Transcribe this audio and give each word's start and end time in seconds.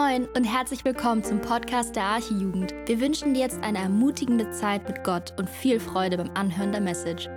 Moin 0.00 0.26
und 0.28 0.44
herzlich 0.44 0.82
willkommen 0.86 1.22
zum 1.22 1.42
Podcast 1.42 1.94
der 1.94 2.04
Archijugend. 2.04 2.72
Wir 2.86 3.00
wünschen 3.00 3.34
dir 3.34 3.40
jetzt 3.40 3.62
eine 3.62 3.80
ermutigende 3.80 4.50
Zeit 4.50 4.88
mit 4.88 5.04
Gott 5.04 5.34
und 5.38 5.50
viel 5.50 5.78
Freude 5.78 6.16
beim 6.16 6.30
Anhören 6.30 6.72
der 6.72 6.80
Message. 6.80 7.28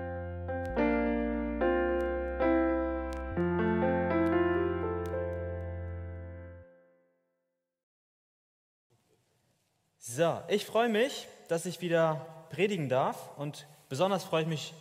So, 9.97 10.39
ich 10.47 10.65
freue 10.65 10.87
mich, 10.87 11.27
dass 11.49 11.65
ich 11.65 11.81
wieder 11.81 12.45
predigen 12.49 12.87
darf 12.87 13.37
und 13.37 13.67
besonders 13.89 14.23
freue 14.23 14.43
ich 14.43 14.47
mich 14.47 14.73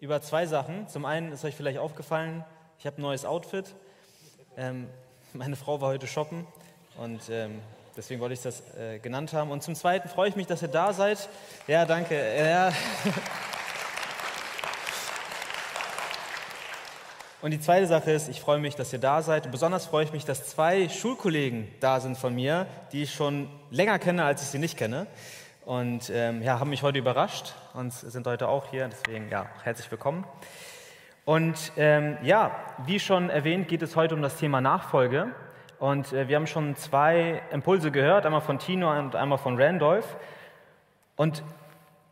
über 0.00 0.20
zwei 0.20 0.46
Sachen. 0.46 0.88
Zum 0.88 1.04
einen 1.04 1.30
ist 1.30 1.44
euch 1.44 1.54
vielleicht 1.54 1.78
aufgefallen, 1.78 2.44
ich 2.80 2.86
habe 2.86 2.98
ein 2.98 3.02
neues 3.02 3.24
Outfit. 3.24 3.72
Ähm, 4.56 4.88
meine 5.32 5.54
Frau 5.54 5.80
war 5.80 5.90
heute 5.90 6.08
shoppen 6.08 6.44
und 6.96 7.20
ähm, 7.30 7.60
deswegen 7.96 8.20
wollte 8.20 8.34
ich 8.34 8.42
das 8.42 8.62
äh, 8.76 8.98
genannt 8.98 9.32
haben. 9.32 9.50
Und 9.50 9.62
zum 9.62 9.74
Zweiten 9.74 10.08
freue 10.08 10.28
ich 10.28 10.36
mich, 10.36 10.46
dass 10.46 10.62
ihr 10.62 10.68
da 10.68 10.92
seid. 10.92 11.28
Ja, 11.66 11.84
danke. 11.84 12.14
Ja. 12.36 12.72
Und 17.42 17.52
die 17.52 17.60
zweite 17.60 17.86
Sache 17.86 18.10
ist, 18.10 18.28
ich 18.28 18.38
freue 18.38 18.58
mich, 18.58 18.76
dass 18.76 18.92
ihr 18.92 18.98
da 18.98 19.22
seid. 19.22 19.46
Und 19.46 19.52
besonders 19.52 19.86
freue 19.86 20.04
ich 20.04 20.12
mich, 20.12 20.26
dass 20.26 20.46
zwei 20.46 20.90
Schulkollegen 20.90 21.68
da 21.80 21.98
sind 21.98 22.18
von 22.18 22.34
mir, 22.34 22.66
die 22.92 23.04
ich 23.04 23.14
schon 23.14 23.48
länger 23.70 23.98
kenne, 23.98 24.24
als 24.24 24.42
ich 24.42 24.48
sie 24.48 24.58
nicht 24.58 24.76
kenne. 24.76 25.06
Und 25.64 26.10
ähm, 26.10 26.42
ja, 26.42 26.60
haben 26.60 26.68
mich 26.68 26.82
heute 26.82 26.98
überrascht 26.98 27.54
und 27.72 27.94
sind 27.94 28.26
heute 28.26 28.46
auch 28.48 28.68
hier. 28.70 28.88
Deswegen 28.88 29.30
ja, 29.30 29.46
herzlich 29.62 29.90
willkommen. 29.90 30.26
Und 31.24 31.72
ähm, 31.78 32.18
ja, 32.22 32.50
wie 32.84 33.00
schon 33.00 33.30
erwähnt, 33.30 33.68
geht 33.68 33.80
es 33.80 33.96
heute 33.96 34.14
um 34.14 34.20
das 34.20 34.36
Thema 34.36 34.60
Nachfolge. 34.60 35.28
Und 35.80 36.12
äh, 36.12 36.28
wir 36.28 36.36
haben 36.36 36.46
schon 36.46 36.76
zwei 36.76 37.42
Impulse 37.50 37.90
gehört, 37.90 38.26
einmal 38.26 38.42
von 38.42 38.58
Tino 38.58 38.96
und 38.96 39.16
einmal 39.16 39.38
von 39.38 39.60
Randolph. 39.60 40.16
Und 41.16 41.42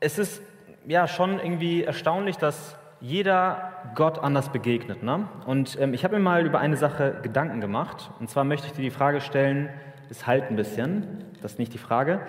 es 0.01 0.19
ist 0.19 0.43
ja 0.87 1.07
schon 1.07 1.39
irgendwie 1.39 1.85
erstaunlich, 1.85 2.39
dass 2.39 2.77
jeder 3.01 3.73
Gott 3.95 4.19
anders 4.19 4.51
begegnet. 4.51 5.03
Ne? 5.03 5.29
Und 5.47 5.79
ähm, 5.81 5.93
ich 5.93 6.03
habe 6.03 6.17
mir 6.17 6.23
mal 6.23 6.47
über 6.47 6.61
eine 6.61 6.79
Sache 6.79 7.21
Gedanken 7.23 7.61
gemacht. 7.61 8.11
Und 8.19 8.31
zwar 8.31 8.45
möchte 8.45 8.67
ich 8.67 8.73
dir 8.73 8.83
die 8.83 8.91
Frage 8.91 9.21
stellen, 9.21 9.69
es 10.11 10.27
halt 10.27 10.51
ein 10.51 10.57
bisschen, 10.57 11.25
das 11.43 11.53
ist 11.53 11.59
nicht 11.59 11.75
die 11.75 11.79
Frage. 11.79 12.23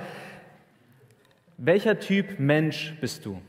Welcher 1.58 2.00
Typ 2.00 2.38
Mensch 2.38 2.95
bist 3.00 3.26
du? 3.26 3.42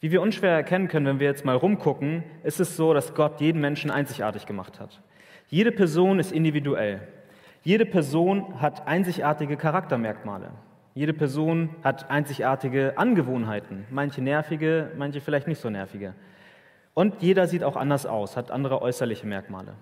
Wie 0.00 0.10
wir 0.10 0.20
unschwer 0.20 0.52
erkennen 0.52 0.88
können, 0.88 1.06
wenn 1.06 1.20
wir 1.20 1.26
jetzt 1.26 1.46
mal 1.46 1.56
rumgucken, 1.56 2.24
ist 2.42 2.60
es 2.60 2.76
so, 2.76 2.92
dass 2.92 3.14
Gott 3.14 3.40
jeden 3.40 3.60
Menschen 3.60 3.90
einzigartig 3.90 4.44
gemacht 4.44 4.80
hat. 4.80 5.00
Jede 5.50 5.72
Person 5.72 6.20
ist 6.20 6.30
individuell. 6.30 7.00
Jede 7.64 7.84
Person 7.84 8.60
hat 8.60 8.86
einzigartige 8.86 9.56
Charaktermerkmale. 9.56 10.52
Jede 10.94 11.12
Person 11.12 11.70
hat 11.82 12.08
einzigartige 12.08 12.96
Angewohnheiten, 12.96 13.84
manche 13.90 14.22
nervige, 14.22 14.92
manche 14.96 15.20
vielleicht 15.20 15.48
nicht 15.48 15.60
so 15.60 15.68
nervige. 15.68 16.14
Und 16.94 17.20
jeder 17.20 17.48
sieht 17.48 17.64
auch 17.64 17.74
anders 17.74 18.06
aus, 18.06 18.36
hat 18.36 18.52
andere 18.52 18.80
äußerliche 18.80 19.26
Merkmale. 19.26 19.74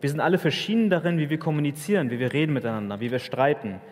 Wir 0.00 0.08
sind 0.08 0.20
alle 0.20 0.38
verschieden 0.38 0.88
darin, 0.88 1.18
wie 1.18 1.28
wir 1.28 1.38
kommunizieren, 1.38 2.10
wie 2.10 2.18
wir 2.18 2.32
reden 2.32 2.54
miteinander, 2.54 3.00
wie 3.00 3.10
wir 3.10 3.18
streiten. 3.18 3.82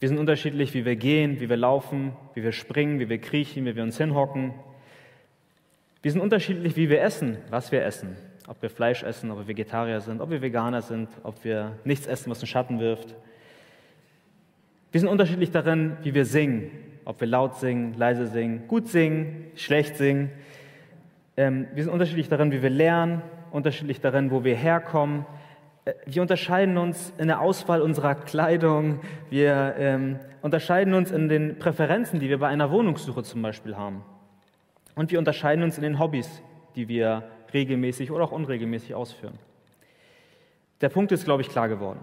Wir 0.00 0.08
sind 0.08 0.16
unterschiedlich, 0.16 0.72
wie 0.72 0.86
wir 0.86 0.96
gehen, 0.96 1.40
wie 1.40 1.50
wir 1.50 1.58
laufen, 1.58 2.12
wie 2.32 2.42
wir 2.42 2.52
springen, 2.52 3.00
wie 3.00 3.10
wir 3.10 3.18
kriechen, 3.18 3.66
wie 3.66 3.76
wir 3.76 3.82
uns 3.82 3.98
hinhocken. 3.98 4.54
Wir 6.00 6.10
sind 6.10 6.22
unterschiedlich, 6.22 6.74
wie 6.76 6.88
wir 6.88 7.02
essen, 7.02 7.36
was 7.50 7.70
wir 7.70 7.84
essen 7.84 8.16
ob 8.48 8.62
wir 8.62 8.70
Fleisch 8.70 9.02
essen, 9.02 9.30
ob 9.30 9.38
wir 9.38 9.48
Vegetarier 9.48 10.00
sind, 10.00 10.20
ob 10.20 10.30
wir 10.30 10.40
Veganer 10.40 10.80
sind, 10.80 11.08
ob 11.22 11.44
wir 11.44 11.72
nichts 11.84 12.06
essen, 12.06 12.30
was 12.30 12.40
einen 12.40 12.46
Schatten 12.46 12.80
wirft. 12.80 13.14
Wir 14.90 15.00
sind 15.00 15.10
unterschiedlich 15.10 15.50
darin, 15.50 15.98
wie 16.02 16.14
wir 16.14 16.24
singen, 16.24 16.70
ob 17.04 17.20
wir 17.20 17.28
laut 17.28 17.56
singen, 17.56 17.94
leise 17.98 18.26
singen, 18.26 18.66
gut 18.66 18.88
singen, 18.88 19.44
schlecht 19.54 19.96
singen. 19.96 20.30
Ähm, 21.36 21.68
wir 21.74 21.84
sind 21.84 21.92
unterschiedlich 21.92 22.30
darin, 22.30 22.50
wie 22.50 22.62
wir 22.62 22.70
lernen, 22.70 23.20
unterschiedlich 23.50 24.00
darin, 24.00 24.30
wo 24.30 24.44
wir 24.44 24.56
herkommen. 24.56 25.26
Äh, 25.84 25.92
wir 26.06 26.22
unterscheiden 26.22 26.78
uns 26.78 27.12
in 27.18 27.28
der 27.28 27.42
Auswahl 27.42 27.82
unserer 27.82 28.14
Kleidung. 28.14 29.00
Wir 29.28 29.74
ähm, 29.78 30.20
unterscheiden 30.40 30.94
uns 30.94 31.10
in 31.10 31.28
den 31.28 31.58
Präferenzen, 31.58 32.18
die 32.18 32.30
wir 32.30 32.38
bei 32.38 32.48
einer 32.48 32.70
Wohnungssuche 32.70 33.22
zum 33.22 33.42
Beispiel 33.42 33.76
haben. 33.76 34.02
Und 34.94 35.10
wir 35.10 35.18
unterscheiden 35.18 35.62
uns 35.62 35.76
in 35.76 35.82
den 35.82 35.98
Hobbys, 35.98 36.42
die 36.76 36.88
wir 36.88 37.24
regelmäßig 37.52 38.10
oder 38.10 38.24
auch 38.24 38.32
unregelmäßig 38.32 38.94
ausführen. 38.94 39.38
Der 40.80 40.88
Punkt 40.88 41.12
ist, 41.12 41.24
glaube 41.24 41.42
ich, 41.42 41.48
klar 41.48 41.68
geworden. 41.68 42.00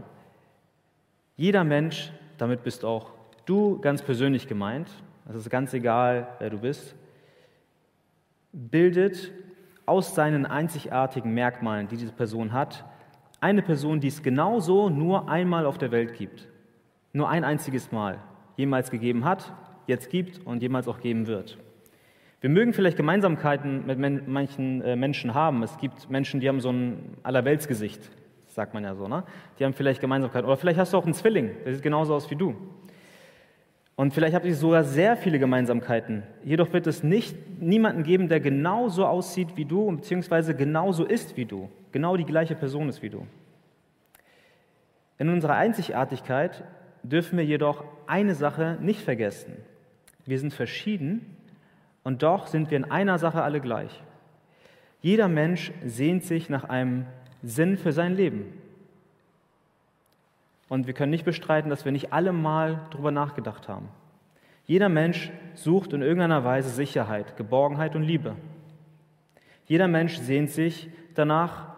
Jeder 1.37 1.63
Mensch, 1.63 2.11
damit 2.37 2.63
bist 2.63 2.83
auch 2.83 3.11
du 3.45 3.79
ganz 3.79 4.01
persönlich 4.01 4.47
gemeint, 4.47 4.89
es 5.27 5.35
ist 5.35 5.49
ganz 5.49 5.73
egal, 5.73 6.27
wer 6.39 6.49
du 6.49 6.59
bist, 6.59 6.95
bildet 8.51 9.31
aus 9.85 10.15
seinen 10.15 10.45
einzigartigen 10.45 11.33
Merkmalen, 11.33 11.87
die 11.87 11.97
diese 11.97 12.11
Person 12.11 12.53
hat, 12.53 12.85
eine 13.39 13.61
Person, 13.61 13.99
die 13.99 14.07
es 14.07 14.23
genauso 14.23 14.89
nur 14.89 15.29
einmal 15.29 15.65
auf 15.65 15.77
der 15.77 15.91
Welt 15.91 16.13
gibt. 16.15 16.47
Nur 17.13 17.29
ein 17.29 17.43
einziges 17.43 17.91
Mal 17.91 18.19
jemals 18.57 18.91
gegeben 18.91 19.25
hat, 19.25 19.53
jetzt 19.87 20.09
gibt 20.09 20.45
und 20.45 20.61
jemals 20.61 20.87
auch 20.87 20.99
geben 20.99 21.27
wird. 21.27 21.57
Wir 22.45 22.51
mögen 22.51 22.73
vielleicht 22.73 22.95
Gemeinsamkeiten 22.95 23.87
mit 23.87 24.27
manchen 24.27 24.79
äh, 24.83 24.95
Menschen 24.95 25.33
haben. 25.33 25.63
Es 25.63 25.79
gibt 25.79 26.11
Menschen, 26.11 26.39
die 26.39 26.47
haben 26.47 26.59
so 26.59 26.69
ein 26.69 27.17
Allerweltsgesicht, 27.23 28.11
sagt 28.45 28.75
man 28.75 28.83
ja 28.83 28.93
so. 28.93 29.07
Ne? 29.07 29.23
Die 29.57 29.65
haben 29.65 29.73
vielleicht 29.73 29.99
Gemeinsamkeiten. 29.99 30.45
Oder 30.45 30.55
vielleicht 30.55 30.77
hast 30.77 30.93
du 30.93 30.97
auch 30.97 31.05
einen 31.05 31.15
Zwilling, 31.15 31.49
der 31.65 31.73
sieht 31.73 31.81
genauso 31.81 32.13
aus 32.13 32.29
wie 32.29 32.35
du. 32.35 32.55
Und 33.95 34.13
vielleicht 34.13 34.35
habt 34.35 34.45
ihr 34.45 34.53
sogar 34.53 34.83
sehr 34.83 35.17
viele 35.17 35.39
Gemeinsamkeiten. 35.39 36.21
Jedoch 36.43 36.71
wird 36.71 36.85
es 36.85 37.01
nicht 37.01 37.35
niemanden 37.59 38.03
geben, 38.03 38.29
der 38.29 38.41
genauso 38.41 39.07
aussieht 39.07 39.57
wie 39.57 39.65
du, 39.65 39.95
beziehungsweise 39.95 40.53
genauso 40.55 41.03
ist 41.03 41.37
wie 41.37 41.45
du. 41.45 41.71
Genau 41.93 42.15
die 42.15 42.25
gleiche 42.25 42.53
Person 42.53 42.89
ist 42.89 43.01
wie 43.01 43.09
du. 43.09 43.25
In 45.17 45.29
unserer 45.29 45.55
Einzigartigkeit 45.55 46.63
dürfen 47.01 47.39
wir 47.39 47.45
jedoch 47.45 47.85
eine 48.05 48.35
Sache 48.35 48.77
nicht 48.81 49.01
vergessen. 49.01 49.53
Wir 50.27 50.37
sind 50.37 50.53
verschieden 50.53 51.35
und 52.05 52.21
doch 52.23 52.47
sind 52.47 52.69
wir 52.69 52.77
in 52.77 52.85
einer 52.85 53.17
Sache 53.17 53.41
alle 53.41 53.59
gleich. 53.59 54.01
Jeder 55.01 55.27
Mensch 55.27 55.73
sehnt 55.83 56.23
sich 56.23 56.49
nach 56.49 56.63
einem 56.63 57.07
Sinn 57.41 57.77
für 57.77 57.91
sein 57.91 58.15
Leben. 58.15 58.53
Und 60.69 60.87
wir 60.87 60.93
können 60.93 61.09
nicht 61.11 61.25
bestreiten, 61.25 61.69
dass 61.69 61.83
wir 61.83 61.91
nicht 61.91 62.13
alle 62.13 62.31
mal 62.31 62.79
darüber 62.91 63.11
nachgedacht 63.11 63.67
haben. 63.67 63.89
Jeder 64.67 64.87
Mensch 64.87 65.31
sucht 65.55 65.93
in 65.93 66.01
irgendeiner 66.01 66.43
Weise 66.43 66.69
Sicherheit, 66.69 67.37
Geborgenheit 67.37 67.95
und 67.95 68.03
Liebe. 68.03 68.35
Jeder 69.65 69.87
Mensch 69.87 70.17
sehnt 70.17 70.51
sich 70.51 70.89
danach, 71.15 71.75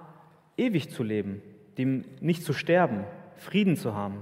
ewig 0.57 0.89
zu 0.89 1.03
leben, 1.03 1.41
dem 1.77 2.03
nicht 2.19 2.43
zu 2.43 2.51
sterben, 2.51 3.05
Frieden 3.37 3.77
zu 3.77 3.93
haben. 3.93 4.21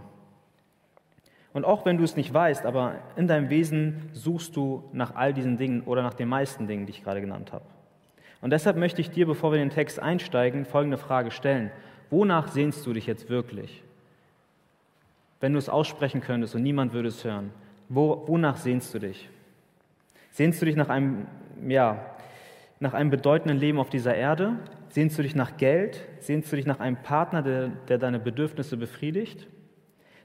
Und 1.56 1.64
auch 1.64 1.86
wenn 1.86 1.98
du 1.98 2.04
es 2.04 2.18
nicht 2.18 2.34
weißt, 2.34 2.66
aber 2.66 2.96
in 3.16 3.28
deinem 3.28 3.50
Wesen 3.50 4.10
suchst 4.12 4.58
du 4.58 4.84
nach 4.92 5.16
all 5.16 5.34
diesen 5.34 5.56
Dingen 5.56 5.84
oder 5.84 6.04
nach 6.04 6.14
den 6.14 6.28
meisten 6.28 6.68
Dingen, 6.68 6.86
die 6.86 6.90
ich 6.90 7.02
gerade 7.02 7.22
genannt 7.22 7.54
habe. 7.54 7.64
Und 8.42 8.50
deshalb 8.50 8.76
möchte 8.76 9.00
ich 9.00 9.10
dir, 9.10 9.26
bevor 9.26 9.54
wir 9.54 9.62
in 9.62 9.70
den 9.70 9.74
Text 9.74 10.02
einsteigen, 10.02 10.66
folgende 10.66 10.98
Frage 10.98 11.32
stellen. 11.32 11.72
Wonach 12.10 12.50
sehnst 12.50 12.86
du 12.86 12.92
dich 12.92 13.08
jetzt 13.08 13.30
wirklich? 13.30 13.84
Wenn 15.40 15.54
du 15.54 15.58
es 15.58 15.70
aussprechen 15.70 16.20
könntest 16.20 16.56
und 16.56 16.62
niemand 16.62 16.92
würde 16.92 17.08
es 17.08 17.24
hören, 17.24 17.52
wo, 17.88 18.26
wonach 18.28 18.58
sehnst 18.58 18.94
du 18.94 19.00
dich? 19.00 19.30
Sehnst 20.32 20.62
du 20.62 20.66
dich 20.66 20.76
nach 20.76 20.90
einem, 20.90 21.26
ja, 21.66 22.06
nach 22.82 22.94
einem 22.94 23.12
bedeutenden 23.12 23.58
Leben 23.58 23.80
auf 23.80 23.90
dieser 23.90 24.14
Erde? 24.14 24.58
Sehnst 24.90 25.18
du 25.18 25.22
dich 25.22 25.36
nach 25.36 25.56
Geld? 25.56 26.06
Sehnst 26.20 26.52
du 26.52 26.58
dich 26.58 26.66
nach 26.66 26.82
einem 26.82 26.98
Partner, 26.98 27.42
der, 27.42 27.70
der 27.88 27.98
deine 27.98 28.20
Bedürfnisse 28.20 28.76
befriedigt? 28.76 29.48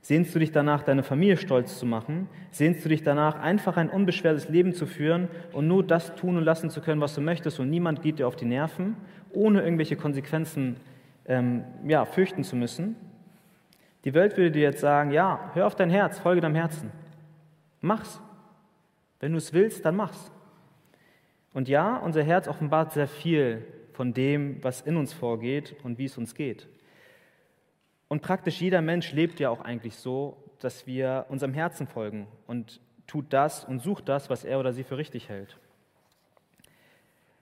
Sehnst 0.02 0.34
du 0.34 0.38
dich 0.38 0.50
danach, 0.50 0.82
deine 0.82 1.02
Familie 1.02 1.36
stolz 1.36 1.78
zu 1.78 1.84
machen? 1.84 2.28
Sehnst 2.50 2.84
du 2.84 2.88
dich 2.88 3.02
danach, 3.02 3.38
einfach 3.38 3.76
ein 3.76 3.90
unbeschwertes 3.90 4.48
Leben 4.48 4.72
zu 4.72 4.86
führen 4.86 5.28
und 5.52 5.68
nur 5.68 5.84
das 5.84 6.14
tun 6.14 6.38
und 6.38 6.44
lassen 6.44 6.70
zu 6.70 6.80
können, 6.80 7.00
was 7.00 7.14
du 7.14 7.20
möchtest 7.20 7.60
und 7.60 7.68
niemand 7.68 8.00
geht 8.02 8.18
dir 8.18 8.26
auf 8.26 8.36
die 8.36 8.46
Nerven, 8.46 8.96
ohne 9.32 9.62
irgendwelche 9.62 9.96
Konsequenzen 9.96 10.76
ähm, 11.26 11.64
ja, 11.86 12.06
fürchten 12.06 12.44
zu 12.44 12.56
müssen? 12.56 12.96
Die 14.04 14.14
Welt 14.14 14.38
würde 14.38 14.52
dir 14.52 14.62
jetzt 14.62 14.80
sagen, 14.80 15.10
ja, 15.10 15.50
hör 15.52 15.66
auf 15.66 15.74
dein 15.74 15.90
Herz, 15.90 16.18
folge 16.18 16.40
deinem 16.40 16.54
Herzen. 16.54 16.90
Mach's. 17.82 18.20
Wenn 19.20 19.32
du 19.32 19.38
es 19.38 19.52
willst, 19.52 19.84
dann 19.84 19.96
mach's. 19.96 20.32
Und 21.52 21.68
ja, 21.68 21.96
unser 21.98 22.22
Herz 22.22 22.48
offenbart 22.48 22.92
sehr 22.92 23.08
viel 23.08 23.66
von 23.92 24.14
dem, 24.14 24.62
was 24.62 24.80
in 24.80 24.96
uns 24.96 25.12
vorgeht 25.12 25.76
und 25.82 25.98
wie 25.98 26.06
es 26.06 26.16
uns 26.16 26.34
geht. 26.34 26.68
Und 28.10 28.22
praktisch 28.22 28.60
jeder 28.60 28.82
Mensch 28.82 29.12
lebt 29.12 29.38
ja 29.38 29.50
auch 29.50 29.60
eigentlich 29.60 29.94
so, 29.94 30.36
dass 30.58 30.84
wir 30.84 31.26
unserem 31.28 31.54
Herzen 31.54 31.86
folgen 31.86 32.26
und 32.48 32.80
tut 33.06 33.32
das 33.32 33.64
und 33.64 33.78
sucht 33.78 34.08
das, 34.08 34.28
was 34.28 34.42
er 34.42 34.58
oder 34.58 34.72
sie 34.72 34.82
für 34.82 34.96
richtig 34.96 35.28
hält. 35.28 35.56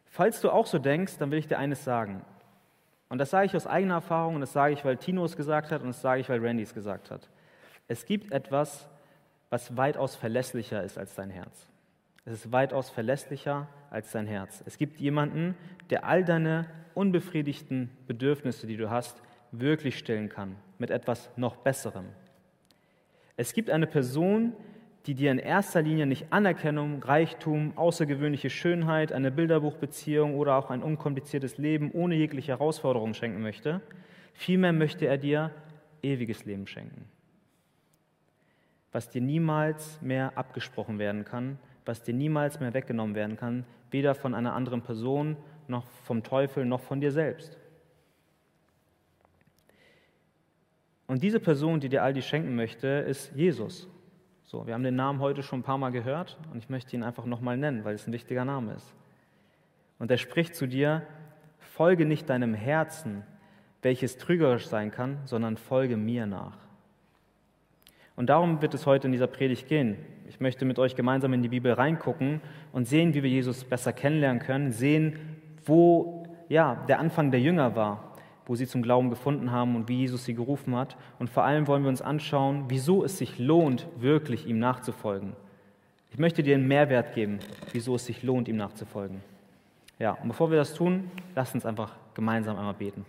Falls 0.05 0.43
du 0.43 0.51
auch 0.51 0.67
so 0.67 0.79
denkst, 0.79 1.17
dann 1.17 1.31
will 1.31 1.39
ich 1.39 1.47
dir 1.47 1.59
eines 1.59 1.85
sagen. 1.85 2.23
Und 3.09 3.17
das 3.17 3.31
sage 3.31 3.47
ich 3.47 3.57
aus 3.57 3.67
eigener 3.67 3.95
Erfahrung 3.95 4.35
und 4.35 4.43
das 4.43 4.53
sage 4.53 4.75
ich, 4.75 4.85
weil 4.85 4.99
Tino 4.99 5.25
es 5.25 5.39
gesagt 5.39 5.73
hat 5.73 5.81
und 5.81 5.89
das 5.89 6.03
sage 6.03 6.21
ich, 6.21 6.29
weil 6.29 6.39
Randy 6.39 6.65
es 6.65 6.75
gesagt 6.75 7.11
hat. 7.11 7.31
Es 7.87 8.05
gibt 8.05 8.31
etwas, 8.31 8.91
was 9.49 9.75
weitaus 9.75 10.17
verlässlicher 10.17 10.85
ist 10.85 10.99
als 10.99 11.15
dein 11.15 11.31
Herz. 11.31 11.67
Es 12.27 12.35
ist 12.35 12.53
weitaus 12.53 12.91
verlässlicher 12.91 13.69
als 13.89 14.13
dein 14.13 14.27
Herz. 14.27 14.63
Es 14.67 14.77
gibt 14.77 15.01
jemanden, 15.01 15.57
der 15.89 16.05
all 16.05 16.27
deine 16.27 16.67
unbefriedigten 16.93 17.89
Bedürfnisse, 18.07 18.67
die 18.67 18.77
du 18.77 18.91
hast, 18.91 19.23
wirklich 19.53 19.99
stillen 19.99 20.29
kann 20.29 20.57
mit 20.79 20.91
etwas 20.91 21.31
noch 21.37 21.57
Besserem. 21.57 22.07
Es 23.37 23.53
gibt 23.53 23.71
eine 23.71 23.87
Person, 23.87 24.53
die 25.07 25.15
dir 25.15 25.31
in 25.31 25.39
erster 25.39 25.81
Linie 25.81 26.07
nicht 26.07 26.27
Anerkennung, 26.31 27.03
Reichtum, 27.03 27.73
außergewöhnliche 27.77 28.51
Schönheit, 28.51 29.13
eine 29.13 29.31
Bilderbuchbeziehung 29.31 30.35
oder 30.35 30.57
auch 30.57 30.71
ein 30.71 30.83
unkompliziertes 30.83 31.57
Leben 31.57 31.91
ohne 31.93 32.15
jegliche 32.15 32.53
Herausforderung 32.53 33.15
schenken 33.15 33.41
möchte. 33.41 33.81
Vielmehr 34.35 34.73
möchte 34.73 35.07
er 35.07 35.17
dir 35.17 35.51
ewiges 36.03 36.45
Leben 36.45 36.67
schenken, 36.67 37.07
was 38.93 39.09
dir 39.09 39.23
niemals 39.23 40.01
mehr 40.03 40.37
abgesprochen 40.37 40.99
werden 40.99 41.25
kann, 41.25 41.59
was 41.85 42.03
dir 42.03 42.15
niemals 42.15 42.61
mehr 42.61 42.75
weggenommen 42.75 43.15
werden 43.15 43.37
kann, 43.37 43.65
weder 43.91 44.15
von 44.15 44.35
einer 44.35 44.53
anderen 44.53 44.83
Person 44.83 45.37
noch 45.69 45.87
vom 46.05 46.23
Teufel 46.23 46.65
noch 46.65 46.81
von 46.81 47.01
dir 47.01 47.13
selbst. 47.13 47.57
Und 51.09 51.23
diese 51.23 51.41
Person, 51.41 51.81
die 51.81 51.89
dir 51.89 52.05
all 52.05 52.13
dies 52.13 52.27
schenken 52.27 52.55
möchte, 52.55 52.87
ist 52.87 53.33
Jesus. 53.35 53.89
So, 54.45 54.67
wir 54.67 54.75
haben 54.75 54.83
den 54.83 54.95
Namen 54.95 55.21
heute 55.21 55.43
schon 55.43 55.61
ein 55.61 55.65
paar 55.65 55.79
Mal 55.79 55.91
gehört 55.91 56.39
und 56.53 56.59
ich 56.59 56.69
möchte 56.69 56.95
ihn 56.95 57.03
einfach 57.03 57.25
nochmal 57.25 57.57
nennen, 57.57 57.85
weil 57.85 57.95
es 57.95 58.07
ein 58.07 58.13
wichtiger 58.13 58.45
Name 58.45 58.75
ist. 58.75 58.95
Und 59.99 60.11
er 60.11 60.19
spricht 60.19 60.55
zu 60.55 60.67
dir, 60.67 61.03
folge 61.59 62.05
nicht 62.07 62.29
deinem 62.31 62.55
Herzen, 62.55 63.25
welches 63.83 64.19
trügerisch 64.19 64.69
sein 64.69 64.91
kann, 64.91 65.19
sondern 65.25 65.57
folge 65.57 65.97
mir 65.97 66.27
nach. 66.27 66.59
Und 68.15 68.29
darum 68.29 68.61
wird 68.61 68.75
es 68.75 68.85
heute 68.85 69.07
in 69.07 69.13
dieser 69.13 69.29
Predigt 69.29 69.67
gehen. 69.69 69.97
Ich 70.29 70.41
möchte 70.41 70.65
mit 70.65 70.79
euch 70.79 70.95
gemeinsam 70.95 71.33
in 71.33 71.43
die 71.43 71.49
Bibel 71.49 71.73
reingucken 71.73 72.41
und 72.73 72.87
sehen, 72.87 73.15
wie 73.15 73.23
wir 73.23 73.31
Jesus 73.31 73.65
besser 73.65 73.93
kennenlernen 73.93 74.43
können, 74.43 74.73
sehen, 74.73 75.19
wo 75.65 76.27
ja, 76.49 76.85
der 76.89 76.99
Anfang 76.99 77.31
der 77.31 77.41
Jünger 77.41 77.77
war, 77.77 78.08
wo 78.49 78.57
sie 78.57 78.67
zum 78.67 78.83
Glauben 78.83 79.11
gefunden 79.11 79.53
haben 79.53 79.77
und 79.77 79.89
wie 79.89 79.99
Jesus 79.99 80.25
sie 80.25 80.35
gerufen 80.35 80.75
hat. 80.75 80.97
Und 81.19 81.31
vor 81.31 81.45
allem 81.45 81.69
wollen 81.69 81.83
wir 81.83 81.91
uns 81.91 82.03
anschauen, 82.03 82.65
wieso 82.69 83.05
es 83.05 83.19
sich 83.19 83.39
lohnt, 83.39 83.87
wirklich 83.99 84.47
ihm 84.47 84.59
nachzufolgen. 84.59 85.37
Ich 86.11 86.19
möchte 86.19 86.43
dir 86.43 86.57
einen 86.57 86.67
Mehrwert 86.67 87.15
geben, 87.15 87.39
wieso 87.73 87.95
es 87.95 88.07
sich 88.07 88.23
lohnt, 88.23 88.49
ihm 88.49 88.57
nachzufolgen. 88.57 89.21
Ja, 89.99 90.13
und 90.13 90.29
bevor 90.29 90.51
wir 90.51 90.57
das 90.57 90.73
tun, 90.75 91.11
lasst 91.35 91.55
uns 91.55 91.67
einfach 91.67 91.95
gemeinsam 92.15 92.57
einmal 92.57 92.75
beten. 92.75 93.05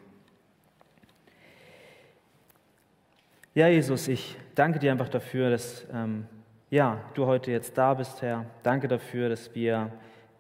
Ja, 3.55 3.67
Jesus, 3.67 4.07
ich 4.09 4.37
danke 4.55 4.79
dir 4.79 4.91
einfach 4.91 5.09
dafür, 5.09 5.49
dass 5.49 5.87
ähm, 5.93 6.25
ja, 6.69 6.99
du 7.13 7.25
heute 7.25 7.51
jetzt 7.51 7.77
da 7.77 7.93
bist, 7.93 8.21
Herr. 8.21 8.45
Danke 8.61 8.87
dafür, 8.87 9.29
dass 9.29 9.55
wir 9.55 9.91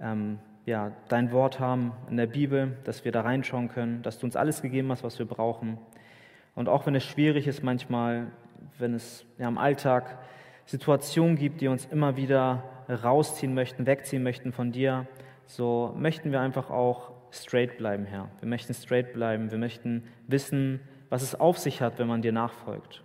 ähm, 0.01 0.39
ja, 0.69 0.91
dein 1.07 1.31
Wort 1.31 1.59
haben 1.59 1.93
in 2.11 2.17
der 2.17 2.27
Bibel, 2.27 2.77
dass 2.83 3.03
wir 3.03 3.11
da 3.11 3.21
reinschauen 3.21 3.69
können, 3.69 4.03
dass 4.03 4.19
du 4.19 4.27
uns 4.27 4.35
alles 4.35 4.61
gegeben 4.61 4.91
hast, 4.91 5.03
was 5.03 5.17
wir 5.17 5.25
brauchen. 5.25 5.79
Und 6.53 6.69
auch 6.69 6.85
wenn 6.85 6.93
es 6.93 7.03
schwierig 7.03 7.47
ist 7.47 7.63
manchmal, 7.63 8.27
wenn 8.77 8.93
es 8.93 9.25
ja, 9.39 9.47
im 9.47 9.57
Alltag 9.57 10.19
Situationen 10.65 11.37
gibt, 11.37 11.61
die 11.61 11.67
uns 11.67 11.87
immer 11.87 12.17
wieder 12.17 12.63
rausziehen 12.87 13.55
möchten, 13.55 13.87
wegziehen 13.87 14.21
möchten 14.21 14.51
von 14.51 14.71
dir, 14.71 15.07
so 15.47 15.91
möchten 15.97 16.31
wir 16.31 16.39
einfach 16.39 16.69
auch 16.69 17.13
straight 17.31 17.77
bleiben, 17.79 18.05
Herr. 18.05 18.29
Wir 18.39 18.47
möchten 18.47 18.75
straight 18.75 19.11
bleiben. 19.13 19.49
Wir 19.49 19.57
möchten 19.57 20.03
wissen, 20.27 20.81
was 21.09 21.23
es 21.23 21.33
auf 21.33 21.57
sich 21.57 21.81
hat, 21.81 21.97
wenn 21.97 22.07
man 22.07 22.21
dir 22.21 22.31
nachfolgt. 22.31 23.03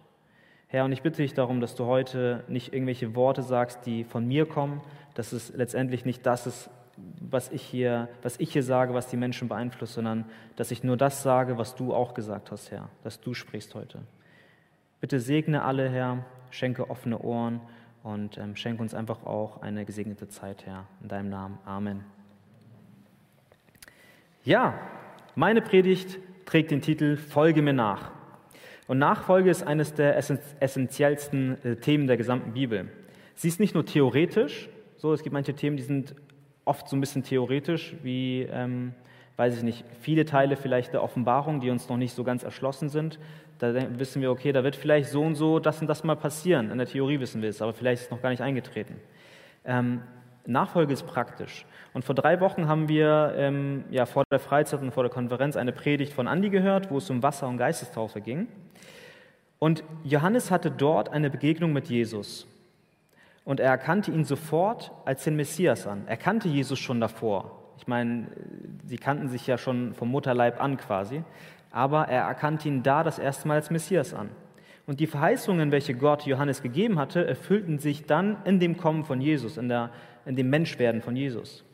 Herr, 0.66 0.84
und 0.84 0.92
ich 0.92 1.00
bitte 1.00 1.22
dich 1.22 1.32
darum, 1.32 1.62
dass 1.62 1.74
du 1.76 1.86
heute 1.86 2.44
nicht 2.46 2.74
irgendwelche 2.74 3.14
Worte 3.14 3.40
sagst, 3.40 3.86
die 3.86 4.04
von 4.04 4.26
mir 4.26 4.44
kommen, 4.44 4.82
dass 5.14 5.32
es 5.32 5.54
letztendlich 5.54 6.04
nicht 6.04 6.26
das 6.26 6.46
ist, 6.46 6.70
was 6.96 7.50
ich, 7.50 7.62
hier, 7.62 8.08
was 8.22 8.38
ich 8.38 8.52
hier 8.52 8.62
sage, 8.62 8.94
was 8.94 9.08
die 9.08 9.16
Menschen 9.16 9.48
beeinflusst, 9.48 9.94
sondern 9.94 10.24
dass 10.56 10.70
ich 10.70 10.84
nur 10.84 10.96
das 10.96 11.22
sage, 11.22 11.58
was 11.58 11.74
du 11.74 11.94
auch 11.94 12.14
gesagt 12.14 12.50
hast, 12.50 12.70
Herr, 12.70 12.88
dass 13.02 13.20
du 13.20 13.34
sprichst 13.34 13.74
heute. 13.74 14.00
Bitte 15.00 15.20
segne 15.20 15.62
alle, 15.62 15.88
Herr, 15.88 16.24
schenke 16.50 16.88
offene 16.88 17.18
Ohren 17.18 17.60
und 18.02 18.38
ähm, 18.38 18.56
schenke 18.56 18.82
uns 18.82 18.94
einfach 18.94 19.24
auch 19.24 19.62
eine 19.62 19.84
gesegnete 19.84 20.28
Zeit, 20.28 20.66
Herr. 20.66 20.86
In 21.02 21.08
deinem 21.08 21.30
Namen. 21.30 21.58
Amen. 21.64 22.04
Ja, 24.44 24.74
meine 25.34 25.62
Predigt 25.62 26.18
trägt 26.44 26.70
den 26.70 26.82
Titel 26.82 27.16
Folge 27.16 27.62
mir 27.62 27.72
nach. 27.72 28.12
Und 28.86 28.98
Nachfolge 28.98 29.50
ist 29.50 29.66
eines 29.66 29.94
der 29.94 30.16
essentiellsten 30.18 31.64
äh, 31.64 31.76
Themen 31.76 32.06
der 32.06 32.18
gesamten 32.18 32.52
Bibel. 32.52 32.90
Sie 33.34 33.48
ist 33.48 33.58
nicht 33.58 33.74
nur 33.74 33.86
theoretisch, 33.86 34.68
so, 34.96 35.12
es 35.12 35.22
gibt 35.22 35.34
manche 35.34 35.54
Themen, 35.54 35.76
die 35.76 35.82
sind 35.82 36.14
oft 36.64 36.88
so 36.88 36.96
ein 36.96 37.00
bisschen 37.00 37.22
theoretisch, 37.22 37.94
wie, 38.02 38.42
ähm, 38.42 38.94
weiß 39.36 39.56
ich 39.56 39.62
nicht, 39.62 39.84
viele 40.00 40.24
Teile 40.24 40.56
vielleicht 40.56 40.92
der 40.92 41.02
Offenbarung, 41.02 41.60
die 41.60 41.70
uns 41.70 41.88
noch 41.88 41.96
nicht 41.96 42.14
so 42.14 42.24
ganz 42.24 42.42
erschlossen 42.42 42.88
sind. 42.88 43.18
Da 43.58 43.72
wissen 43.98 44.20
wir, 44.20 44.30
okay, 44.30 44.52
da 44.52 44.64
wird 44.64 44.76
vielleicht 44.76 45.10
so 45.10 45.22
und 45.22 45.34
so 45.34 45.58
das 45.58 45.80
und 45.80 45.86
das 45.86 46.04
mal 46.04 46.16
passieren. 46.16 46.70
In 46.70 46.78
der 46.78 46.86
Theorie 46.86 47.20
wissen 47.20 47.42
wir 47.42 47.48
es, 47.48 47.62
aber 47.62 47.72
vielleicht 47.72 48.02
ist 48.02 48.06
es 48.06 48.10
noch 48.10 48.22
gar 48.22 48.30
nicht 48.30 48.42
eingetreten. 48.42 48.96
Ähm, 49.64 50.02
Nachfolge 50.46 50.92
ist 50.92 51.06
praktisch. 51.06 51.64
Und 51.94 52.04
vor 52.04 52.14
drei 52.14 52.40
Wochen 52.40 52.68
haben 52.68 52.88
wir 52.88 53.34
ähm, 53.36 53.84
ja, 53.90 54.04
vor 54.04 54.24
der 54.30 54.40
Freizeit 54.40 54.82
und 54.82 54.90
vor 54.92 55.04
der 55.04 55.12
Konferenz 55.12 55.56
eine 55.56 55.72
Predigt 55.72 56.12
von 56.12 56.28
Andi 56.28 56.50
gehört, 56.50 56.90
wo 56.90 56.98
es 56.98 57.08
um 57.08 57.22
Wasser 57.22 57.48
und 57.48 57.56
Geistestaufe 57.56 58.20
ging. 58.20 58.48
Und 59.58 59.84
Johannes 60.02 60.50
hatte 60.50 60.70
dort 60.70 61.08
eine 61.08 61.30
Begegnung 61.30 61.72
mit 61.72 61.88
Jesus 61.88 62.46
und 63.44 63.60
er 63.60 63.70
erkannte 63.70 64.10
ihn 64.10 64.24
sofort 64.24 64.92
als 65.04 65.24
den 65.24 65.36
Messias 65.36 65.86
an. 65.86 66.04
Er 66.06 66.16
kannte 66.16 66.48
Jesus 66.48 66.78
schon 66.78 67.00
davor. 67.00 67.60
Ich 67.78 67.86
meine, 67.86 68.28
sie 68.84 68.96
kannten 68.96 69.28
sich 69.28 69.46
ja 69.46 69.58
schon 69.58 69.94
vom 69.94 70.10
Mutterleib 70.10 70.60
an 70.60 70.76
quasi, 70.76 71.22
aber 71.70 72.08
er 72.08 72.22
erkannte 72.22 72.68
ihn 72.68 72.82
da 72.82 73.02
das 73.02 73.18
erste 73.18 73.48
Mal 73.48 73.54
als 73.54 73.70
Messias 73.70 74.14
an. 74.14 74.30
Und 74.86 75.00
die 75.00 75.06
Verheißungen, 75.06 75.72
welche 75.72 75.94
Gott 75.94 76.26
Johannes 76.26 76.62
gegeben 76.62 76.98
hatte, 76.98 77.26
erfüllten 77.26 77.78
sich 77.78 78.04
dann 78.06 78.36
in 78.44 78.60
dem 78.60 78.76
Kommen 78.76 79.04
von 79.04 79.20
Jesus, 79.20 79.56
in, 79.56 79.68
der, 79.68 79.90
in 80.26 80.36
dem 80.36 80.50
Menschwerden 80.50 81.00
von 81.00 81.16
Jesus. 81.16 81.64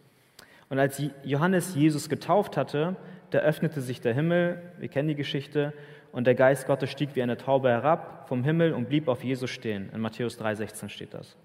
Und 0.69 0.79
als 0.79 1.03
Johannes 1.25 1.75
Jesus 1.75 2.09
getauft 2.09 2.57
hatte, 2.57 2.97
da 3.31 3.39
öffnete 3.39 3.81
sich 3.81 4.01
der 4.01 4.15
Himmel, 4.15 4.63
wir 4.79 4.89
kennen 4.89 5.09
die 5.09 5.17
Geschichte, 5.17 5.73
und 6.13 6.27
der 6.27 6.35
Geist 6.35 6.67
Gottes 6.67 6.91
stieg 6.91 7.11
wie 7.15 7.23
eine 7.23 7.37
Taube 7.37 7.69
herab 7.69 8.29
vom 8.29 8.43
Himmel 8.43 8.73
und 8.73 8.89
blieb 8.89 9.09
auf 9.09 9.23
Jesus 9.23 9.51
stehen. 9.51 9.91
In 9.93 10.01
Matthäus 10.01 10.41
3,16 10.41 10.89
steht 10.89 11.15
das. 11.15 11.37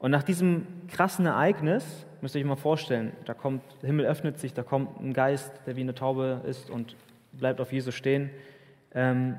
Und 0.00 0.10
nach 0.10 0.22
diesem 0.22 0.66
krassen 0.88 1.26
Ereignis, 1.26 2.06
müsst 2.22 2.34
ihr 2.34 2.40
euch 2.40 2.46
mal 2.46 2.56
vorstellen, 2.56 3.12
da 3.26 3.34
kommt, 3.34 3.62
der 3.82 3.88
Himmel 3.88 4.06
öffnet 4.06 4.38
sich, 4.38 4.54
da 4.54 4.62
kommt 4.62 4.98
ein 4.98 5.12
Geist, 5.12 5.52
der 5.66 5.76
wie 5.76 5.82
eine 5.82 5.94
Taube 5.94 6.40
ist 6.46 6.70
und 6.70 6.96
bleibt 7.32 7.60
auf 7.60 7.70
Jesus 7.70 7.94
stehen. 7.94 8.30
Ähm, 8.94 9.36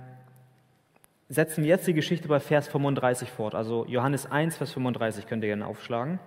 setzen 1.29 1.63
wir 1.63 1.69
jetzt 1.69 1.87
die 1.87 1.93
Geschichte 1.93 2.27
bei 2.27 2.39
Vers 2.39 2.67
35 2.67 3.29
fort. 3.31 3.55
Also 3.55 3.85
Johannes 3.87 4.29
1, 4.31 4.55
Vers 4.55 4.71
35 4.73 5.25
könnt 5.25 5.43
ihr 5.43 5.47
gerne 5.47 5.65
aufschlagen. 5.65 6.19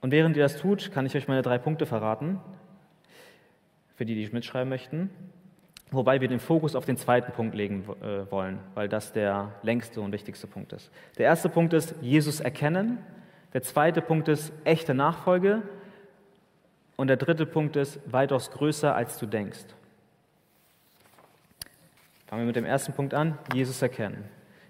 Und 0.00 0.10
während 0.10 0.36
ihr 0.36 0.42
das 0.42 0.56
tut, 0.56 0.90
kann 0.90 1.06
ich 1.06 1.14
euch 1.14 1.28
meine 1.28 1.42
drei 1.42 1.58
Punkte 1.58 1.86
verraten, 1.86 2.40
für 3.94 4.04
die, 4.04 4.16
die 4.16 4.32
mitschreiben 4.32 4.68
möchten. 4.68 5.10
Wobei 5.92 6.20
wir 6.20 6.28
den 6.28 6.38
Fokus 6.38 6.76
auf 6.76 6.84
den 6.84 6.96
zweiten 6.96 7.32
Punkt 7.32 7.54
legen 7.54 7.84
äh, 8.00 8.30
wollen, 8.30 8.60
weil 8.74 8.88
das 8.88 9.12
der 9.12 9.52
längste 9.62 10.00
und 10.00 10.12
wichtigste 10.12 10.46
Punkt 10.46 10.72
ist. 10.72 10.90
Der 11.18 11.26
erste 11.26 11.48
Punkt 11.48 11.72
ist 11.72 11.94
Jesus 12.00 12.38
erkennen. 12.38 12.98
Der 13.52 13.62
zweite 13.62 14.00
Punkt 14.00 14.28
ist 14.28 14.52
echte 14.64 14.94
Nachfolge. 14.94 15.62
Und 16.96 17.08
der 17.08 17.16
dritte 17.16 17.46
Punkt 17.46 17.76
ist 17.76 17.98
weitaus 18.06 18.50
größer, 18.50 18.94
als 18.94 19.18
du 19.18 19.26
denkst. 19.26 19.64
Fangen 22.26 22.42
wir 22.42 22.46
mit 22.46 22.56
dem 22.56 22.64
ersten 22.64 22.92
Punkt 22.92 23.12
an, 23.12 23.36
Jesus 23.52 23.82
erkennen. 23.82 24.24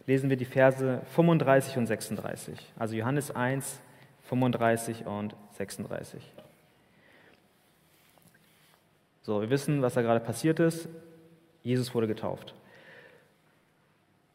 Lesen 0.06 0.30
wir 0.30 0.38
die 0.38 0.46
Verse 0.46 1.02
35 1.14 1.76
und 1.76 1.86
36. 1.86 2.58
Also 2.78 2.96
Johannes 2.96 3.30
1, 3.30 3.80
35 4.28 5.04
und 5.04 5.36
36. 5.52 6.22
So, 9.22 9.42
wir 9.42 9.50
wissen, 9.50 9.82
was 9.82 9.94
da 9.94 10.00
gerade 10.00 10.20
passiert 10.20 10.60
ist. 10.60 10.88
Jesus 11.62 11.94
wurde 11.94 12.06
getauft. 12.06 12.54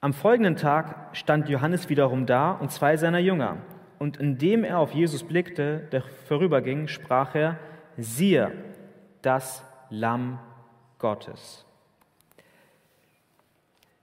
Am 0.02 0.14
folgenden 0.14 0.56
Tag 0.56 1.16
stand 1.16 1.50
Johannes 1.50 1.90
wiederum 1.90 2.26
da 2.26 2.52
und 2.52 2.72
zwei 2.72 2.96
seiner 2.98 3.20
Jünger. 3.20 3.58
Und 3.98 4.18
indem 4.18 4.64
er 4.64 4.80
auf 4.80 4.92
Jesus 4.92 5.24
blickte, 5.24 5.88
der 5.92 6.04
vorüberging, 6.28 6.88
sprach 6.88 7.34
er, 7.34 7.58
siehe, 7.98 8.52
das 9.22 9.64
Lamm 9.90 10.40
Gottes. 11.00 11.66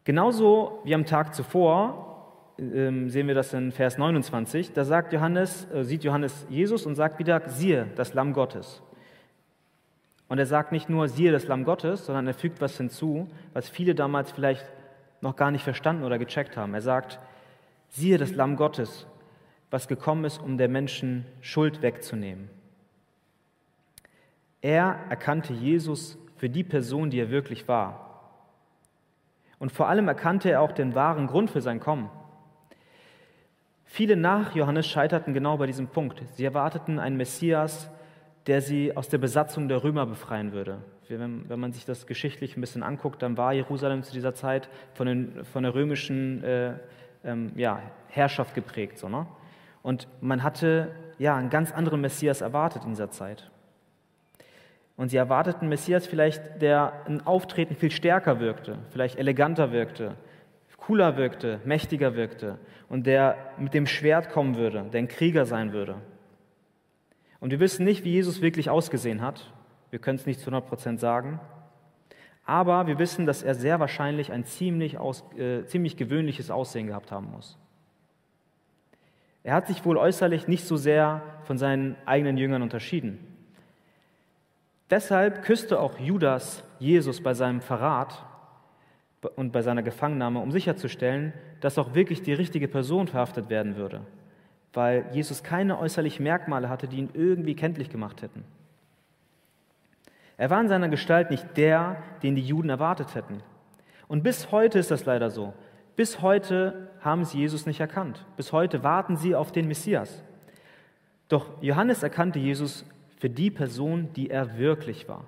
Genauso 0.04 0.80
wie 0.84 0.94
am 0.94 1.04
Tag 1.04 1.34
zuvor 1.34 2.12
äh, 2.58 3.08
sehen 3.08 3.28
wir 3.28 3.34
das 3.34 3.52
in 3.54 3.70
Vers 3.70 3.98
29. 3.98 4.72
Da 4.72 4.84
sagt 4.84 5.12
Johannes, 5.12 5.68
äh, 5.72 5.84
sieht 5.84 6.02
Johannes 6.02 6.46
Jesus 6.50 6.86
und 6.86 6.96
sagt 6.96 7.18
wieder, 7.18 7.48
siehe, 7.48 7.88
das 7.94 8.14
Lamm 8.14 8.32
Gottes. 8.32 8.82
Und 10.32 10.38
er 10.38 10.46
sagt 10.46 10.72
nicht 10.72 10.88
nur, 10.88 11.08
siehe 11.08 11.30
das 11.30 11.46
Lamm 11.46 11.62
Gottes, 11.62 12.06
sondern 12.06 12.26
er 12.26 12.32
fügt 12.32 12.62
was 12.62 12.78
hinzu, 12.78 13.28
was 13.52 13.68
viele 13.68 13.94
damals 13.94 14.32
vielleicht 14.32 14.64
noch 15.20 15.36
gar 15.36 15.50
nicht 15.50 15.62
verstanden 15.62 16.04
oder 16.04 16.18
gecheckt 16.18 16.56
haben. 16.56 16.72
Er 16.72 16.80
sagt, 16.80 17.20
siehe 17.90 18.16
das 18.16 18.34
Lamm 18.34 18.56
Gottes, 18.56 19.06
was 19.70 19.88
gekommen 19.88 20.24
ist, 20.24 20.40
um 20.40 20.56
der 20.56 20.70
Menschen 20.70 21.26
Schuld 21.42 21.82
wegzunehmen. 21.82 22.48
Er 24.62 25.00
erkannte 25.10 25.52
Jesus 25.52 26.16
für 26.38 26.48
die 26.48 26.64
Person, 26.64 27.10
die 27.10 27.20
er 27.20 27.28
wirklich 27.28 27.68
war. 27.68 28.38
Und 29.58 29.70
vor 29.70 29.90
allem 29.90 30.08
erkannte 30.08 30.50
er 30.50 30.62
auch 30.62 30.72
den 30.72 30.94
wahren 30.94 31.26
Grund 31.26 31.50
für 31.50 31.60
sein 31.60 31.78
Kommen. 31.78 32.08
Viele 33.84 34.16
nach 34.16 34.54
Johannes 34.54 34.86
scheiterten 34.86 35.34
genau 35.34 35.58
bei 35.58 35.66
diesem 35.66 35.88
Punkt. 35.88 36.22
Sie 36.36 36.44
erwarteten 36.46 36.98
einen 36.98 37.18
Messias, 37.18 37.90
der 38.46 38.60
sie 38.60 38.96
aus 38.96 39.08
der 39.08 39.18
Besatzung 39.18 39.68
der 39.68 39.84
Römer 39.84 40.06
befreien 40.06 40.52
würde. 40.52 40.78
Wenn, 41.08 41.48
wenn 41.48 41.60
man 41.60 41.72
sich 41.72 41.84
das 41.84 42.06
geschichtlich 42.06 42.56
ein 42.56 42.60
bisschen 42.60 42.82
anguckt, 42.82 43.22
dann 43.22 43.36
war 43.36 43.52
Jerusalem 43.52 44.02
zu 44.02 44.12
dieser 44.12 44.34
Zeit 44.34 44.68
von, 44.94 45.06
den, 45.06 45.44
von 45.44 45.62
der 45.62 45.74
römischen 45.74 46.42
äh, 46.42 46.74
ähm, 47.24 47.52
ja, 47.54 47.80
Herrschaft 48.08 48.54
geprägt. 48.54 48.98
So, 48.98 49.08
ne? 49.08 49.26
Und 49.82 50.08
man 50.20 50.42
hatte 50.42 50.90
ja, 51.18 51.36
einen 51.36 51.50
ganz 51.50 51.72
anderen 51.72 52.00
Messias 52.00 52.40
erwartet 52.40 52.84
in 52.84 52.90
dieser 52.90 53.10
Zeit. 53.10 53.50
Und 54.96 55.08
sie 55.08 55.16
erwarteten 55.16 55.68
Messias 55.68 56.06
vielleicht, 56.06 56.62
der 56.62 56.92
ein 57.06 57.26
Auftreten 57.26 57.74
viel 57.74 57.90
stärker 57.90 58.40
wirkte, 58.40 58.78
vielleicht 58.90 59.18
eleganter 59.18 59.72
wirkte, 59.72 60.16
cooler 60.76 61.16
wirkte, 61.16 61.60
mächtiger 61.64 62.16
wirkte 62.16 62.58
und 62.88 63.06
der 63.06 63.36
mit 63.58 63.72
dem 63.72 63.86
Schwert 63.86 64.30
kommen 64.30 64.56
würde, 64.56 64.84
der 64.92 64.98
ein 64.98 65.08
Krieger 65.08 65.46
sein 65.46 65.72
würde. 65.72 65.96
Und 67.42 67.50
wir 67.50 67.58
wissen 67.58 67.84
nicht, 67.84 68.04
wie 68.04 68.12
Jesus 68.12 68.40
wirklich 68.40 68.70
ausgesehen 68.70 69.20
hat. 69.20 69.52
Wir 69.90 69.98
können 69.98 70.16
es 70.16 70.26
nicht 70.26 70.38
zu 70.38 70.46
100 70.46 70.64
Prozent 70.64 71.00
sagen. 71.00 71.40
Aber 72.44 72.86
wir 72.86 73.00
wissen, 73.00 73.26
dass 73.26 73.42
er 73.42 73.56
sehr 73.56 73.80
wahrscheinlich 73.80 74.30
ein 74.30 74.44
ziemlich, 74.44 74.98
aus, 74.98 75.24
äh, 75.36 75.66
ziemlich 75.66 75.96
gewöhnliches 75.96 76.52
Aussehen 76.52 76.86
gehabt 76.86 77.10
haben 77.10 77.32
muss. 77.32 77.58
Er 79.42 79.54
hat 79.54 79.66
sich 79.66 79.84
wohl 79.84 79.96
äußerlich 79.96 80.46
nicht 80.46 80.64
so 80.64 80.76
sehr 80.76 81.20
von 81.42 81.58
seinen 81.58 81.96
eigenen 82.06 82.36
Jüngern 82.36 82.62
unterschieden. 82.62 83.18
Deshalb 84.88 85.42
küsste 85.42 85.80
auch 85.80 85.98
Judas 85.98 86.62
Jesus 86.78 87.20
bei 87.24 87.34
seinem 87.34 87.60
Verrat 87.60 88.24
und 89.34 89.50
bei 89.50 89.62
seiner 89.62 89.82
Gefangennahme, 89.82 90.38
um 90.38 90.52
sicherzustellen, 90.52 91.32
dass 91.60 91.76
auch 91.76 91.92
wirklich 91.92 92.22
die 92.22 92.34
richtige 92.34 92.68
Person 92.68 93.08
verhaftet 93.08 93.50
werden 93.50 93.74
würde 93.74 94.02
weil 94.72 95.06
Jesus 95.12 95.42
keine 95.42 95.78
äußerlichen 95.78 96.22
Merkmale 96.22 96.68
hatte, 96.68 96.88
die 96.88 96.98
ihn 96.98 97.10
irgendwie 97.12 97.54
kenntlich 97.54 97.90
gemacht 97.90 98.22
hätten. 98.22 98.44
Er 100.36 100.50
war 100.50 100.60
in 100.60 100.68
seiner 100.68 100.88
Gestalt 100.88 101.30
nicht 101.30 101.56
der, 101.56 102.02
den 102.22 102.34
die 102.34 102.42
Juden 102.42 102.70
erwartet 102.70 103.14
hätten. 103.14 103.42
Und 104.08 104.22
bis 104.22 104.50
heute 104.50 104.78
ist 104.78 104.90
das 104.90 105.04
leider 105.04 105.30
so. 105.30 105.52
Bis 105.94 106.22
heute 106.22 106.90
haben 107.00 107.24
sie 107.24 107.38
Jesus 107.38 107.66
nicht 107.66 107.80
erkannt. 107.80 108.24
Bis 108.36 108.52
heute 108.52 108.82
warten 108.82 109.16
sie 109.16 109.34
auf 109.34 109.52
den 109.52 109.68
Messias. 109.68 110.22
Doch 111.28 111.62
Johannes 111.62 112.02
erkannte 112.02 112.38
Jesus 112.38 112.84
für 113.18 113.30
die 113.30 113.50
Person, 113.50 114.12
die 114.14 114.30
er 114.30 114.58
wirklich 114.58 115.08
war. 115.08 115.24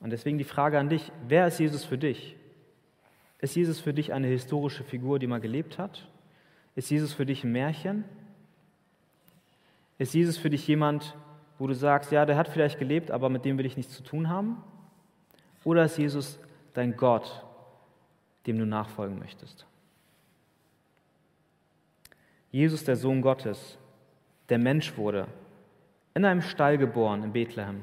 Und 0.00 0.10
deswegen 0.10 0.38
die 0.38 0.44
Frage 0.44 0.78
an 0.78 0.88
dich, 0.88 1.10
wer 1.26 1.46
ist 1.46 1.58
Jesus 1.58 1.84
für 1.84 1.98
dich? 1.98 2.36
Ist 3.38 3.56
Jesus 3.56 3.80
für 3.80 3.94
dich 3.94 4.12
eine 4.12 4.26
historische 4.26 4.84
Figur, 4.84 5.18
die 5.18 5.26
mal 5.26 5.40
gelebt 5.40 5.78
hat? 5.78 6.08
Ist 6.76 6.90
Jesus 6.90 7.12
für 7.12 7.26
dich 7.26 7.42
ein 7.42 7.52
Märchen? 7.52 8.04
Ist 9.98 10.14
Jesus 10.14 10.36
für 10.36 10.50
dich 10.50 10.66
jemand, 10.68 11.16
wo 11.58 11.66
du 11.66 11.74
sagst, 11.74 12.12
ja, 12.12 12.26
der 12.26 12.36
hat 12.36 12.48
vielleicht 12.48 12.78
gelebt, 12.78 13.10
aber 13.10 13.30
mit 13.30 13.44
dem 13.44 13.56
will 13.56 13.66
ich 13.66 13.78
nichts 13.78 13.94
zu 13.94 14.02
tun 14.02 14.28
haben? 14.28 14.62
Oder 15.64 15.84
ist 15.84 15.98
Jesus 15.98 16.38
dein 16.74 16.96
Gott, 16.96 17.44
dem 18.46 18.58
du 18.58 18.66
nachfolgen 18.66 19.18
möchtest? 19.18 19.66
Jesus, 22.52 22.84
der 22.84 22.96
Sohn 22.96 23.22
Gottes, 23.22 23.78
der 24.50 24.58
Mensch 24.58 24.96
wurde, 24.96 25.26
in 26.14 26.24
einem 26.24 26.42
Stall 26.42 26.78
geboren 26.78 27.22
in 27.24 27.32
Bethlehem. 27.32 27.82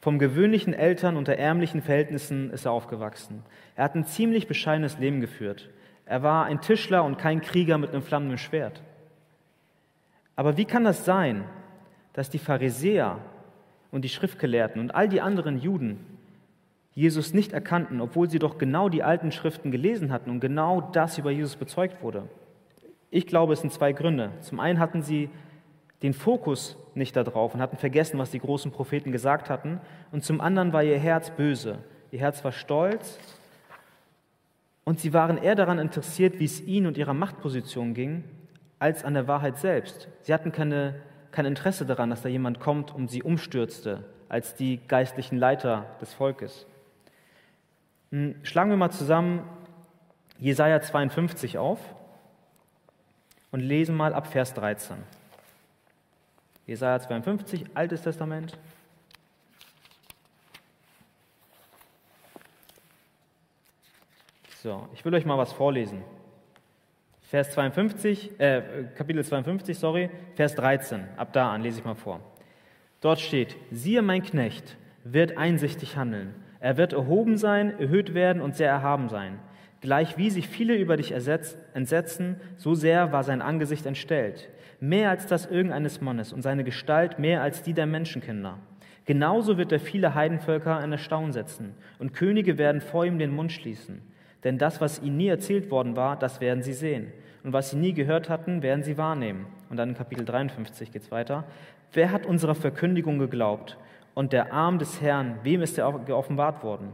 Vom 0.00 0.18
gewöhnlichen 0.18 0.74
Eltern 0.74 1.16
unter 1.16 1.36
ärmlichen 1.36 1.82
Verhältnissen 1.82 2.50
ist 2.50 2.64
er 2.64 2.72
aufgewachsen. 2.72 3.42
Er 3.74 3.84
hat 3.84 3.94
ein 3.94 4.04
ziemlich 4.04 4.46
bescheidenes 4.46 4.98
Leben 4.98 5.20
geführt. 5.20 5.68
Er 6.06 6.22
war 6.22 6.46
ein 6.46 6.60
Tischler 6.60 7.04
und 7.04 7.18
kein 7.18 7.40
Krieger 7.40 7.78
mit 7.78 7.90
einem 7.90 8.02
flammenden 8.02 8.38
Schwert. 8.38 8.80
Aber 10.36 10.56
wie 10.56 10.64
kann 10.64 10.84
das 10.84 11.04
sein, 11.04 11.44
dass 12.12 12.30
die 12.30 12.38
Pharisäer 12.38 13.18
und 13.90 14.02
die 14.02 14.08
Schriftgelehrten 14.08 14.80
und 14.80 14.94
all 14.94 15.08
die 15.08 15.20
anderen 15.20 15.58
Juden 15.58 15.98
Jesus 16.92 17.34
nicht 17.34 17.52
erkannten, 17.52 18.00
obwohl 18.00 18.30
sie 18.30 18.38
doch 18.38 18.56
genau 18.56 18.88
die 18.88 19.02
alten 19.02 19.32
Schriften 19.32 19.70
gelesen 19.70 20.12
hatten 20.12 20.30
und 20.30 20.40
genau 20.40 20.80
das 20.80 21.18
über 21.18 21.30
Jesus 21.30 21.56
bezeugt 21.56 22.02
wurde? 22.02 22.28
Ich 23.10 23.26
glaube, 23.26 23.52
es 23.52 23.60
sind 23.60 23.72
zwei 23.72 23.92
Gründe. 23.92 24.30
Zum 24.40 24.60
einen 24.60 24.78
hatten 24.78 25.02
sie 25.02 25.28
den 26.02 26.14
Fokus 26.14 26.76
nicht 26.94 27.16
darauf 27.16 27.54
und 27.54 27.60
hatten 27.60 27.76
vergessen, 27.76 28.18
was 28.18 28.30
die 28.30 28.38
großen 28.38 28.70
Propheten 28.70 29.12
gesagt 29.12 29.50
hatten. 29.50 29.80
Und 30.12 30.24
zum 30.24 30.40
anderen 30.40 30.72
war 30.72 30.84
ihr 30.84 30.98
Herz 30.98 31.30
böse. 31.30 31.78
Ihr 32.10 32.20
Herz 32.20 32.44
war 32.44 32.52
stolz 32.52 33.18
und 34.86 35.00
sie 35.00 35.12
waren 35.12 35.36
eher 35.36 35.56
daran 35.56 35.80
interessiert, 35.80 36.38
wie 36.38 36.44
es 36.44 36.60
ihnen 36.60 36.86
und 36.86 36.96
ihrer 36.96 37.12
Machtposition 37.12 37.92
ging, 37.92 38.22
als 38.78 39.04
an 39.04 39.14
der 39.14 39.26
Wahrheit 39.26 39.58
selbst. 39.58 40.08
Sie 40.22 40.32
hatten 40.32 40.52
keine, 40.52 40.94
kein 41.32 41.44
Interesse 41.44 41.84
daran, 41.84 42.08
dass 42.08 42.22
da 42.22 42.28
jemand 42.28 42.60
kommt 42.60 42.94
und 42.94 43.10
sie 43.10 43.24
umstürzte, 43.24 44.04
als 44.28 44.54
die 44.54 44.78
geistlichen 44.86 45.38
Leiter 45.38 45.86
des 46.00 46.14
Volkes. 46.14 46.66
Hm, 48.12 48.36
schlagen 48.44 48.70
wir 48.70 48.76
mal 48.76 48.92
zusammen 48.92 49.42
Jesaja 50.38 50.80
52 50.80 51.58
auf 51.58 51.80
und 53.50 53.60
lesen 53.60 53.96
mal 53.96 54.14
ab 54.14 54.28
Vers 54.28 54.54
13. 54.54 54.98
Jesaja 56.64 57.00
52, 57.00 57.64
Altes 57.74 58.02
Testament, 58.02 58.56
So, 64.66 64.88
ich 64.92 65.04
will 65.04 65.14
euch 65.14 65.24
mal 65.24 65.38
was 65.38 65.52
vorlesen. 65.52 66.02
Vers 67.20 67.52
52, 67.52 68.40
äh, 68.40 68.62
Kapitel 68.96 69.22
52, 69.22 69.78
sorry, 69.78 70.10
Vers 70.34 70.56
13. 70.56 71.04
Ab 71.16 71.32
da 71.32 71.52
an 71.52 71.62
lese 71.62 71.78
ich 71.78 71.84
mal 71.84 71.94
vor. 71.94 72.18
Dort 73.00 73.20
steht: 73.20 73.56
Siehe, 73.70 74.02
mein 74.02 74.24
Knecht 74.24 74.76
wird 75.04 75.38
einsichtig 75.38 75.96
handeln. 75.96 76.34
Er 76.58 76.76
wird 76.78 76.94
erhoben 76.94 77.36
sein, 77.36 77.78
erhöht 77.78 78.12
werden 78.12 78.42
und 78.42 78.56
sehr 78.56 78.68
erhaben 78.68 79.08
sein. 79.08 79.38
Gleich 79.82 80.18
wie 80.18 80.30
sich 80.30 80.48
viele 80.48 80.74
über 80.74 80.96
dich 80.96 81.12
entsetzen, 81.12 82.40
so 82.56 82.74
sehr 82.74 83.12
war 83.12 83.22
sein 83.22 83.42
Angesicht 83.42 83.86
entstellt. 83.86 84.48
Mehr 84.80 85.10
als 85.10 85.28
das 85.28 85.46
irgendeines 85.46 86.00
Mannes 86.00 86.32
und 86.32 86.42
seine 86.42 86.64
Gestalt 86.64 87.20
mehr 87.20 87.40
als 87.40 87.62
die 87.62 87.72
der 87.72 87.86
Menschenkinder. 87.86 88.58
Genauso 89.04 89.58
wird 89.58 89.70
er 89.70 89.78
viele 89.78 90.16
Heidenvölker 90.16 90.82
in 90.82 90.90
Erstaunen 90.90 91.30
setzen 91.30 91.76
und 92.00 92.14
Könige 92.14 92.58
werden 92.58 92.80
vor 92.80 93.06
ihm 93.06 93.20
den 93.20 93.30
Mund 93.30 93.52
schließen. 93.52 94.02
Denn 94.46 94.58
das, 94.58 94.80
was 94.80 95.02
ihnen 95.02 95.16
nie 95.16 95.26
erzählt 95.26 95.72
worden 95.72 95.96
war, 95.96 96.16
das 96.16 96.40
werden 96.40 96.62
sie 96.62 96.72
sehen. 96.72 97.12
Und 97.42 97.52
was 97.52 97.70
sie 97.70 97.76
nie 97.76 97.92
gehört 97.92 98.28
hatten, 98.28 98.62
werden 98.62 98.84
sie 98.84 98.96
wahrnehmen. 98.96 99.46
Und 99.70 99.76
dann 99.76 99.88
in 99.88 99.96
Kapitel 99.96 100.24
53 100.24 100.92
geht 100.92 101.02
es 101.02 101.10
weiter. 101.10 101.42
Wer 101.92 102.12
hat 102.12 102.26
unserer 102.26 102.54
Verkündigung 102.54 103.18
geglaubt? 103.18 103.76
Und 104.14 104.32
der 104.32 104.52
Arm 104.52 104.78
des 104.78 105.00
Herrn, 105.00 105.40
wem 105.42 105.62
ist 105.62 105.78
er 105.78 105.92
geoffenbart 105.98 106.62
worden? 106.62 106.90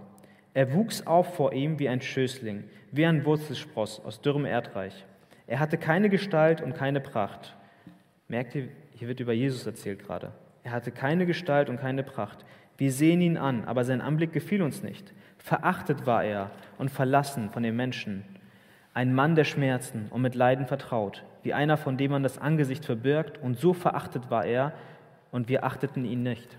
Er 0.55 0.73
wuchs 0.73 1.07
auf 1.07 1.35
vor 1.35 1.53
ihm 1.53 1.79
wie 1.79 1.91
ein 1.91 2.01
Schößling, 2.01 2.65
wie 2.91 3.05
ein 3.05 3.27
Wurzelspross 3.27 4.03
aus 4.03 4.23
dürrem 4.23 4.47
Erdreich. 4.47 5.05
Er 5.47 5.61
hatte 5.61 5.77
keine 5.77 6.09
Gestalt 6.09 6.63
und 6.63 6.75
keine 6.75 7.01
Pracht. 7.03 7.55
Merkt 8.29 8.55
ihr, 8.55 8.69
hier 8.95 9.09
wird 9.09 9.21
über 9.21 9.35
Jesus 9.35 9.67
erzählt 9.67 10.07
gerade. 10.07 10.33
Er 10.63 10.71
hatte 10.71 10.91
keine 10.91 11.27
Gestalt 11.27 11.69
und 11.69 11.77
keine 11.79 12.03
Pracht. 12.03 12.47
Wir 12.79 12.91
sehen 12.93 13.21
ihn 13.21 13.37
an, 13.37 13.67
aber 13.67 13.85
sein 13.85 14.01
Anblick 14.01 14.33
gefiel 14.33 14.63
uns 14.63 14.83
nicht. 14.83 15.13
Verachtet 15.43 16.07
war 16.07 16.25
er 16.25 16.51
und 16.79 16.91
verlassen 16.91 17.51
von 17.51 17.63
den 17.63 17.77
Menschen. 17.77 18.25
Ein 18.95 19.15
Mann 19.15 19.35
der 19.35 19.45
Schmerzen 19.45 20.07
und 20.11 20.23
mit 20.23 20.35
Leiden 20.35 20.67
vertraut, 20.67 21.25
wie 21.43 21.55
einer, 21.55 21.77
von 21.77 21.97
dem 21.97 22.13
man 22.13 22.23
das 22.23 22.39
Angesicht 22.39 22.85
verbirgt, 22.85 23.39
und 23.43 23.59
so 23.59 23.73
verachtet 23.73 24.31
war 24.31 24.45
er, 24.45 24.73
und 25.31 25.49
wir 25.49 25.65
achteten 25.65 26.05
ihn 26.05 26.23
nicht. 26.23 26.57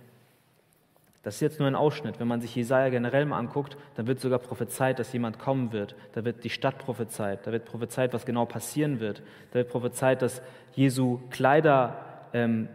Das 1.22 1.36
ist 1.36 1.42
jetzt 1.42 1.60
nur 1.60 1.70
ein 1.70 1.76
Ausschnitt. 1.76 2.20
Wenn 2.20 2.28
man 2.28 2.42
sich 2.42 2.54
Jesaja 2.54 2.90
generell 2.90 3.26
mal 3.26 3.38
anguckt, 3.38 3.78
dann 3.96 4.08
wird 4.08 4.20
sogar 4.20 4.40
prophezeit, 4.40 5.00
dass 5.00 5.14
jemand 5.14 5.40
kommen 5.40 5.72
wird. 5.72 5.96
Da 6.12 6.26
wird 6.26 6.44
die 6.44 6.50
Stadt 6.50 6.80
prophezeit. 6.80 7.48
Da 7.48 7.54
wird 7.54 7.64
prophezeit, 7.64 8.14
was 8.14 8.26
genau 8.26 8.46
passieren 8.46 9.00
wird. 9.00 9.24
Da 9.52 9.60
wird 9.60 9.70
prophezeit, 9.70 10.22
dass 10.22 10.42
Jesu 10.74 11.22
Kleider 11.30 11.98
ähm, 12.34 12.68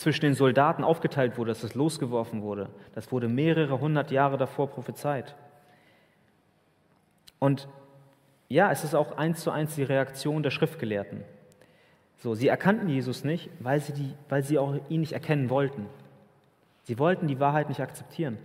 zwischen 0.00 0.22
den 0.22 0.34
Soldaten 0.34 0.82
aufgeteilt 0.82 1.36
wurde, 1.36 1.50
dass 1.50 1.62
es 1.62 1.74
losgeworfen 1.74 2.40
wurde. 2.40 2.70
Das 2.94 3.12
wurde 3.12 3.28
mehrere 3.28 3.80
hundert 3.80 4.10
Jahre 4.10 4.38
davor 4.38 4.70
prophezeit. 4.70 5.36
Und 7.38 7.68
ja, 8.48 8.72
es 8.72 8.82
ist 8.82 8.94
auch 8.94 9.18
eins 9.18 9.42
zu 9.42 9.50
eins 9.50 9.74
die 9.74 9.82
Reaktion 9.82 10.42
der 10.42 10.52
Schriftgelehrten. 10.52 11.22
So, 12.16 12.34
sie 12.34 12.48
erkannten 12.48 12.88
Jesus 12.88 13.24
nicht, 13.24 13.50
weil 13.60 13.80
sie, 13.80 13.92
die, 13.92 14.14
weil 14.30 14.42
sie 14.42 14.58
auch 14.58 14.74
ihn 14.88 15.00
nicht 15.00 15.12
erkennen 15.12 15.50
wollten. 15.50 15.84
Sie 16.84 16.98
wollten 16.98 17.26
die 17.26 17.38
Wahrheit 17.38 17.68
nicht 17.68 17.80
akzeptieren. 17.80 18.38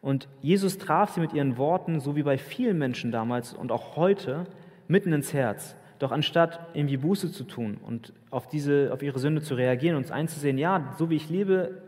Und 0.00 0.28
Jesus 0.42 0.78
traf 0.78 1.10
sie 1.10 1.20
mit 1.20 1.32
ihren 1.32 1.56
Worten, 1.56 1.98
so 1.98 2.14
wie 2.14 2.22
bei 2.22 2.38
vielen 2.38 2.78
Menschen 2.78 3.10
damals 3.10 3.52
und 3.52 3.72
auch 3.72 3.96
heute, 3.96 4.44
mitten 4.86 5.12
ins 5.12 5.32
Herz. 5.32 5.74
Doch 5.98 6.12
anstatt 6.12 6.60
irgendwie 6.74 6.96
Buße 6.96 7.32
zu 7.32 7.44
tun 7.44 7.78
und 7.84 8.12
auf, 8.30 8.48
diese, 8.48 8.90
auf 8.92 9.02
ihre 9.02 9.18
Sünde 9.18 9.42
zu 9.42 9.54
reagieren 9.54 9.96
und 9.96 10.04
uns 10.04 10.10
einzusehen, 10.12 10.58
ja, 10.58 10.94
so 10.98 11.10
wie 11.10 11.16
ich 11.16 11.28
lebe, 11.28 11.82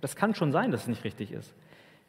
das 0.00 0.16
kann 0.16 0.34
schon 0.34 0.52
sein, 0.52 0.70
dass 0.70 0.82
es 0.82 0.88
nicht 0.88 1.04
richtig 1.04 1.32
ist. 1.32 1.54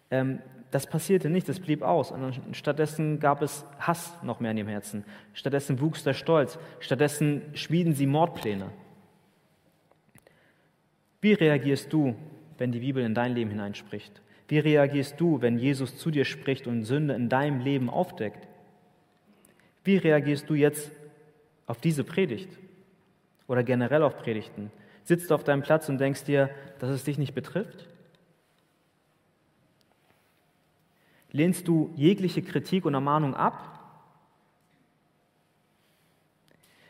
Ähm, 0.09 0.39
das 0.71 0.87
passierte 0.87 1.29
nicht, 1.29 1.49
das 1.49 1.59
blieb 1.59 1.81
aus. 1.81 2.11
Und 2.11 2.39
stattdessen 2.53 3.19
gab 3.19 3.41
es 3.41 3.65
Hass 3.79 4.17
noch 4.23 4.39
mehr 4.39 4.51
in 4.51 4.57
ihrem 4.57 4.69
Herzen. 4.69 5.03
Stattdessen 5.33 5.81
wuchs 5.81 6.03
der 6.03 6.13
Stolz. 6.13 6.57
Stattdessen 6.79 7.41
schmieden 7.53 7.93
sie 7.93 8.05
Mordpläne. 8.05 8.71
Wie 11.19 11.33
reagierst 11.33 11.91
du, 11.91 12.15
wenn 12.57 12.71
die 12.71 12.79
Bibel 12.79 13.03
in 13.03 13.13
dein 13.13 13.35
Leben 13.35 13.51
hineinspricht? 13.51 14.21
Wie 14.47 14.59
reagierst 14.59 15.19
du, 15.19 15.41
wenn 15.41 15.59
Jesus 15.59 15.97
zu 15.97 16.09
dir 16.09 16.25
spricht 16.25 16.67
und 16.67 16.83
Sünde 16.83 17.13
in 17.13 17.29
deinem 17.29 17.59
Leben 17.59 17.89
aufdeckt? 17.89 18.47
Wie 19.83 19.97
reagierst 19.97 20.49
du 20.49 20.55
jetzt 20.55 20.91
auf 21.71 21.79
diese 21.79 22.03
Predigt 22.03 22.49
oder 23.47 23.63
generell 23.63 24.03
auf 24.03 24.17
Predigten? 24.17 24.73
Sitzt 25.05 25.31
du 25.31 25.35
auf 25.35 25.45
deinem 25.45 25.63
Platz 25.63 25.87
und 25.87 25.99
denkst 25.99 26.25
dir, 26.25 26.49
dass 26.79 26.89
es 26.89 27.05
dich 27.05 27.17
nicht 27.17 27.33
betrifft? 27.33 27.87
Lehnst 31.31 31.69
du 31.69 31.93
jegliche 31.95 32.41
Kritik 32.41 32.83
und 32.83 32.93
Ermahnung 32.93 33.35
ab? 33.35 33.79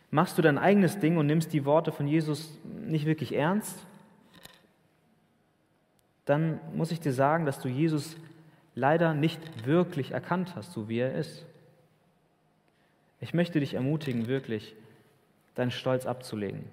Machst 0.10 0.40
du 0.40 0.42
dein 0.42 0.58
eigenes 0.58 0.98
Ding 1.00 1.18
und 1.18 1.28
nimmst 1.28 1.54
die 1.54 1.64
Worte 1.64 1.92
von 1.92 2.08
Jesus 2.08 2.58
nicht 2.64 3.06
wirklich 3.06 3.36
ernst? 3.36 3.86
Dann 6.26 6.60
muss 6.74 6.92
ich 6.92 7.00
dir 7.00 7.14
sagen, 7.14 7.46
dass 7.46 7.60
du 7.60 7.68
Jesus 7.68 8.18
leider 8.74 9.14
nicht 9.14 9.68
wirklich 9.68 10.10
erkannt 10.12 10.56
hast, 10.56 10.74
so 10.74 10.90
wie 10.90 10.98
er 10.98 11.14
ist. 11.14 11.46
Ich 13.22 13.34
möchte 13.34 13.60
dich 13.60 13.76
ermutigen, 13.76 14.28
wirklich 14.28 14.76
deinen 15.56 15.72
Stolz 15.72 16.06
abzulegen. 16.06 16.64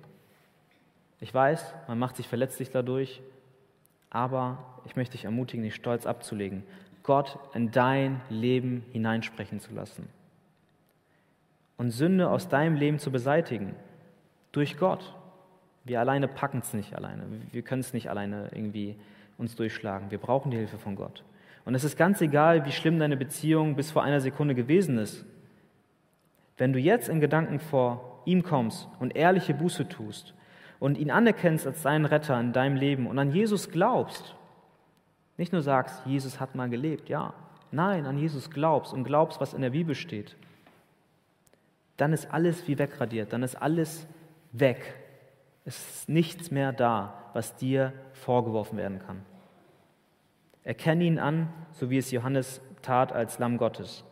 Ich 1.21 1.33
weiß, 1.33 1.75
man 1.87 1.99
macht 1.99 2.17
sich 2.17 2.27
verletzlich 2.27 2.71
dadurch, 2.71 3.21
aber 4.11 4.59
ich 4.87 4.97
möchte 4.97 5.13
dich 5.13 5.25
ermutigen, 5.25 5.63
den 5.63 5.73
Stolz 5.73 6.07
abzulegen, 6.07 6.63
Gott 7.03 7.39
in 7.55 7.71
dein 7.71 8.21
Leben 8.31 8.85
hineinsprechen 8.93 9.61
zu 9.61 9.75
lassen 9.75 10.09
und 11.77 11.91
Sünde 11.91 12.29
aus 12.29 12.49
deinem 12.49 12.77
Leben 12.77 12.99
zu 12.99 13.11
beseitigen 13.11 13.75
durch 14.53 14.77
Gott. 14.77 15.15
Wir 15.85 16.01
alleine 16.01 16.29
packen 16.29 16.59
es 16.59 16.75
nicht 16.75 16.95
alleine. 16.95 17.23
Wir 17.53 17.63
können 17.63 17.81
es 17.81 17.95
nicht 17.95 18.11
alleine 18.11 18.51
irgendwie 18.53 18.97
uns 19.39 19.57
durchschlagen. 19.57 20.11
Wir 20.11 20.19
brauchen 20.19 20.51
die 20.51 20.59
Hilfe 20.59 20.79
von 20.79 20.97
Gott. 20.97 21.25
Und 21.65 21.75
es 21.75 21.85
ist 21.85 21.97
ganz 21.97 22.21
egal, 22.21 22.67
wie 22.67 22.73
schlimm 22.73 22.99
deine 22.99 23.17
Beziehung 23.17 23.77
bis 23.77 23.91
vor 23.91 24.03
einer 24.03 24.21
Sekunde 24.21 24.55
gewesen 24.55 24.99
ist. 24.99 25.25
Wenn 26.59 26.73
du 26.73 26.79
jetzt 26.79 27.09
in 27.09 27.21
Gedanken 27.21 27.61
vor 27.61 28.23
ihm 28.25 28.43
kommst 28.43 28.89
und 28.99 29.17
ehrliche 29.17 29.55
Buße 29.55 29.89
tust 29.89 30.35
und 30.79 30.99
ihn 30.99 31.11
anerkennst 31.11 31.67
als 31.67 31.83
deinen 31.83 32.05
Retter 32.05 32.39
in 32.39 32.53
deinem 32.53 32.77
Leben 32.77 33.07
und 33.07 33.19
an 33.19 33.33
Jesus 33.33 33.71
glaubst, 33.71 34.35
nicht 35.37 35.53
nur 35.53 35.63
sagst, 35.63 36.05
Jesus 36.05 36.41
hat 36.41 36.55
mal 36.55 36.69
gelebt, 36.69 37.09
ja. 37.09 37.33
Nein, 37.71 38.07
an 38.07 38.19
Jesus 38.19 38.51
glaubst 38.51 38.93
und 38.93 39.05
glaubst, 39.05 39.41
was 39.41 39.55
in 39.55 39.63
der 39.63 39.71
Bibel 39.71 39.95
steht. 39.95 40.37
Dann 41.97 42.13
ist 42.13 42.33
alles 42.33 42.67
wie 42.67 42.79
wegradiert, 42.79 43.33
dann 43.33 43.43
ist 43.43 43.55
alles 43.55 44.07
weg. 44.53 44.95
Es 45.65 45.77
ist 45.77 46.09
nichts 46.09 46.51
mehr 46.51 46.73
da, 46.73 47.31
was 47.35 47.57
dir 47.57 47.93
vorgeworfen 48.15 48.79
werden 48.79 49.01
kann. 49.01 49.23
Erkenne 50.65 51.05
ihn 51.05 51.19
an, 51.19 51.49
so 51.73 51.91
wie 51.91 51.99
es 51.99 52.11
Johannes 52.11 52.61
tat 52.83 53.13
als 53.13 53.39
Lamm 53.39 53.59
Gottes. 53.59 54.05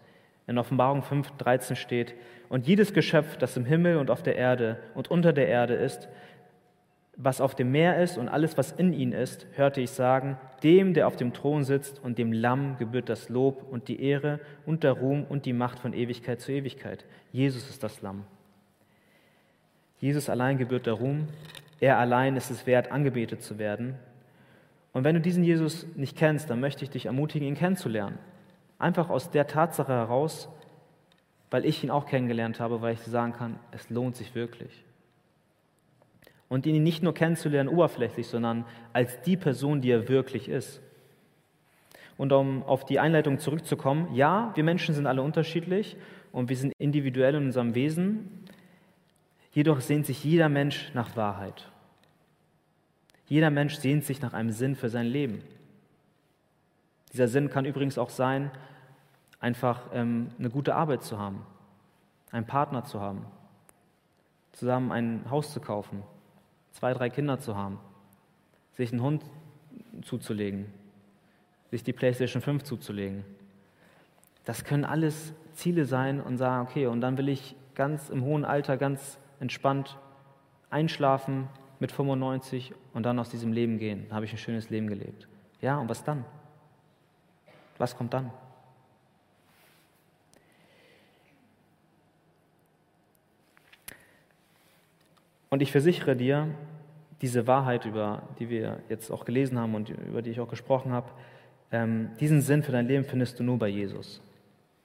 In 0.46 0.58
Offenbarung 0.58 1.02
5,13 1.02 1.74
steht, 1.74 2.14
und 2.48 2.66
jedes 2.66 2.92
Geschöpf, 2.92 3.36
das 3.36 3.56
im 3.56 3.64
Himmel 3.64 3.96
und 3.96 4.10
auf 4.10 4.22
der 4.22 4.36
Erde 4.36 4.78
und 4.94 5.10
unter 5.10 5.32
der 5.32 5.48
Erde 5.48 5.74
ist, 5.74 6.08
was 7.16 7.40
auf 7.40 7.54
dem 7.54 7.72
Meer 7.72 8.02
ist 8.02 8.18
und 8.18 8.28
alles, 8.28 8.58
was 8.58 8.72
in 8.72 8.92
ihnen 8.92 9.12
ist, 9.12 9.46
hörte 9.54 9.80
ich 9.80 9.90
sagen, 9.90 10.36
dem, 10.62 10.92
der 10.92 11.06
auf 11.06 11.16
dem 11.16 11.32
Thron 11.32 11.64
sitzt 11.64 12.02
und 12.04 12.18
dem 12.18 12.32
Lamm 12.32 12.76
gebührt 12.76 13.08
das 13.08 13.30
Lob 13.30 13.66
und 13.70 13.88
die 13.88 14.02
Ehre 14.02 14.38
und 14.66 14.84
der 14.84 14.92
Ruhm 14.92 15.24
und 15.24 15.46
die 15.46 15.54
Macht 15.54 15.78
von 15.78 15.94
Ewigkeit 15.94 16.40
zu 16.40 16.52
Ewigkeit. 16.52 17.06
Jesus 17.32 17.70
ist 17.70 17.82
das 17.82 18.02
Lamm. 18.02 18.24
Jesus 19.98 20.28
allein 20.28 20.58
gebührt 20.58 20.84
der 20.86 20.92
Ruhm, 20.92 21.26
er 21.80 21.98
allein 21.98 22.36
ist 22.36 22.50
es 22.50 22.66
wert, 22.66 22.92
angebetet 22.92 23.42
zu 23.42 23.58
werden. 23.58 23.94
Und 24.92 25.04
wenn 25.04 25.14
du 25.14 25.20
diesen 25.20 25.42
Jesus 25.42 25.86
nicht 25.96 26.16
kennst, 26.16 26.50
dann 26.50 26.60
möchte 26.60 26.84
ich 26.84 26.90
dich 26.90 27.06
ermutigen, 27.06 27.48
ihn 27.48 27.54
kennenzulernen. 27.54 28.18
Einfach 28.78 29.08
aus 29.08 29.30
der 29.30 29.46
Tatsache 29.46 29.92
heraus, 29.92 30.48
weil 31.50 31.64
ich 31.64 31.82
ihn 31.82 31.90
auch 31.90 32.06
kennengelernt 32.06 32.60
habe, 32.60 32.82
weil 32.82 32.94
ich 32.94 33.00
sagen 33.00 33.32
kann, 33.32 33.58
es 33.70 33.88
lohnt 33.90 34.16
sich 34.16 34.34
wirklich 34.34 34.86
und 36.48 36.66
ihn 36.66 36.82
nicht 36.82 37.02
nur 37.02 37.14
kennenzulernen 37.14 37.68
oberflächlich, 37.68 38.26
sondern 38.26 38.64
als 38.92 39.20
die 39.22 39.36
Person, 39.36 39.80
die 39.80 39.90
er 39.90 40.08
wirklich 40.08 40.48
ist. 40.48 40.80
Und 42.16 42.32
um 42.32 42.62
auf 42.62 42.84
die 42.84 42.98
Einleitung 42.98 43.38
zurückzukommen, 43.38 44.14
ja, 44.14 44.52
wir 44.54 44.64
Menschen 44.64 44.94
sind 44.94 45.06
alle 45.06 45.22
unterschiedlich 45.22 45.96
und 46.32 46.48
wir 46.48 46.56
sind 46.56 46.72
individuell 46.78 47.34
in 47.34 47.46
unserem 47.46 47.74
Wesen, 47.74 48.44
jedoch 49.52 49.80
sehnt 49.80 50.06
sich 50.06 50.24
jeder 50.24 50.48
Mensch 50.48 50.90
nach 50.94 51.16
Wahrheit. 51.16 51.70
Jeder 53.26 53.50
Mensch 53.50 53.74
sehnt 53.74 54.04
sich 54.04 54.22
nach 54.22 54.32
einem 54.32 54.50
Sinn 54.50 54.76
für 54.76 54.88
sein 54.88 55.06
Leben. 55.06 55.42
Dieser 57.16 57.28
Sinn 57.28 57.48
kann 57.48 57.64
übrigens 57.64 57.96
auch 57.96 58.10
sein, 58.10 58.50
einfach 59.40 59.80
ähm, 59.94 60.28
eine 60.38 60.50
gute 60.50 60.74
Arbeit 60.74 61.02
zu 61.02 61.18
haben, 61.18 61.46
einen 62.30 62.44
Partner 62.44 62.84
zu 62.84 63.00
haben, 63.00 63.24
zusammen 64.52 64.92
ein 64.92 65.24
Haus 65.30 65.50
zu 65.50 65.60
kaufen, 65.60 66.02
zwei, 66.72 66.92
drei 66.92 67.08
Kinder 67.08 67.40
zu 67.40 67.56
haben, 67.56 67.78
sich 68.74 68.92
einen 68.92 69.00
Hund 69.00 69.24
zuzulegen, 70.02 70.66
sich 71.70 71.82
die 71.82 71.94
PlayStation 71.94 72.42
5 72.42 72.64
zuzulegen. 72.64 73.24
Das 74.44 74.64
können 74.64 74.84
alles 74.84 75.32
Ziele 75.54 75.86
sein 75.86 76.20
und 76.20 76.36
sagen, 76.36 76.68
okay, 76.68 76.86
und 76.86 77.00
dann 77.00 77.16
will 77.16 77.30
ich 77.30 77.56
ganz 77.74 78.10
im 78.10 78.24
hohen 78.24 78.44
Alter 78.44 78.76
ganz 78.76 79.18
entspannt 79.40 79.96
einschlafen 80.68 81.48
mit 81.80 81.92
95 81.92 82.74
und 82.92 83.04
dann 83.04 83.18
aus 83.18 83.30
diesem 83.30 83.54
Leben 83.54 83.78
gehen. 83.78 84.04
Da 84.10 84.16
habe 84.16 84.26
ich 84.26 84.32
ein 84.32 84.38
schönes 84.38 84.68
Leben 84.68 84.86
gelebt. 84.86 85.26
Ja, 85.62 85.78
und 85.78 85.88
was 85.88 86.04
dann? 86.04 86.26
Was 87.78 87.96
kommt 87.96 88.14
dann? 88.14 88.30
Und 95.50 95.62
ich 95.62 95.72
versichere 95.72 96.16
dir, 96.16 96.48
diese 97.22 97.46
Wahrheit, 97.46 97.86
über 97.86 98.22
die 98.38 98.50
wir 98.50 98.80
jetzt 98.88 99.10
auch 99.10 99.24
gelesen 99.24 99.58
haben 99.58 99.74
und 99.74 99.88
über 99.88 100.20
die 100.22 100.30
ich 100.30 100.40
auch 100.40 100.50
gesprochen 100.50 100.92
habe, 100.92 101.10
ähm, 101.72 102.10
diesen 102.20 102.42
Sinn 102.42 102.62
für 102.62 102.72
dein 102.72 102.86
Leben 102.86 103.04
findest 103.04 103.38
du 103.38 103.44
nur 103.44 103.58
bei 103.58 103.68
Jesus. 103.68 104.20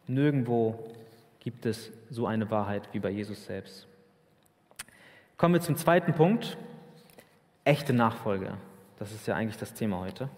Nirgendwo 0.08 0.92
gibt 1.40 1.66
es 1.66 1.92
so 2.10 2.28
eine 2.28 2.50
Wahrheit 2.50 2.88
wie 2.94 3.00
bei 3.00 3.10
Jesus 3.10 3.46
selbst. 3.46 3.88
Kommen 5.38 5.56
wir 5.56 5.62
zum 5.62 5.76
zweiten 5.76 6.14
Punkt, 6.14 6.58
echte 7.66 7.94
Nachfolge. 7.94 8.54
Das 9.00 9.12
ist 9.12 9.28
ja 9.28 9.36
eigentlich 9.36 9.58
das 9.58 9.74
Thema 9.74 10.00
heute. 10.00 10.30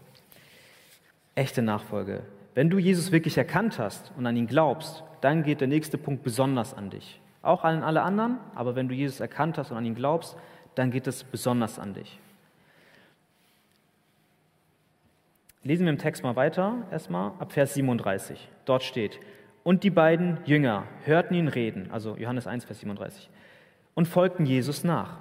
Echte 1.36 1.62
Nachfolge. 1.62 2.24
Wenn 2.56 2.70
du 2.70 2.78
Jesus 2.78 3.12
wirklich 3.12 3.38
erkannt 3.38 3.80
hast 3.80 4.12
und 4.18 4.26
an 4.26 4.36
ihn 4.36 4.48
glaubst, 4.48 5.04
dann 5.22 5.44
geht 5.44 5.62
der 5.62 5.68
nächste 5.68 5.98
Punkt 5.98 6.24
besonders 6.24 6.74
an 6.74 6.90
dich. 6.90 7.20
Auch 7.42 7.64
an 7.64 7.84
alle 7.84 8.04
anderen, 8.04 8.38
aber 8.56 8.76
wenn 8.76 8.88
du 8.88 8.96
Jesus 8.96 9.20
erkannt 9.20 9.58
hast 9.58 9.72
und 9.72 9.78
an 9.78 9.86
ihn 9.86 9.96
glaubst, 9.96 10.38
dann 10.76 10.92
geht 10.92 11.08
es 11.08 11.24
besonders 11.24 11.80
an 11.80 11.94
dich. 11.94 12.20
Lesen 15.64 15.86
wir 15.86 15.94
im 15.94 15.98
Text 15.98 16.24
mal 16.24 16.36
weiter, 16.36 16.86
erstmal 16.92 17.32
ab 17.40 17.54
Vers 17.54 17.74
37. 17.74 18.50
Dort 18.66 18.84
steht, 18.84 19.20
und 19.64 19.84
die 19.84 19.90
beiden 19.90 20.40
Jünger 20.46 20.84
hörten 21.06 21.34
ihn 21.36 21.48
reden, 21.48 21.90
also 21.90 22.18
Johannes 22.18 22.48
1, 22.48 22.66
Vers 22.66 22.80
37, 22.82 23.30
und 23.94 24.08
folgten 24.08 24.46
Jesus 24.46 24.84
nach. 24.84 25.18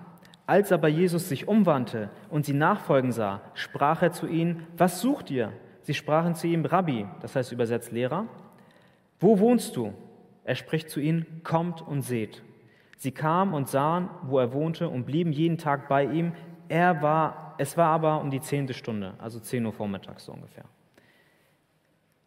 Als 0.47 0.73
aber 0.73 0.89
Jesus 0.89 1.29
sich 1.29 1.47
umwandte 1.47 2.11
und 2.29 2.45
sie 2.45 2.55
nachfolgen 2.55 3.13
sah, 3.13 3.41
sprach 3.55 4.03
er 4.03 4.11
zu 4.11 4.27
ihnen, 4.27 4.67
was 4.77 5.01
sucht 5.01 5.31
ihr? 5.31 5.53
Sie 5.83 5.95
sprachen 5.95 6.35
zu 6.35 6.47
ihm, 6.47 6.65
Rabbi, 6.65 7.07
das 7.21 7.35
heißt 7.37 7.53
übersetzt 7.53 7.93
Lehrer, 7.93 8.27
wo 9.21 9.39
wohnst 9.39 9.77
du? 9.77 9.93
Er 10.45 10.55
spricht 10.55 10.91
zu 10.91 11.01
ihnen, 11.01 11.43
kommt 11.45 11.83
und 11.83 12.03
seht. 12.03 12.43
Sie 12.97 13.13
kamen 13.13 13.55
und 13.55 13.69
sahen, 13.69 14.09
wo 14.23 14.39
er 14.39 14.53
wohnte 14.53 14.89
und 14.89 15.07
blieben 15.07 15.33
jeden 15.33 15.59
Tag 15.59 15.89
bei 15.89 16.05
ihm. 16.05 16.33
Er 16.69 17.03
war, 17.03 17.55
es 17.59 17.77
war 17.77 17.89
aber 17.89 18.21
um 18.21 18.31
die 18.31 18.41
zehnte 18.41 18.75
Stunde, 18.75 19.15
also 19.19 19.41
zehn 19.41 19.67
Uhr 19.67 19.73
vormittags 19.73 20.25
so 20.25 20.33
ungefähr. 20.33 20.65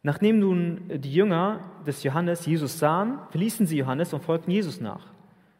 Nachdem 0.04 0.40
nun 0.40 0.82
die 0.88 1.14
Jünger 1.14 1.62
des 1.88 2.04
Johannes 2.04 2.46
Jesus 2.46 2.78
sahen, 2.78 3.18
verließen 3.32 3.66
sie 3.66 3.78
Johannes 3.78 4.14
und 4.14 4.24
folgten 4.24 4.52
Jesus 4.52 4.80
nach. 4.80 5.08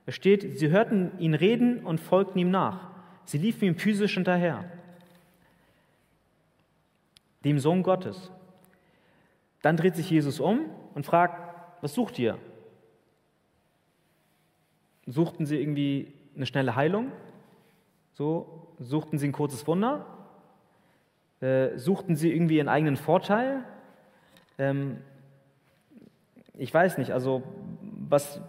Es 0.06 0.16
steht, 0.16 0.60
sie 0.60 0.70
hörten 0.70 1.18
ihn 1.18 1.34
reden 1.34 1.84
und 1.84 2.00
folgten 2.00 2.38
ihm 2.38 2.52
nach. 2.52 2.90
Sie 3.24 3.40
liefen 3.40 3.66
ihm 3.66 3.76
physisch 3.76 4.14
hinterher. 4.14 4.66
Dem 7.46 7.60
Sohn 7.60 7.84
Gottes. 7.84 8.32
Dann 9.62 9.78
dreht 9.78 9.96
sich 9.96 10.10
Jesus 10.10 10.40
um 10.40 10.66
und 10.94 11.06
fragt, 11.06 11.56
was 11.82 11.94
sucht 11.94 12.20
ihr? 12.20 12.38
Suchten 15.06 15.46
sie 15.46 15.62
irgendwie 15.62 16.14
eine 16.36 16.46
schnelle 16.46 16.76
Heilung? 16.76 17.12
So, 18.14 18.74
suchten 18.80 19.18
sie 19.20 19.28
ein 19.28 19.32
kurzes 19.32 19.66
Wunder? 19.68 20.06
Äh, 21.42 21.78
suchten 21.78 22.16
sie 22.16 22.34
irgendwie 22.34 22.58
ihren 22.58 22.70
eigenen 22.70 22.98
Vorteil? 22.98 23.64
Ähm, 24.58 25.02
ich 26.54 26.74
weiß 26.74 26.98
nicht, 26.98 27.12
also 27.12 27.44
was, 27.82 28.42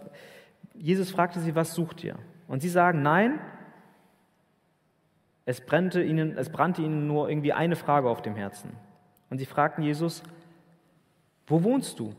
Jesus 0.73 1.11
fragte 1.11 1.39
sie, 1.39 1.55
was 1.55 1.73
sucht 1.73 2.03
ihr? 2.03 2.17
Und 2.47 2.61
sie 2.61 2.69
sagen, 2.69 3.01
nein, 3.01 3.39
es 5.45 5.61
brannte, 5.61 6.01
ihnen, 6.01 6.37
es 6.37 6.49
brannte 6.49 6.81
ihnen 6.81 7.07
nur 7.07 7.29
irgendwie 7.29 7.53
eine 7.53 7.75
Frage 7.75 8.09
auf 8.09 8.21
dem 8.21 8.35
Herzen. 8.35 8.71
Und 9.29 9.39
sie 9.39 9.45
fragten 9.45 9.83
Jesus, 9.83 10.23
wo 11.47 11.63
wohnst 11.63 11.99
du? 11.99 12.13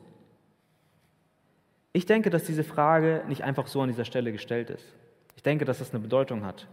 Ich 1.92 2.06
denke, 2.06 2.30
dass 2.30 2.44
diese 2.44 2.64
Frage 2.64 3.24
nicht 3.28 3.42
einfach 3.42 3.66
so 3.66 3.80
an 3.80 3.88
dieser 3.88 4.04
Stelle 4.04 4.32
gestellt 4.32 4.70
ist. 4.70 4.94
Ich 5.36 5.42
denke, 5.42 5.64
dass 5.64 5.78
das 5.78 5.90
eine 5.90 6.00
Bedeutung 6.00 6.44
hat. 6.44 6.66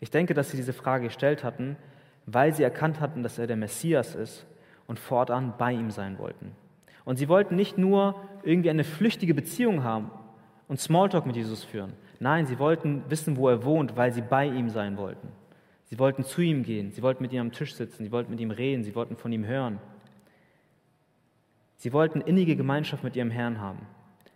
Ich 0.00 0.10
denke, 0.10 0.34
dass 0.34 0.50
sie 0.50 0.56
diese 0.56 0.72
Frage 0.72 1.04
gestellt 1.04 1.44
hatten, 1.44 1.76
weil 2.26 2.54
sie 2.54 2.62
erkannt 2.62 3.00
hatten, 3.00 3.22
dass 3.22 3.38
er 3.38 3.46
der 3.46 3.56
Messias 3.56 4.14
ist 4.14 4.46
und 4.86 4.98
fortan 4.98 5.54
bei 5.58 5.72
ihm 5.72 5.90
sein 5.90 6.18
wollten. 6.18 6.52
Und 7.04 7.16
sie 7.16 7.28
wollten 7.28 7.56
nicht 7.56 7.78
nur 7.78 8.14
irgendwie 8.42 8.70
eine 8.70 8.84
flüchtige 8.84 9.34
Beziehung 9.34 9.82
haben 9.84 10.10
und 10.68 10.80
Smalltalk 10.80 11.26
mit 11.26 11.36
Jesus 11.36 11.64
führen. 11.64 11.92
Nein, 12.18 12.46
sie 12.46 12.58
wollten 12.58 13.02
wissen, 13.08 13.36
wo 13.36 13.48
er 13.48 13.64
wohnt, 13.64 13.96
weil 13.96 14.12
sie 14.12 14.22
bei 14.22 14.46
ihm 14.46 14.68
sein 14.68 14.96
wollten. 14.96 15.28
Sie 15.90 15.98
wollten 15.98 16.22
zu 16.22 16.40
ihm 16.40 16.62
gehen, 16.62 16.92
sie 16.92 17.02
wollten 17.02 17.20
mit 17.20 17.32
ihm 17.32 17.40
am 17.40 17.50
Tisch 17.50 17.74
sitzen, 17.74 18.04
sie 18.04 18.12
wollten 18.12 18.30
mit 18.30 18.38
ihm 18.38 18.52
reden, 18.52 18.84
sie 18.84 18.94
wollten 18.94 19.16
von 19.16 19.32
ihm 19.32 19.44
hören. 19.44 19.80
Sie 21.78 21.92
wollten 21.92 22.20
innige 22.20 22.54
Gemeinschaft 22.54 23.02
mit 23.02 23.16
ihrem 23.16 23.32
Herrn 23.32 23.60
haben. 23.60 23.88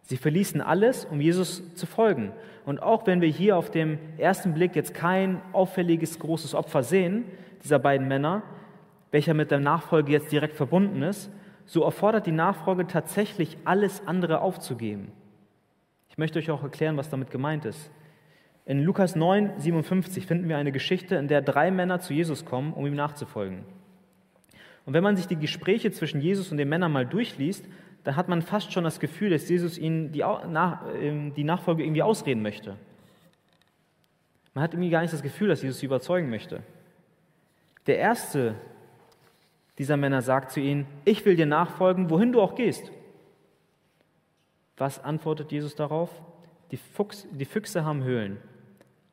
Sie 0.02 0.16
verließen 0.16 0.60
alles, 0.60 1.04
um 1.04 1.20
Jesus 1.20 1.62
zu 1.76 1.86
folgen. 1.86 2.32
Und 2.66 2.82
auch 2.82 3.06
wenn 3.06 3.20
wir 3.20 3.28
hier 3.28 3.56
auf 3.56 3.70
dem 3.70 4.00
ersten 4.18 4.52
Blick 4.52 4.74
jetzt 4.74 4.94
kein 4.94 5.40
auffälliges 5.52 6.18
großes 6.18 6.56
Opfer 6.56 6.82
sehen, 6.82 7.24
dieser 7.62 7.78
beiden 7.78 8.08
Männer, 8.08 8.42
welcher 9.12 9.34
mit 9.34 9.52
der 9.52 9.60
Nachfolge 9.60 10.10
jetzt 10.10 10.32
direkt 10.32 10.56
verbunden 10.56 11.02
ist, 11.02 11.30
so 11.66 11.84
erfordert 11.84 12.26
die 12.26 12.32
Nachfolge 12.32 12.88
tatsächlich 12.88 13.58
alles 13.64 14.04
andere 14.06 14.40
aufzugeben. 14.40 15.12
Ich 16.08 16.18
möchte 16.18 16.40
euch 16.40 16.50
auch 16.50 16.64
erklären, 16.64 16.96
was 16.96 17.10
damit 17.10 17.30
gemeint 17.30 17.64
ist. 17.64 17.92
In 18.66 18.82
Lukas 18.82 19.14
9, 19.14 19.58
57 19.58 20.26
finden 20.26 20.48
wir 20.48 20.56
eine 20.56 20.72
Geschichte, 20.72 21.16
in 21.16 21.28
der 21.28 21.42
drei 21.42 21.70
Männer 21.70 22.00
zu 22.00 22.14
Jesus 22.14 22.46
kommen, 22.46 22.72
um 22.72 22.86
ihm 22.86 22.94
nachzufolgen. 22.94 23.64
Und 24.86 24.94
wenn 24.94 25.02
man 25.02 25.16
sich 25.16 25.26
die 25.26 25.36
Gespräche 25.36 25.92
zwischen 25.92 26.20
Jesus 26.20 26.50
und 26.50 26.56
den 26.56 26.68
Männern 26.68 26.92
mal 26.92 27.06
durchliest, 27.06 27.66
dann 28.04 28.16
hat 28.16 28.28
man 28.28 28.42
fast 28.42 28.72
schon 28.72 28.84
das 28.84 29.00
Gefühl, 29.00 29.30
dass 29.30 29.48
Jesus 29.48 29.76
ihnen 29.76 30.12
die, 30.12 30.20
ähm, 30.20 31.34
die 31.34 31.44
Nachfolge 31.44 31.84
irgendwie 31.84 32.02
ausreden 32.02 32.42
möchte. 32.42 32.76
Man 34.54 34.64
hat 34.64 34.72
irgendwie 34.72 34.90
gar 34.90 35.02
nicht 35.02 35.12
das 35.12 35.22
Gefühl, 35.22 35.48
dass 35.48 35.62
Jesus 35.62 35.80
sie 35.80 35.86
überzeugen 35.86 36.30
möchte. 36.30 36.62
Der 37.86 37.98
erste 37.98 38.54
dieser 39.78 39.96
Männer 39.96 40.22
sagt 40.22 40.52
zu 40.52 40.60
ihnen, 40.60 40.86
ich 41.04 41.24
will 41.26 41.36
dir 41.36 41.46
nachfolgen, 41.46 42.08
wohin 42.08 42.32
du 42.32 42.40
auch 42.40 42.54
gehst. 42.54 42.92
Was 44.76 45.02
antwortet 45.02 45.52
Jesus 45.52 45.74
darauf? 45.74 46.10
Die, 46.70 46.76
Fuchs, 46.76 47.26
die 47.30 47.44
Füchse 47.44 47.84
haben 47.84 48.04
Höhlen 48.04 48.38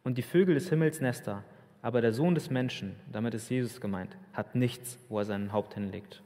und 0.04 0.18
die 0.18 0.24
Vögel 0.24 0.56
des 0.56 0.70
Himmels 0.70 1.02
Nester, 1.02 1.44
aber 1.82 2.02
der 2.02 2.14
Sohn 2.14 2.36
des 2.36 2.50
Menschen, 2.50 2.96
damit 3.12 3.34
ist 3.34 3.50
Jesus 3.50 3.82
gemeint, 3.82 4.16
hat 4.34 4.56
nichts, 4.56 5.00
wo 5.10 5.20
er 5.20 5.26
sein 5.26 5.52
Haupt 5.52 5.74
hinlegt. 5.74 6.22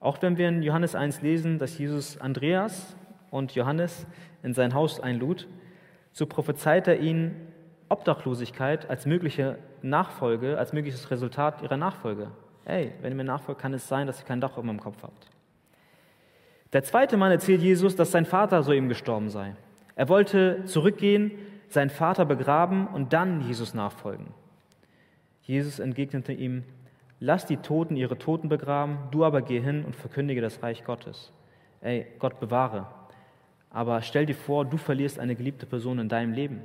Auch 0.00 0.20
wenn 0.22 0.36
wir 0.36 0.48
in 0.48 0.62
Johannes 0.62 0.94
1 0.94 1.22
lesen, 1.22 1.58
dass 1.58 1.78
Jesus 1.78 2.18
Andreas 2.18 2.96
und 3.30 3.54
Johannes 3.54 4.06
in 4.42 4.52
sein 4.52 4.74
Haus 4.74 5.00
einlud, 5.00 5.48
so 6.12 6.26
prophezeit 6.26 6.86
er 6.86 7.00
ihnen 7.00 7.48
Obdachlosigkeit 7.88 8.88
als 8.88 9.06
mögliche 9.06 9.58
Nachfolge, 9.82 10.58
als 10.58 10.72
mögliches 10.72 11.10
Resultat 11.10 11.62
ihrer 11.62 11.76
Nachfolge. 11.76 12.30
Ey, 12.64 12.92
wenn 13.00 13.12
ihr 13.12 13.16
mir 13.16 13.24
nachfolgt, 13.24 13.60
kann 13.60 13.74
es 13.74 13.88
sein, 13.88 14.06
dass 14.06 14.20
ihr 14.20 14.26
kein 14.26 14.40
Dach 14.40 14.56
über 14.56 14.68
dem 14.68 14.80
Kopf 14.80 15.02
habt. 15.02 15.28
Der 16.72 16.82
zweite 16.82 17.16
Mann 17.16 17.30
erzählt 17.30 17.62
Jesus, 17.62 17.94
dass 17.94 18.10
sein 18.10 18.26
Vater 18.26 18.62
soeben 18.62 18.88
gestorben 18.88 19.28
sei. 19.28 19.54
Er 19.96 20.08
wollte 20.08 20.64
zurückgehen, 20.64 21.32
seinen 21.74 21.90
Vater 21.90 22.24
begraben 22.24 22.86
und 22.86 23.12
dann 23.12 23.42
Jesus 23.42 23.74
nachfolgen. 23.74 24.28
Jesus 25.42 25.78
entgegnete 25.78 26.32
ihm, 26.32 26.64
Lass 27.20 27.46
die 27.46 27.56
Toten 27.56 27.96
ihre 27.96 28.18
Toten 28.18 28.48
begraben, 28.48 28.98
du 29.10 29.24
aber 29.24 29.40
geh 29.40 29.60
hin 29.60 29.84
und 29.84 29.94
verkündige 29.96 30.40
das 30.40 30.62
Reich 30.62 30.84
Gottes. 30.84 31.32
Ey, 31.80 32.06
Gott 32.18 32.40
bewahre. 32.40 32.86
Aber 33.70 34.02
stell 34.02 34.26
dir 34.26 34.34
vor, 34.34 34.64
du 34.64 34.76
verlierst 34.76 35.18
eine 35.18 35.34
geliebte 35.34 35.64
Person 35.64 35.98
in 35.98 36.08
deinem 36.08 36.32
Leben. 36.32 36.60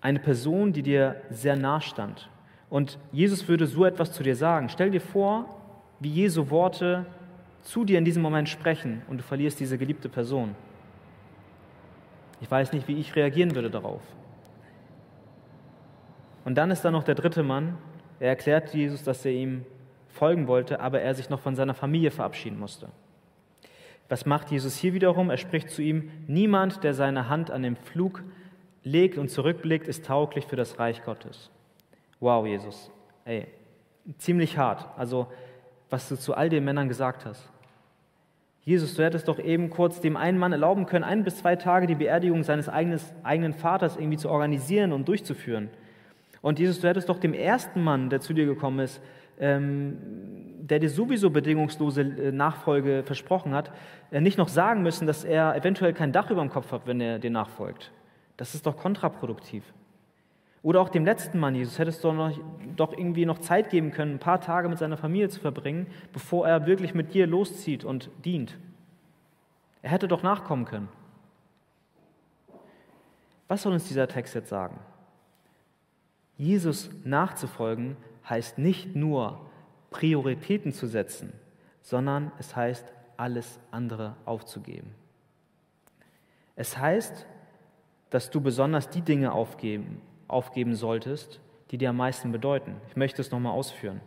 Eine 0.00 0.18
Person, 0.18 0.72
die 0.72 0.82
dir 0.82 1.20
sehr 1.30 1.56
nah 1.56 1.80
stand. 1.80 2.30
Und 2.70 2.98
Jesus 3.12 3.48
würde 3.48 3.66
so 3.66 3.84
etwas 3.84 4.12
zu 4.12 4.22
dir 4.22 4.36
sagen. 4.36 4.68
Stell 4.68 4.90
dir 4.90 5.00
vor, 5.00 5.60
wie 6.00 6.10
Jesu 6.10 6.50
Worte 6.50 7.06
zu 7.62 7.84
dir 7.84 7.98
in 7.98 8.04
diesem 8.04 8.22
Moment 8.22 8.48
sprechen 8.48 9.02
und 9.08 9.18
du 9.18 9.22
verlierst 9.22 9.60
diese 9.60 9.78
geliebte 9.78 10.08
Person. 10.08 10.54
Ich 12.44 12.50
weiß 12.50 12.74
nicht, 12.74 12.88
wie 12.88 12.98
ich 12.98 13.16
reagieren 13.16 13.54
würde 13.54 13.70
darauf. 13.70 14.02
Und 16.44 16.56
dann 16.56 16.70
ist 16.70 16.84
da 16.84 16.90
noch 16.90 17.02
der 17.02 17.14
dritte 17.14 17.42
Mann. 17.42 17.78
Er 18.20 18.28
erklärt 18.28 18.74
Jesus, 18.74 19.02
dass 19.02 19.24
er 19.24 19.32
ihm 19.32 19.64
folgen 20.10 20.46
wollte, 20.46 20.78
aber 20.78 21.00
er 21.00 21.14
sich 21.14 21.30
noch 21.30 21.40
von 21.40 21.56
seiner 21.56 21.72
Familie 21.72 22.10
verabschieden 22.10 22.58
musste. 22.58 22.90
Was 24.10 24.26
macht 24.26 24.50
Jesus 24.50 24.76
hier 24.76 24.92
wiederum? 24.92 25.30
Er 25.30 25.38
spricht 25.38 25.70
zu 25.70 25.80
ihm, 25.80 26.10
niemand, 26.26 26.84
der 26.84 26.92
seine 26.92 27.30
Hand 27.30 27.50
an 27.50 27.62
den 27.62 27.76
Flug 27.76 28.22
legt 28.82 29.16
und 29.16 29.30
zurückblickt, 29.30 29.88
ist 29.88 30.04
tauglich 30.04 30.44
für 30.44 30.56
das 30.56 30.78
Reich 30.78 31.02
Gottes. 31.02 31.50
Wow, 32.20 32.46
Jesus. 32.46 32.90
Ey, 33.24 33.46
ziemlich 34.18 34.58
hart. 34.58 34.86
Also, 34.98 35.28
was 35.88 36.10
du 36.10 36.16
zu 36.18 36.34
all 36.34 36.50
den 36.50 36.66
Männern 36.66 36.88
gesagt 36.88 37.24
hast. 37.24 37.50
Jesus, 38.64 38.94
du 38.94 39.04
hättest 39.04 39.28
doch 39.28 39.38
eben 39.38 39.68
kurz 39.68 40.00
dem 40.00 40.16
einen 40.16 40.38
Mann 40.38 40.52
erlauben 40.52 40.86
können, 40.86 41.04
ein 41.04 41.22
bis 41.22 41.36
zwei 41.36 41.56
Tage 41.56 41.86
die 41.86 41.94
Beerdigung 41.94 42.42
seines 42.44 42.68
eigenen 42.68 43.52
Vaters 43.52 43.96
irgendwie 43.96 44.16
zu 44.16 44.30
organisieren 44.30 44.92
und 44.92 45.06
durchzuführen. 45.06 45.68
Und 46.40 46.58
Jesus, 46.58 46.80
du 46.80 46.88
hättest 46.88 47.08
doch 47.08 47.18
dem 47.18 47.34
ersten 47.34 47.82
Mann, 47.82 48.08
der 48.08 48.20
zu 48.20 48.32
dir 48.32 48.46
gekommen 48.46 48.80
ist, 48.80 49.02
ähm, 49.38 49.98
der 50.60 50.78
dir 50.78 50.88
sowieso 50.88 51.28
bedingungslose 51.28 52.02
äh, 52.02 52.32
Nachfolge 52.32 53.02
versprochen 53.04 53.52
hat, 53.52 53.70
äh, 54.10 54.20
nicht 54.20 54.38
noch 54.38 54.48
sagen 54.48 54.82
müssen, 54.82 55.06
dass 55.06 55.24
er 55.24 55.54
eventuell 55.56 55.92
kein 55.92 56.12
Dach 56.12 56.30
über 56.30 56.40
dem 56.40 56.50
Kopf 56.50 56.72
hat, 56.72 56.86
wenn 56.86 57.00
er 57.00 57.18
dir 57.18 57.30
nachfolgt. 57.30 57.92
Das 58.36 58.54
ist 58.54 58.66
doch 58.66 58.76
kontraproduktiv. 58.76 59.64
Oder 60.64 60.80
auch 60.80 60.88
dem 60.88 61.04
letzten 61.04 61.38
Mann, 61.38 61.54
Jesus, 61.54 61.78
hättest 61.78 62.02
du 62.02 62.10
doch, 62.10 62.32
doch 62.74 62.92
irgendwie 62.94 63.26
noch 63.26 63.38
Zeit 63.38 63.68
geben 63.68 63.90
können, 63.90 64.14
ein 64.14 64.18
paar 64.18 64.40
Tage 64.40 64.70
mit 64.70 64.78
seiner 64.78 64.96
Familie 64.96 65.28
zu 65.28 65.38
verbringen, 65.38 65.86
bevor 66.14 66.48
er 66.48 66.64
wirklich 66.64 66.94
mit 66.94 67.12
dir 67.12 67.26
loszieht 67.26 67.84
und 67.84 68.10
dient. 68.24 68.56
Er 69.82 69.90
hätte 69.90 70.08
doch 70.08 70.22
nachkommen 70.22 70.64
können. 70.64 70.88
Was 73.46 73.60
soll 73.60 73.74
uns 73.74 73.88
dieser 73.88 74.08
Text 74.08 74.34
jetzt 74.34 74.48
sagen? 74.48 74.78
Jesus 76.38 76.88
nachzufolgen 77.04 77.98
heißt 78.26 78.56
nicht 78.56 78.96
nur 78.96 79.44
Prioritäten 79.90 80.72
zu 80.72 80.86
setzen, 80.86 81.34
sondern 81.82 82.32
es 82.38 82.56
heißt 82.56 82.90
alles 83.18 83.60
andere 83.70 84.16
aufzugeben. 84.24 84.94
Es 86.56 86.78
heißt, 86.78 87.26
dass 88.08 88.30
du 88.30 88.40
besonders 88.40 88.88
die 88.88 89.02
Dinge 89.02 89.32
aufgeben, 89.32 90.00
aufgeben 90.34 90.74
solltest, 90.74 91.40
die 91.70 91.78
dir 91.78 91.90
am 91.90 91.96
meisten 91.96 92.32
bedeuten. 92.32 92.76
Ich 92.88 92.96
möchte 92.96 93.22
es 93.22 93.30
nochmal 93.30 93.52
ausführen. 93.52 94.00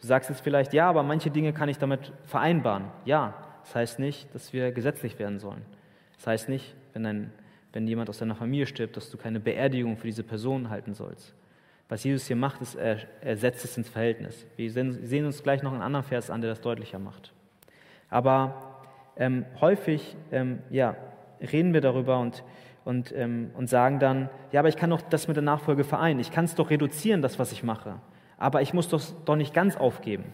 Du 0.00 0.06
sagst 0.06 0.30
jetzt 0.30 0.42
vielleicht, 0.42 0.72
ja, 0.72 0.88
aber 0.88 1.02
manche 1.02 1.30
Dinge 1.30 1.52
kann 1.52 1.68
ich 1.68 1.78
damit 1.78 2.12
vereinbaren. 2.24 2.84
Ja, 3.04 3.34
das 3.64 3.74
heißt 3.74 3.98
nicht, 3.98 4.32
dass 4.34 4.52
wir 4.52 4.72
gesetzlich 4.72 5.18
werden 5.18 5.38
sollen. 5.38 5.62
Das 6.16 6.26
heißt 6.26 6.48
nicht, 6.48 6.74
wenn, 6.92 7.04
ein, 7.06 7.32
wenn 7.72 7.86
jemand 7.86 8.08
aus 8.08 8.18
deiner 8.18 8.34
Familie 8.34 8.66
stirbt, 8.66 8.96
dass 8.96 9.10
du 9.10 9.18
keine 9.18 9.40
Beerdigung 9.40 9.96
für 9.96 10.06
diese 10.06 10.22
Person 10.22 10.70
halten 10.70 10.94
sollst. 10.94 11.34
Was 11.88 12.04
Jesus 12.04 12.26
hier 12.26 12.36
macht, 12.36 12.60
ist, 12.62 12.76
er, 12.76 12.98
er 13.20 13.36
setzt 13.36 13.64
es 13.64 13.76
ins 13.76 13.88
Verhältnis. 13.88 14.46
Wir 14.56 14.70
sehen 14.70 15.24
uns 15.24 15.42
gleich 15.42 15.62
noch 15.62 15.72
einen 15.72 15.82
anderen 15.82 16.04
Vers 16.04 16.30
an, 16.30 16.40
der 16.40 16.50
das 16.50 16.60
deutlicher 16.60 16.98
macht. 16.98 17.32
Aber 18.08 18.82
ähm, 19.16 19.44
häufig 19.60 20.16
ähm, 20.30 20.60
ja, 20.70 20.96
reden 21.40 21.74
wir 21.74 21.80
darüber 21.80 22.20
und, 22.20 22.44
und, 22.90 23.14
ähm, 23.14 23.52
und 23.54 23.68
sagen 23.68 24.00
dann, 24.00 24.28
ja, 24.50 24.58
aber 24.58 24.68
ich 24.68 24.76
kann 24.76 24.90
doch 24.90 25.00
das 25.00 25.28
mit 25.28 25.36
der 25.36 25.44
Nachfolge 25.44 25.84
vereinen. 25.84 26.18
Ich 26.18 26.32
kann 26.32 26.44
es 26.44 26.56
doch 26.56 26.70
reduzieren, 26.70 27.22
das, 27.22 27.38
was 27.38 27.52
ich 27.52 27.62
mache. 27.62 28.00
Aber 28.36 28.62
ich 28.62 28.74
muss 28.74 28.88
das 28.88 29.14
doch 29.24 29.36
nicht 29.36 29.54
ganz 29.54 29.76
aufgeben. 29.76 30.24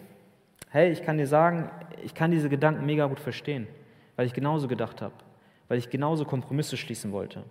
Hey, 0.70 0.90
ich 0.90 1.02
kann 1.02 1.18
dir 1.18 1.26
sagen, 1.26 1.70
ich 2.02 2.14
kann 2.14 2.30
diese 2.30 2.48
Gedanken 2.48 2.86
mega 2.86 3.04
gut 3.08 3.20
verstehen, 3.20 3.68
weil 4.16 4.24
ich 4.24 4.32
genauso 4.32 4.68
gedacht 4.68 5.02
habe, 5.02 5.12
weil 5.68 5.76
ich 5.76 5.90
genauso 5.90 6.24
Kompromisse 6.24 6.78
schließen 6.78 7.12
wollte. 7.12 7.44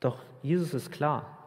Doch 0.00 0.18
Jesus 0.42 0.74
ist 0.74 0.90
klar. 0.90 1.38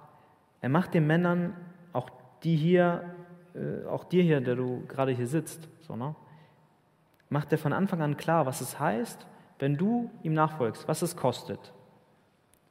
Er 0.62 0.70
macht 0.70 0.94
den 0.94 1.06
Männern 1.06 1.54
auch 1.92 2.10
die 2.44 2.56
hier, 2.56 3.14
äh, 3.56 3.86
auch 3.88 4.06
dir 4.06 4.24
hier, 4.24 4.40
der 4.40 4.56
du 4.56 4.86
gerade 4.88 5.12
hier 5.12 5.28
sitzt, 5.28 5.68
so, 5.82 5.98
ne? 5.98 6.16
Mach 7.28 7.44
dir 7.44 7.58
von 7.58 7.74
Anfang 7.74 8.02
an 8.02 8.16
klar, 8.16 8.46
was 8.46 8.62
es 8.62 8.80
heißt, 8.80 9.28
wenn 9.62 9.78
du 9.78 10.10
ihm 10.24 10.34
nachfolgst, 10.34 10.88
was 10.88 11.04
es 11.04 11.16
kostet, 11.16 11.60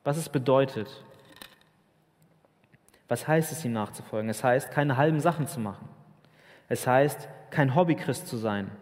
was 0.02 0.16
es 0.16 0.28
bedeutet. 0.28 1.04
Was 3.06 3.28
heißt 3.28 3.52
es, 3.52 3.64
ihm 3.64 3.72
nachzufolgen? 3.72 4.28
Es 4.28 4.42
heißt, 4.42 4.72
keine 4.72 4.96
halben 4.96 5.20
Sachen 5.20 5.46
zu 5.46 5.60
machen. 5.60 5.88
Es 6.68 6.88
heißt, 6.88 7.28
kein 7.50 7.76
Hobbychrist 7.76 8.26
zu 8.26 8.36
sein, 8.36 8.72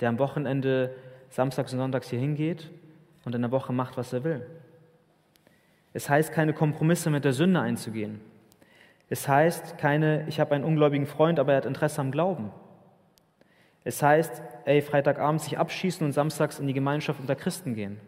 der 0.00 0.08
am 0.08 0.18
Wochenende 0.18 0.94
samstags 1.28 1.74
und 1.74 1.78
sonntags 1.78 2.08
hier 2.08 2.18
hingeht 2.18 2.70
und 3.26 3.34
in 3.34 3.42
der 3.42 3.50
Woche 3.50 3.74
macht, 3.74 3.98
was 3.98 4.14
er 4.14 4.24
will. 4.24 4.46
Es 5.92 6.08
heißt, 6.08 6.32
keine 6.32 6.54
Kompromisse 6.54 7.10
mit 7.10 7.24
der 7.24 7.34
Sünde 7.34 7.60
einzugehen. 7.60 8.22
Es 9.10 9.28
heißt, 9.28 9.76
keine, 9.76 10.26
ich 10.26 10.40
habe 10.40 10.54
einen 10.54 10.64
ungläubigen 10.64 11.06
Freund, 11.06 11.38
aber 11.38 11.52
er 11.52 11.58
hat 11.58 11.66
Interesse 11.66 12.00
am 12.00 12.12
Glauben. 12.12 12.50
Es 13.84 14.02
heißt, 14.02 14.42
ey, 14.64 14.80
Freitagabend 14.80 15.40
sich 15.40 15.58
abschießen 15.58 16.06
und 16.06 16.12
samstags 16.12 16.58
in 16.58 16.66
die 16.66 16.72
Gemeinschaft 16.72 17.20
unter 17.20 17.34
Christen 17.34 17.74
gehen. 17.74 18.00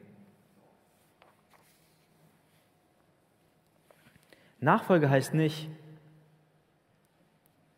Nachfolge 4.60 5.10
heißt 5.10 5.34
nicht, 5.34 5.68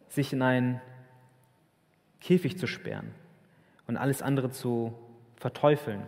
sich 0.08 0.32
in 0.32 0.42
einen 0.42 0.80
Käfig 2.20 2.58
zu 2.58 2.66
sperren 2.66 3.14
und 3.86 3.96
alles 3.96 4.22
andere 4.22 4.50
zu 4.50 4.96
verteufeln. 5.36 6.06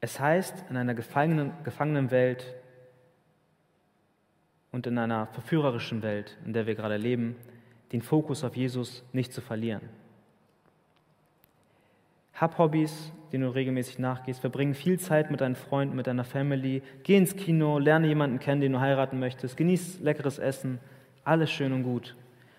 Es 0.00 0.20
heißt, 0.20 0.64
in 0.68 0.76
einer 0.76 0.94
gefangenen, 0.94 1.52
gefangenen 1.64 2.10
Welt 2.10 2.54
und 4.74 4.88
in 4.88 4.98
einer 4.98 5.28
verführerischen 5.28 6.02
Welt, 6.02 6.36
in 6.44 6.52
der 6.52 6.66
wir 6.66 6.74
gerade 6.74 6.96
leben, 6.96 7.36
den 7.92 8.02
Fokus 8.02 8.42
auf 8.42 8.56
Jesus 8.56 9.04
nicht 9.12 9.32
zu 9.32 9.40
verlieren. 9.40 9.82
Hab 12.34 12.58
Hobbys, 12.58 13.12
denen 13.30 13.44
du 13.44 13.54
regelmäßig 13.54 14.00
nachgehst, 14.00 14.40
verbring 14.40 14.74
viel 14.74 14.98
Zeit 14.98 15.30
mit 15.30 15.40
deinen 15.40 15.54
Freunden, 15.54 15.94
mit 15.94 16.08
deiner 16.08 16.24
Family, 16.24 16.82
geh 17.04 17.16
ins 17.16 17.36
Kino, 17.36 17.78
lerne 17.78 18.08
jemanden 18.08 18.40
kennen, 18.40 18.60
den 18.60 18.72
du 18.72 18.80
heiraten 18.80 19.20
möchtest, 19.20 19.56
genieß 19.56 20.00
leckeres 20.00 20.40
Essen, 20.40 20.80
alles 21.22 21.52
schön 21.52 21.72
und 21.72 21.84
gut. 21.84 22.16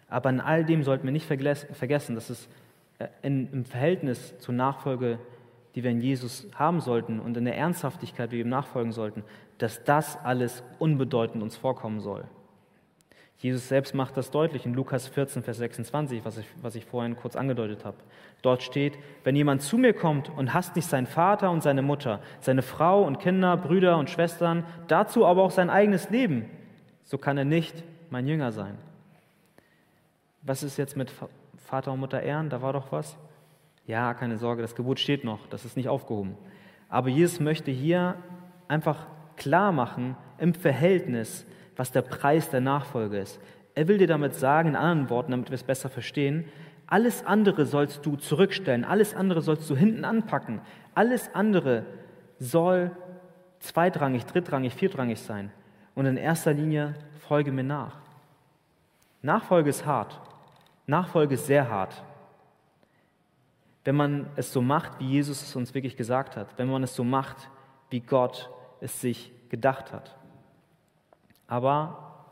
Aber 0.07 0.29
in 0.29 0.39
all 0.39 0.63
dem 0.63 0.83
sollten 0.83 1.03
wir 1.03 1.11
nicht 1.11 1.27
vergessen, 1.27 2.15
dass 2.15 2.29
es 2.29 2.47
äh, 2.97 3.07
im 3.23 3.65
Verhältnis 3.65 4.39
zur 4.39 4.53
Nachfolge 4.53 5.19
die 5.75 5.83
wir 5.83 5.91
in 5.91 5.99
Jesus 5.99 6.47
haben 6.55 6.79
sollten 6.79 7.19
und 7.19 7.35
in 7.35 7.43
der 7.43 7.57
Ernsthaftigkeit, 7.57 8.31
wie 8.31 8.37
wir 8.37 8.45
ihm 8.45 8.49
nachfolgen 8.49 8.93
sollten, 8.93 9.23
dass 9.57 9.83
das 9.83 10.17
alles 10.23 10.63
unbedeutend 10.79 11.43
uns 11.43 11.55
vorkommen 11.55 11.99
soll. 11.99 12.25
Jesus 13.37 13.67
selbst 13.67 13.93
macht 13.93 14.15
das 14.17 14.31
deutlich 14.31 14.65
in 14.65 14.73
Lukas 14.73 15.07
14, 15.07 15.43
Vers 15.43 15.57
26, 15.57 16.23
was 16.23 16.37
ich, 16.37 16.47
was 16.61 16.75
ich 16.75 16.85
vorhin 16.85 17.15
kurz 17.15 17.35
angedeutet 17.35 17.83
habe. 17.83 17.97
Dort 18.41 18.63
steht, 18.63 18.97
wenn 19.23 19.35
jemand 19.35 19.61
zu 19.61 19.77
mir 19.77 19.93
kommt 19.93 20.29
und 20.29 20.53
hasst 20.53 20.75
nicht 20.75 20.87
seinen 20.87 21.05
Vater 21.05 21.51
und 21.51 21.61
seine 21.61 21.81
Mutter, 21.81 22.21
seine 22.39 22.61
Frau 22.61 23.03
und 23.03 23.19
Kinder, 23.19 23.57
Brüder 23.57 23.97
und 23.97 24.09
Schwestern, 24.09 24.63
dazu 24.87 25.25
aber 25.25 25.43
auch 25.43 25.51
sein 25.51 25.69
eigenes 25.69 26.09
Leben, 26.09 26.49
so 27.03 27.17
kann 27.17 27.37
er 27.37 27.45
nicht 27.45 27.83
mein 28.09 28.25
Jünger 28.25 28.51
sein. 28.51 28.77
Was 30.41 30.63
ist 30.63 30.77
jetzt 30.77 30.95
mit 30.95 31.11
Vater 31.57 31.91
und 31.91 31.99
Mutter 31.99 32.21
ehren? 32.21 32.49
Da 32.49 32.61
war 32.61 32.73
doch 32.73 32.91
was. 32.91 33.17
Ja, 33.85 34.13
keine 34.13 34.37
Sorge, 34.37 34.61
das 34.61 34.75
Gebot 34.75 34.99
steht 34.99 35.23
noch, 35.23 35.45
das 35.47 35.65
ist 35.65 35.75
nicht 35.77 35.89
aufgehoben. 35.89 36.37
Aber 36.89 37.09
Jesus 37.09 37.39
möchte 37.39 37.71
hier 37.71 38.15
einfach 38.67 39.05
klar 39.37 39.71
machen 39.71 40.15
im 40.37 40.53
Verhältnis, 40.53 41.45
was 41.75 41.91
der 41.91 42.01
Preis 42.01 42.49
der 42.49 42.61
Nachfolge 42.61 43.19
ist. 43.19 43.39
Er 43.73 43.87
will 43.87 43.97
dir 43.97 44.07
damit 44.07 44.33
sagen, 44.33 44.69
in 44.69 44.75
anderen 44.75 45.09
Worten, 45.09 45.31
damit 45.31 45.49
wir 45.49 45.55
es 45.55 45.63
besser 45.63 45.89
verstehen, 45.89 46.45
alles 46.87 47.25
andere 47.25 47.65
sollst 47.65 48.05
du 48.05 48.15
zurückstellen, 48.15 48.85
alles 48.85 49.15
andere 49.15 49.41
sollst 49.41 49.69
du 49.69 49.75
hinten 49.75 50.05
anpacken, 50.05 50.61
alles 50.93 51.29
andere 51.33 51.85
soll 52.39 52.91
zweitrangig, 53.59 54.25
drittrangig, 54.25 54.73
viertrangig 54.73 55.19
sein. 55.19 55.51
Und 55.95 56.05
in 56.05 56.17
erster 56.17 56.53
Linie 56.53 56.93
folge 57.27 57.51
mir 57.51 57.63
nach. 57.63 57.97
Nachfolge 59.21 59.69
ist 59.69 59.85
hart. 59.85 60.21
Nachfolge 60.85 61.33
ist 61.33 61.47
sehr 61.47 61.69
hart 61.69 62.03
wenn 63.85 63.95
man 63.95 64.27
es 64.35 64.51
so 64.51 64.61
macht, 64.61 64.99
wie 64.99 65.05
Jesus 65.05 65.43
es 65.43 65.55
uns 65.55 65.73
wirklich 65.73 65.95
gesagt 65.95 66.35
hat, 66.35 66.57
wenn 66.57 66.67
man 66.67 66.83
es 66.83 66.95
so 66.95 67.03
macht, 67.03 67.49
wie 67.91 68.01
Gott 68.01 68.49
es 68.81 69.01
sich 69.01 69.31
gedacht 69.49 69.91
hat. 69.91 70.15
Aber, 71.47 72.25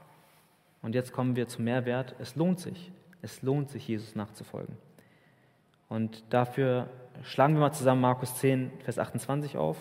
und 0.82 0.96
jetzt 0.96 1.14
kommen 1.14 1.36
wir 1.36 1.48
zum 1.48 1.66
Mehrwert, 1.66 2.16
es 2.20 2.36
lohnt 2.36 2.60
sich. 2.60 2.92
Es 3.22 3.42
lohnt 3.42 3.70
sich, 3.70 3.88
Jesus 3.88 4.16
nachzufolgen. 4.16 4.78
Und 5.88 6.24
dafür 6.30 6.90
schlagen 7.22 7.54
wir 7.54 7.62
mal 7.62 7.72
zusammen 7.72 8.02
Markus 8.02 8.36
10, 8.38 8.72
Vers 8.84 9.00
28 9.00 9.58
auf. 9.58 9.78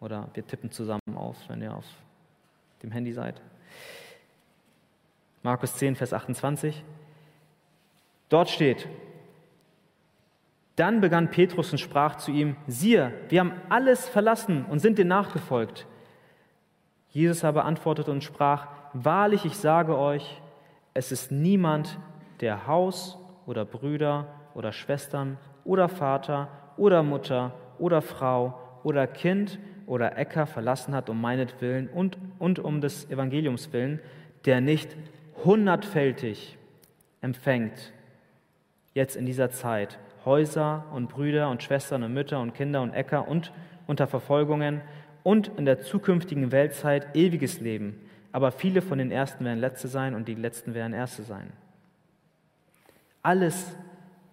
Oder 0.00 0.28
wir 0.34 0.46
tippen 0.46 0.70
zusammen 0.70 1.00
auf, 1.16 1.36
wenn 1.48 1.62
ihr 1.62 1.74
auf 1.74 1.86
dem 2.82 2.92
Handy 2.92 3.12
seid. 3.12 3.40
Markus 5.42 5.74
10, 5.76 5.96
Vers 5.96 6.12
28. 6.12 6.84
Dort 8.28 8.50
steht, 8.50 8.88
dann 10.76 11.00
begann 11.00 11.30
Petrus 11.30 11.70
und 11.70 11.78
sprach 11.78 12.16
zu 12.16 12.30
ihm, 12.30 12.56
siehe, 12.66 13.12
wir 13.28 13.40
haben 13.40 13.52
alles 13.68 14.08
verlassen 14.08 14.64
und 14.68 14.80
sind 14.80 14.98
dir 14.98 15.04
nachgefolgt. 15.04 15.86
Jesus 17.10 17.44
aber 17.44 17.64
antwortete 17.64 18.10
und 18.10 18.24
sprach, 18.24 18.66
wahrlich, 18.92 19.44
ich 19.44 19.56
sage 19.56 19.96
euch, 19.96 20.40
es 20.94 21.12
ist 21.12 21.30
niemand, 21.30 21.98
der 22.40 22.66
Haus 22.66 23.18
oder 23.46 23.64
Brüder 23.64 24.26
oder 24.54 24.72
Schwestern 24.72 25.38
oder 25.64 25.88
Vater 25.88 26.48
oder 26.76 27.02
Mutter 27.02 27.52
oder 27.78 28.02
Frau 28.02 28.58
oder 28.82 29.06
Kind 29.06 29.58
oder 29.86 30.18
Äcker 30.18 30.46
verlassen 30.46 30.94
hat 30.94 31.08
um 31.10 31.20
meinetwillen 31.20 31.88
und, 31.88 32.18
und 32.38 32.58
um 32.58 32.80
des 32.80 33.08
Evangeliums 33.10 33.72
willen, 33.72 34.00
der 34.44 34.60
nicht 34.60 34.96
hundertfältig 35.44 36.58
empfängt, 37.20 37.92
jetzt 38.92 39.16
in 39.16 39.26
dieser 39.26 39.50
Zeit 39.50 39.98
Häuser 40.24 40.84
und 40.92 41.08
Brüder 41.08 41.50
und 41.50 41.62
Schwestern 41.62 42.02
und 42.02 42.14
Mütter 42.14 42.40
und 42.40 42.54
Kinder 42.54 42.82
und 42.82 42.92
Äcker 42.92 43.28
und 43.28 43.52
unter 43.86 44.06
Verfolgungen 44.06 44.80
und 45.22 45.48
in 45.56 45.64
der 45.64 45.80
zukünftigen 45.80 46.52
Weltzeit 46.52 47.14
ewiges 47.16 47.60
Leben. 47.60 48.00
Aber 48.32 48.50
viele 48.50 48.82
von 48.82 48.98
den 48.98 49.10
Ersten 49.10 49.44
werden 49.44 49.60
Letzte 49.60 49.88
sein 49.88 50.14
und 50.14 50.28
die 50.28 50.34
Letzten 50.34 50.74
werden 50.74 50.92
Erste 50.92 51.22
sein. 51.22 51.52
Alles, 53.22 53.76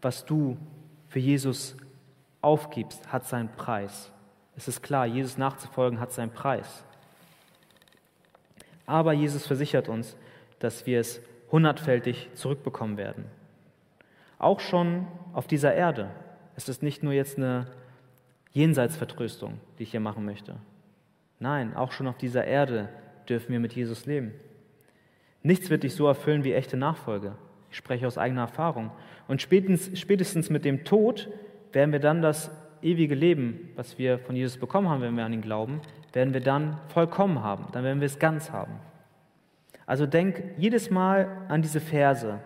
was 0.02 0.26
du 0.26 0.58
für 1.08 1.20
Jesus 1.20 1.78
aufgibst, 2.42 3.12
hat 3.12 3.26
seinen 3.28 3.50
Preis. 3.50 4.12
Es 4.56 4.68
ist 4.68 4.82
klar, 4.82 5.06
Jesus 5.06 5.38
nachzufolgen 5.38 6.00
hat 6.00 6.12
seinen 6.12 6.32
Preis. 6.32 6.84
Aber 8.86 9.14
Jesus 9.14 9.48
versichert 9.48 9.88
uns, 9.88 10.18
dass 10.60 10.86
wir 10.86 11.00
es 11.00 11.22
hundertfältig 11.52 12.30
zurückbekommen 12.34 12.98
werden. 12.98 13.26
Auch 14.42 14.60
schon 14.60 15.06
auf 15.34 15.46
dieser 15.46 15.76
Erde. 15.76 16.10
Es 16.56 16.68
ist 16.68 16.82
nicht 16.82 17.04
nur 17.04 17.14
jetzt 17.14 17.38
eine 17.38 17.68
Jenseitsvertröstung, 18.54 19.60
die 19.78 19.84
ich 19.84 19.92
hier 19.92 20.00
machen 20.00 20.26
möchte. 20.26 20.56
Nein, 21.38 21.76
auch 21.76 21.92
schon 21.92 22.08
auf 22.08 22.18
dieser 22.18 22.44
Erde 22.44 22.90
dürfen 23.30 23.52
wir 23.52 23.60
mit 23.60 23.74
Jesus 23.74 24.08
leben. 24.08 24.34
Nichts 25.44 25.70
wird 25.70 25.84
dich 25.84 25.94
so 25.94 26.08
erfüllen 26.08 26.44
wie 26.44 26.54
echte 26.54 26.76
Nachfolge. 26.76 27.36
Ich 27.70 27.78
spreche 27.78 28.08
aus 28.08 28.18
eigener 28.18 28.42
Erfahrung. 28.42 28.90
Und 29.28 29.44
spätestens, 29.44 30.00
spätestens 30.00 30.50
mit 30.50 30.66
dem 30.66 30.86
Tod 30.86 31.30
werden 31.72 31.92
wir 31.92 32.00
dann 32.00 32.24
das 32.24 32.50
ewige 32.82 33.14
Leben, 33.14 33.70
was 33.76 34.00
wir 34.00 34.18
von 34.18 34.36
Jesus 34.36 34.58
bekommen 34.58 34.90
haben, 34.90 35.02
wenn 35.02 35.16
wir 35.16 35.24
an 35.24 35.34
ihn 35.34 35.44
glauben, 35.44 35.82
werden 36.14 36.34
wir 36.34 36.42
dann 36.42 36.80
vollkommen 36.88 37.44
haben. 37.44 37.68
Dann 37.74 37.84
werden 37.84 38.02
wir 38.02 38.08
es 38.08 38.18
ganz 38.18 38.50
haben. 38.52 38.80
Also 39.86 40.08
denk 40.08 40.44
jedes 40.58 40.90
Mal 40.90 41.46
an 41.48 41.62
diese 41.62 41.80
Verse, 41.80 42.40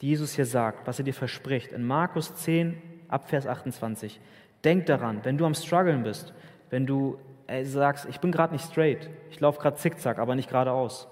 die 0.00 0.08
Jesus 0.08 0.34
hier 0.34 0.46
sagt, 0.46 0.86
was 0.86 0.98
er 0.98 1.04
dir 1.04 1.14
verspricht. 1.14 1.72
In 1.72 1.84
Markus 1.84 2.34
10, 2.34 2.80
Abvers 3.08 3.46
28. 3.46 4.20
Denk 4.64 4.86
daran, 4.86 5.24
wenn 5.24 5.38
du 5.38 5.46
am 5.46 5.54
Struggeln 5.54 6.02
bist, 6.02 6.32
wenn 6.70 6.86
du 6.86 7.18
ey, 7.46 7.64
sagst, 7.64 8.06
ich 8.08 8.20
bin 8.20 8.32
gerade 8.32 8.52
nicht 8.52 8.64
straight, 8.64 9.10
ich 9.30 9.40
laufe 9.40 9.60
gerade 9.60 9.76
zickzack, 9.76 10.18
aber 10.18 10.34
nicht 10.34 10.48
geradeaus, 10.48 11.08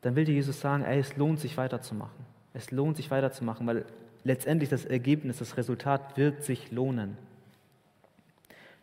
dann 0.00 0.16
will 0.16 0.24
dir 0.24 0.34
Jesus 0.34 0.60
sagen, 0.60 0.84
ey, 0.84 0.98
es 0.98 1.16
lohnt 1.16 1.40
sich 1.40 1.56
weiterzumachen. 1.56 2.26
Es 2.54 2.70
lohnt 2.70 2.96
sich 2.96 3.10
weiterzumachen, 3.10 3.66
weil 3.66 3.84
letztendlich 4.24 4.70
das 4.70 4.84
Ergebnis, 4.84 5.38
das 5.38 5.56
Resultat 5.56 6.16
wird 6.16 6.42
sich 6.42 6.70
lohnen. 6.70 7.16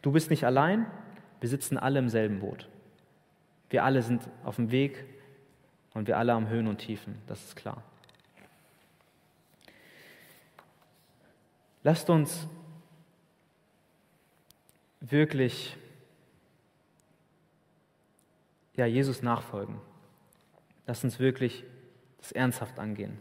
Du 0.02 0.12
bist 0.12 0.30
nicht 0.30 0.46
allein, 0.46 0.86
wir 1.40 1.50
sitzen 1.50 1.78
alle 1.78 2.00
im 2.00 2.10
selben 2.10 2.40
Boot. 2.40 2.70
Wir 3.70 3.84
alle 3.84 4.02
sind 4.04 4.22
auf 4.44 4.58
dem 4.58 4.72
Weg 4.72 5.04
und 5.96 6.08
wir 6.08 6.18
alle 6.18 6.34
haben 6.34 6.50
Höhen 6.50 6.68
und 6.68 6.78
Tiefen, 6.78 7.16
das 7.26 7.44
ist 7.44 7.56
klar. 7.56 7.82
Lasst 11.84 12.10
uns 12.10 12.48
wirklich 15.00 15.78
ja, 18.76 18.86
Jesus 18.86 19.22
nachfolgen. 19.22 19.80
Lass 20.86 21.04
uns 21.04 21.20
wirklich 21.20 21.64
das 22.18 22.32
ernsthaft 22.32 22.78
angehen. 22.78 23.18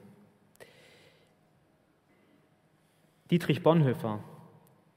Dietrich 3.31 3.63
Bonhoeffer, 3.63 4.23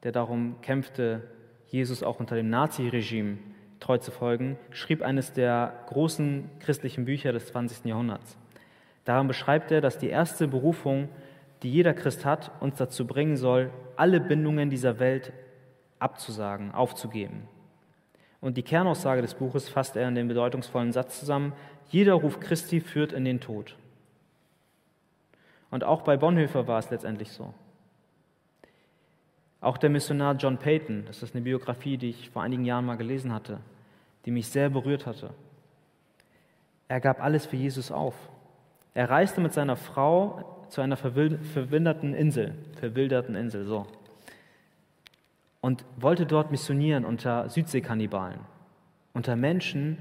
der 0.04 0.12
darum 0.12 0.60
kämpfte, 0.62 1.30
Jesus 1.68 2.02
auch 2.02 2.20
unter 2.20 2.36
dem 2.36 2.50
Naziregime 2.50 3.38
treu 3.80 3.98
zu 3.98 4.12
folgen, 4.12 4.58
schrieb 4.72 5.02
eines 5.02 5.34
der 5.34 5.74
großen 5.88 6.50
christlichen 6.60 7.06
Bücher 7.06 7.32
des 7.32 7.48
20. 7.48 7.86
Jahrhunderts. 7.86 8.38
Daran 9.06 9.28
beschreibt 9.28 9.72
er, 9.72 9.82
dass 9.82 9.98
die 9.98 10.10
erste 10.10 10.48
Berufung, 10.48 11.10
die 11.64 11.72
jeder 11.72 11.94
Christ 11.94 12.26
hat, 12.26 12.52
uns 12.60 12.78
dazu 12.78 13.08
bringen 13.08 13.38
soll, 13.38 13.70
alle 13.96 14.20
Bindungen 14.20 14.70
dieser 14.70 15.00
Welt 15.00 15.32
abzusagen, 16.00 16.72
aufzugeben. 16.72 17.48
Und 18.42 18.58
die 18.58 18.64
Kernaussage 18.64 19.22
des 19.22 19.34
Buches 19.34 19.70
fasst 19.70 19.96
er 19.96 20.08
in 20.08 20.16
den 20.16 20.28
bedeutungsvollen 20.28 20.92
Satz 20.92 21.20
zusammen, 21.20 21.54
jeder 21.90 22.14
Ruf 22.14 22.40
Christi 22.40 22.82
führt 22.82 23.14
in 23.14 23.26
den 23.26 23.40
Tod. 23.40 23.76
Und 25.72 25.84
auch 25.84 26.02
bei 26.02 26.18
Bonhoeffer 26.18 26.68
war 26.68 26.80
es 26.80 26.90
letztendlich 26.90 27.32
so. 27.32 27.54
Auch 29.60 29.78
der 29.78 29.90
Missionar 29.90 30.36
John 30.36 30.58
Payton, 30.58 31.06
das 31.06 31.24
ist 31.24 31.34
eine 31.34 31.44
Biografie, 31.44 31.98
die 31.98 32.10
ich 32.10 32.30
vor 32.30 32.44
einigen 32.44 32.64
Jahren 32.64 32.86
mal 32.86 32.96
gelesen 32.98 33.34
hatte, 33.34 33.60
die 34.26 34.32
mich 34.32 34.48
sehr 34.48 34.70
berührt 34.70 35.06
hatte. 35.06 35.32
Er 36.88 37.00
gab 37.00 37.22
alles 37.22 37.46
für 37.46 37.56
Jesus 37.56 37.92
auf. 37.92 38.16
Er 38.94 39.10
reiste 39.10 39.42
mit 39.42 39.54
seiner 39.54 39.76
Frau 39.76 40.66
zu 40.70 40.82
einer 40.82 40.96
verwilderten 40.96 42.14
Insel, 42.14 42.56
verwilderten 42.80 43.36
Insel, 43.36 43.66
so. 43.66 43.88
Und 45.60 45.84
wollte 45.98 46.26
dort 46.26 46.52
missionieren 46.52 47.04
unter 47.04 47.50
Südseekannibalen, 47.50 48.40
unter 49.14 49.36
Menschen, 49.36 49.98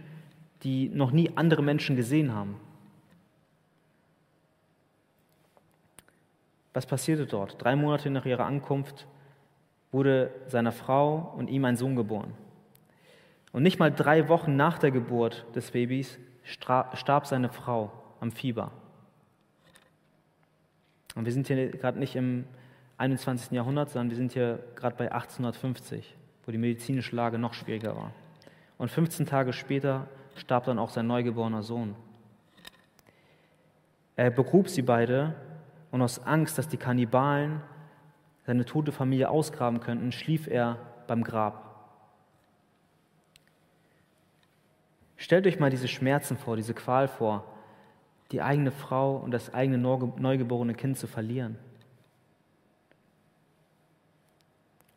die 0.62 0.88
noch 0.90 1.10
nie 1.12 1.30
andere 1.34 1.62
Menschen 1.62 1.96
gesehen 1.96 2.34
haben. 2.34 2.60
Was 6.72 6.86
passierte 6.86 7.26
dort? 7.26 7.62
Drei 7.62 7.74
Monate 7.74 8.10
nach 8.10 8.26
ihrer 8.26 8.44
Ankunft 8.44 9.06
wurde 9.92 10.30
seiner 10.46 10.72
Frau 10.72 11.34
und 11.36 11.48
ihm 11.48 11.64
ein 11.64 11.76
Sohn 11.76 11.96
geboren. 11.96 12.32
Und 13.52 13.62
nicht 13.62 13.78
mal 13.78 13.90
drei 13.90 14.28
Wochen 14.28 14.56
nach 14.56 14.78
der 14.78 14.90
Geburt 14.90 15.46
des 15.54 15.70
Babys 15.70 16.18
starb 16.42 17.26
seine 17.26 17.48
Frau 17.48 17.92
am 18.20 18.30
Fieber. 18.30 18.70
Und 21.14 21.24
wir 21.24 21.32
sind 21.32 21.46
hier 21.46 21.70
gerade 21.70 21.98
nicht 21.98 22.14
im 22.16 22.44
21. 22.98 23.52
Jahrhundert, 23.52 23.90
sondern 23.90 24.10
wir 24.10 24.16
sind 24.16 24.32
hier 24.32 24.62
gerade 24.74 24.96
bei 24.96 25.10
1850, 25.10 26.14
wo 26.44 26.52
die 26.52 26.58
medizinische 26.58 27.16
Lage 27.16 27.38
noch 27.38 27.54
schwieriger 27.54 27.96
war. 27.96 28.12
Und 28.78 28.90
15 28.90 29.26
Tage 29.26 29.52
später 29.52 30.06
starb 30.34 30.64
dann 30.64 30.78
auch 30.78 30.90
sein 30.90 31.06
neugeborener 31.06 31.62
Sohn. 31.62 31.94
Er 34.16 34.30
begrub 34.30 34.68
sie 34.68 34.82
beide 34.82 35.34
und 35.90 36.02
aus 36.02 36.24
Angst, 36.24 36.58
dass 36.58 36.68
die 36.68 36.76
Kannibalen 36.76 37.62
seine 38.46 38.64
tote 38.64 38.92
Familie 38.92 39.28
ausgraben 39.28 39.80
könnten, 39.80 40.12
schlief 40.12 40.46
er 40.46 40.78
beim 41.08 41.24
Grab. 41.24 41.66
Stellt 45.16 45.46
euch 45.46 45.58
mal 45.58 45.70
diese 45.70 45.88
Schmerzen 45.88 46.36
vor, 46.36 46.56
diese 46.56 46.74
Qual 46.74 47.08
vor, 47.08 47.44
die 48.30 48.42
eigene 48.42 48.70
Frau 48.70 49.16
und 49.16 49.32
das 49.32 49.52
eigene 49.52 49.78
neugeborene 49.78 50.74
Kind 50.74 50.96
zu 50.96 51.08
verlieren. 51.08 51.58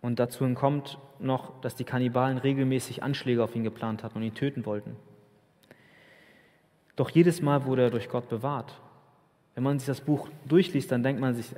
Und 0.02 0.20
dazu 0.20 0.48
kommt 0.54 1.00
noch, 1.20 1.60
dass 1.62 1.76
die 1.76 1.84
Kannibalen 1.84 2.38
regelmäßig 2.38 3.04
Anschläge 3.04 3.44
auf 3.44 3.56
ihn 3.56 3.64
geplant 3.64 4.04
hatten 4.04 4.18
und 4.18 4.24
ihn 4.24 4.36
töten 4.36 4.66
wollten. 4.66 4.96
Doch 6.96 7.10
jedes 7.10 7.42
Mal 7.42 7.66
wurde 7.66 7.84
er 7.84 7.90
durch 7.90 8.10
Gott 8.10 8.30
bewahrt. 8.30 8.80
Wenn 9.56 9.64
man 9.64 9.80
sich 9.80 9.88
das 9.88 10.02
Buch 10.02 10.30
durchliest, 10.46 10.92
dann 10.92 11.04
denkt 11.04 11.20
man 11.20 11.34
sich, 11.34 11.54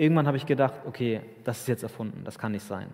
irgendwann 0.00 0.26
habe 0.26 0.36
ich 0.36 0.46
gedacht, 0.46 0.74
okay, 0.86 1.20
das 1.44 1.60
ist 1.60 1.68
jetzt 1.68 1.82
erfunden, 1.82 2.24
das 2.24 2.38
kann 2.38 2.52
nicht 2.52 2.66
sein. 2.66 2.88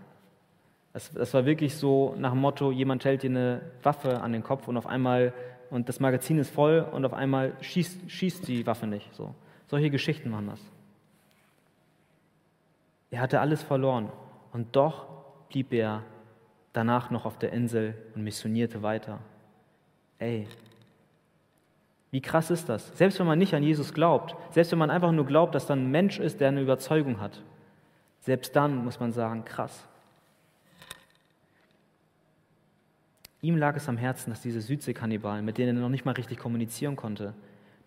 Das, 0.92 1.12
das 1.12 1.32
war 1.34 1.44
wirklich 1.46 1.76
so 1.76 2.14
nach 2.18 2.32
dem 2.32 2.40
Motto, 2.40 2.72
jemand 2.72 3.04
hält 3.04 3.22
dir 3.22 3.30
eine 3.30 3.60
Waffe 3.82 4.20
an 4.20 4.32
den 4.32 4.42
Kopf 4.42 4.66
und 4.66 4.76
auf 4.76 4.86
einmal, 4.86 5.32
und 5.70 5.88
das 5.88 6.00
Magazin 6.00 6.38
ist 6.38 6.50
voll 6.50 6.80
und 6.80 7.04
auf 7.04 7.14
einmal 7.14 7.52
schießt, 7.60 8.10
schießt 8.10 8.48
die 8.48 8.66
Waffe 8.66 8.86
nicht. 8.86 9.14
So. 9.14 9.34
Solche 9.68 9.90
Geschichten 9.90 10.32
waren 10.32 10.48
das. 10.48 10.60
Er 13.10 13.20
hatte 13.20 13.40
alles 13.40 13.62
verloren 13.62 14.10
und 14.52 14.74
doch 14.74 15.06
blieb 15.48 15.72
er 15.72 16.02
danach 16.72 17.10
noch 17.10 17.24
auf 17.24 17.38
der 17.38 17.52
Insel 17.52 17.94
und 18.14 18.24
missionierte 18.24 18.82
weiter. 18.82 19.20
Ey, 20.18 20.48
wie 22.10 22.20
krass 22.20 22.50
ist 22.50 22.68
das? 22.68 22.96
Selbst 22.96 23.18
wenn 23.18 23.26
man 23.26 23.38
nicht 23.38 23.54
an 23.54 23.62
Jesus 23.62 23.92
glaubt, 23.92 24.36
selbst 24.50 24.72
wenn 24.72 24.78
man 24.78 24.90
einfach 24.90 25.12
nur 25.12 25.26
glaubt, 25.26 25.54
dass 25.54 25.66
da 25.66 25.74
ein 25.74 25.90
Mensch 25.90 26.18
ist, 26.18 26.40
der 26.40 26.48
eine 26.48 26.62
Überzeugung 26.62 27.20
hat, 27.20 27.42
selbst 28.20 28.54
dann 28.56 28.84
muss 28.84 29.00
man 29.00 29.12
sagen, 29.12 29.44
krass. 29.44 29.86
Ihm 33.42 33.56
lag 33.56 33.76
es 33.76 33.88
am 33.88 33.96
Herzen, 33.96 34.30
dass 34.30 34.40
diese 34.40 34.60
Südseekannibalen, 34.60 35.44
mit 35.44 35.58
denen 35.58 35.76
er 35.76 35.82
noch 35.82 35.88
nicht 35.88 36.04
mal 36.04 36.12
richtig 36.12 36.38
kommunizieren 36.38 36.96
konnte, 36.96 37.34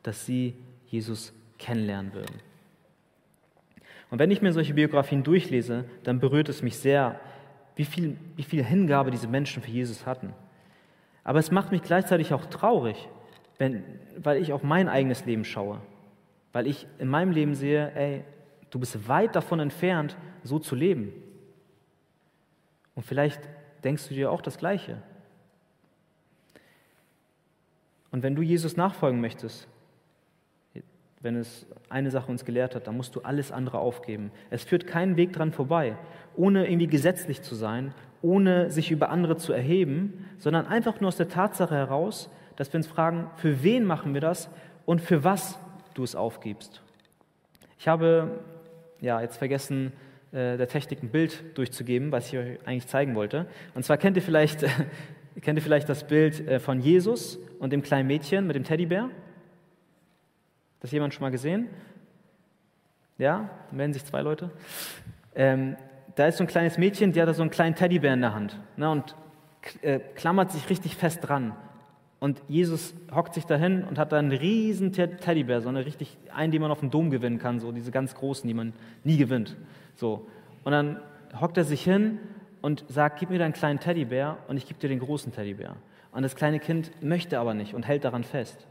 dass 0.04 0.26
sie 0.26 0.56
Jesus 0.88 1.34
kennenlernen 1.58 2.14
würden. 2.14 2.36
Und 4.12 4.20
wenn 4.20 4.32
ich 4.32 4.42
mir 4.42 4.54
solche 4.54 4.74
Biografien 4.74 5.24
durchlese, 5.24 5.86
dann 6.04 6.20
berührt 6.20 6.50
es 6.50 6.62
mich 6.62 6.78
sehr, 6.78 7.20
wie 7.76 7.86
viel, 7.86 8.18
wie 8.36 8.44
viel 8.44 8.64
Hingabe 8.64 9.12
diese 9.12 9.28
Menschen 9.28 9.62
für 9.62 9.72
Jesus 9.72 10.06
hatten. 10.06 10.34
Aber 11.24 11.40
es 11.40 11.52
macht 11.52 11.72
mich 11.72 11.82
gleichzeitig 11.82 12.34
auch 12.34 12.46
traurig, 12.46 13.08
wenn, 13.60 13.84
weil 14.18 14.42
ich 14.42 14.52
auf 14.54 14.64
mein 14.64 14.90
eigenes 14.90 15.26
Leben 15.26 15.46
schaue, 15.46 15.80
weil 16.52 16.66
ich 16.66 16.88
in 16.98 17.08
meinem 17.08 17.32
Leben 17.32 17.54
sehe, 17.54 17.92
ey, 17.94 18.24
du 18.72 18.80
bist 18.80 19.08
weit 19.08 19.36
davon 19.36 19.60
entfernt, 19.60 20.18
so 20.44 20.58
zu 20.58 20.76
leben. 20.76 21.14
Und 22.96 23.04
vielleicht 23.06 23.42
denkst 23.84 24.08
du 24.08 24.16
dir 24.16 24.32
auch 24.32 24.42
das 24.42 24.58
Gleiche. 24.58 25.02
Und 28.12 28.24
wenn 28.24 28.36
du 28.36 28.42
Jesus 28.42 28.76
nachfolgen 28.76 29.22
möchtest, 29.22 29.68
wenn 31.22 31.36
es 31.36 31.66
eine 31.90 32.12
Sache 32.12 32.32
uns 32.32 32.46
gelehrt 32.46 32.76
hat, 32.76 32.88
dann 32.88 32.96
musst 32.96 33.16
du 33.16 33.22
alles 33.22 33.52
andere 33.52 33.80
aufgeben. 33.80 34.32
Es 34.50 34.64
führt 34.64 34.88
keinen 34.88 35.18
Weg 35.18 35.34
dran 35.34 35.52
vorbei, 35.52 35.98
ohne 36.36 36.66
irgendwie 36.66 36.88
gesetzlich 36.88 37.42
zu 37.42 37.56
sein, 37.56 37.94
ohne 38.22 38.72
sich 38.72 38.90
über 38.90 39.10
andere 39.10 39.36
zu 39.36 39.52
erheben, 39.52 40.26
sondern 40.38 40.66
einfach 40.66 41.02
nur 41.02 41.10
aus 41.10 41.18
der 41.18 41.28
Tatsache 41.28 41.76
heraus, 41.76 42.30
dass 42.60 42.74
wir 42.74 42.78
uns 42.78 42.88
fragen, 42.88 43.32
für 43.38 43.64
wen 43.64 43.86
machen 43.86 44.14
wir 44.14 44.20
das 44.20 44.50
und 44.86 45.00
für 45.00 45.24
was 45.24 45.58
du 45.94 46.04
es 46.04 46.14
aufgibst. 46.14 46.82
Ich 47.78 47.88
habe 47.88 48.42
ja 49.00 49.22
jetzt 49.22 49.38
vergessen, 49.38 49.94
äh, 50.34 50.58
der 50.58 50.68
Technik 50.68 51.02
ein 51.02 51.10
Bild 51.10 51.58
durchzugeben, 51.58 52.12
was 52.12 52.28
ich 52.28 52.38
euch 52.38 52.68
eigentlich 52.68 52.88
zeigen 52.88 53.16
wollte. 53.16 53.46
Und 53.76 53.86
zwar 53.86 53.96
kennt 53.96 54.18
ihr 54.18 54.24
vielleicht, 54.24 54.66
kennt 55.42 55.58
ihr 55.58 55.64
vielleicht 55.64 55.88
das 55.88 56.06
Bild 56.06 56.46
äh, 56.50 56.60
von 56.60 56.82
Jesus 56.82 57.40
und 57.60 57.72
dem 57.72 57.82
kleinen 57.82 58.08
Mädchen 58.08 58.46
mit 58.46 58.58
dem 58.58 58.66
Teddybär? 58.66 59.10
Das 60.82 60.92
jemand 60.92 61.14
schon 61.14 61.22
mal 61.22 61.32
gesehen? 61.32 61.70
Ja, 63.18 63.50
melden 63.72 63.94
sich 63.94 64.04
zwei 64.04 64.22
Leute. 64.22 64.52
Ähm, 65.34 65.78
da 66.16 66.28
ist 66.28 66.36
so 66.36 66.44
ein 66.44 66.48
kleines 66.48 66.78
Mädchen, 66.78 67.14
die 67.14 67.22
hat 67.22 67.30
da 67.30 67.34
so 67.34 67.42
einen 67.42 67.52
kleinen 67.52 67.76
Teddybär 67.76 68.16
in 68.16 68.22
der 68.22 68.36
Hand 68.36 68.60
ne, 68.76 68.92
und 68.92 69.16
äh, 69.82 70.00
klammert 70.16 70.52
sich 70.52 70.70
richtig 70.70 70.98
fest 70.98 71.20
dran. 71.22 71.56
Und 72.20 72.42
Jesus 72.50 72.94
hockt 73.14 73.34
sich 73.34 73.46
dahin 73.46 73.84
und 73.84 73.98
hat 73.98 74.12
da 74.12 74.20
einen 74.20 74.32
riesen 74.32 74.92
Teddybär, 74.92 75.62
so 75.62 75.70
eine 75.70 75.86
richtig, 75.86 76.18
einen, 76.34 76.52
den 76.52 76.62
man 76.62 76.70
auf 76.72 76.82
dem 76.82 76.92
Dom 76.92 77.12
gewinnen 77.12 77.40
kann, 77.40 77.60
so 77.60 77.72
diese 77.72 77.92
ganz 77.92 78.14
großen, 78.14 78.48
die 78.48 78.54
man 78.54 78.74
nie 79.04 79.18
gewinnt. 79.18 79.56
So. 79.96 80.28
Und 80.66 80.74
dann 80.74 81.00
hockt 81.40 81.58
er 81.58 81.64
sich 81.64 81.82
hin 81.82 82.20
und 82.62 82.84
sagt, 82.90 83.20
gib 83.20 83.30
mir 83.30 83.40
deinen 83.40 83.54
kleinen 83.54 83.80
Teddybär 83.80 84.38
und 84.50 84.58
ich 84.58 84.68
gebe 84.68 84.80
dir 84.80 84.90
den 84.90 85.00
großen 85.00 85.32
Teddybär. 85.32 85.76
Und 86.12 86.24
das 86.24 86.36
kleine 86.36 86.60
Kind 86.60 86.92
möchte 87.02 87.40
aber 87.40 87.54
nicht 87.54 87.74
und 87.74 87.88
hält 87.88 88.04
daran 88.04 88.26
fest. 88.26 88.68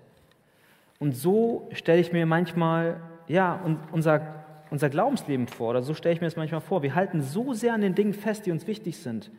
Und 0.99 1.16
so 1.16 1.68
stelle 1.72 2.01
ich 2.01 2.12
mir 2.12 2.26
manchmal, 2.26 3.01
ja, 3.28 3.61
unser, 3.92 4.44
unser 4.70 4.90
Glaubensleben 4.90 5.46
vor, 5.46 5.70
oder 5.70 5.82
so 5.82 5.94
stelle 5.94 6.14
ich 6.14 6.20
mir 6.20 6.26
das 6.26 6.36
manchmal 6.36 6.61
vor. 6.61 6.82
Wir 6.82 6.94
halten 6.94 7.22
so 7.22 7.55
sehr 7.55 7.72
an 7.72 7.80
den 7.80 7.94
Dingen 7.94 8.12
fest, 8.12 8.44
die 8.44 8.51
uns 8.51 8.66
wichtig 8.66 8.99
sind, 8.99 9.30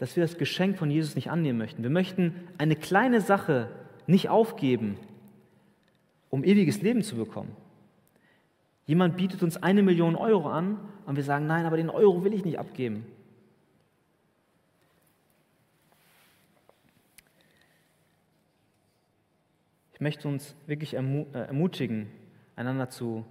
dass 0.00 0.16
wir 0.16 0.24
das 0.24 0.38
Geschenk 0.38 0.78
von 0.78 0.90
Jesus 0.90 1.14
nicht 1.14 1.30
annehmen 1.30 1.58
möchten. 1.58 1.82
Wir 1.82 1.90
möchten 1.90 2.34
eine 2.56 2.74
kleine 2.74 3.20
Sache 3.20 3.68
nicht 4.06 4.30
aufgeben, 4.30 4.96
um 6.30 6.42
ewiges 6.42 6.80
Leben 6.80 7.02
zu 7.02 7.16
bekommen. 7.16 7.54
Jemand 8.86 9.18
bietet 9.18 9.42
uns 9.42 9.62
eine 9.62 9.82
Million 9.82 10.16
Euro 10.16 10.48
an 10.48 10.78
und 11.04 11.16
wir 11.16 11.22
sagen, 11.22 11.46
nein, 11.46 11.66
aber 11.66 11.76
den 11.76 11.90
Euro 11.90 12.24
will 12.24 12.32
ich 12.32 12.46
nicht 12.46 12.58
abgeben. 12.58 13.04
Ich 19.92 20.00
möchte 20.00 20.28
uns 20.28 20.54
wirklich 20.66 20.94
äh, 20.94 21.24
ermutigen, 21.34 22.08
einander 22.56 22.88
zu, 22.88 23.26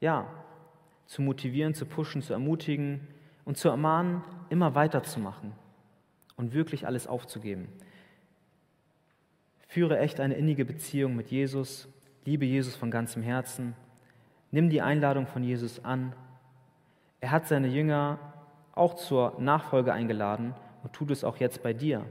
ja, 0.00 0.26
zu 1.04 1.20
motivieren, 1.20 1.74
zu 1.74 1.84
pushen, 1.84 2.22
zu 2.22 2.32
ermutigen 2.32 3.06
und 3.44 3.58
zu 3.58 3.68
ermahnen, 3.68 4.24
immer 4.48 4.74
weiterzumachen 4.74 5.52
und 6.40 6.54
wirklich 6.54 6.86
alles 6.86 7.06
aufzugeben. 7.06 7.68
Führe 9.68 9.98
echt 9.98 10.20
eine 10.20 10.34
innige 10.34 10.64
Beziehung 10.64 11.14
mit 11.14 11.30
Jesus, 11.30 11.86
liebe 12.24 12.46
Jesus 12.46 12.74
von 12.74 12.90
ganzem 12.90 13.22
Herzen, 13.22 13.76
nimm 14.50 14.70
die 14.70 14.80
Einladung 14.80 15.26
von 15.26 15.44
Jesus 15.44 15.84
an. 15.84 16.14
Er 17.20 17.30
hat 17.30 17.46
seine 17.46 17.68
Jünger 17.68 18.18
auch 18.72 18.94
zur 18.94 19.38
Nachfolge 19.38 19.92
eingeladen 19.92 20.54
und 20.82 20.94
tut 20.94 21.10
es 21.10 21.24
auch 21.24 21.36
jetzt 21.36 21.62
bei 21.62 21.74
dir. 21.74 22.06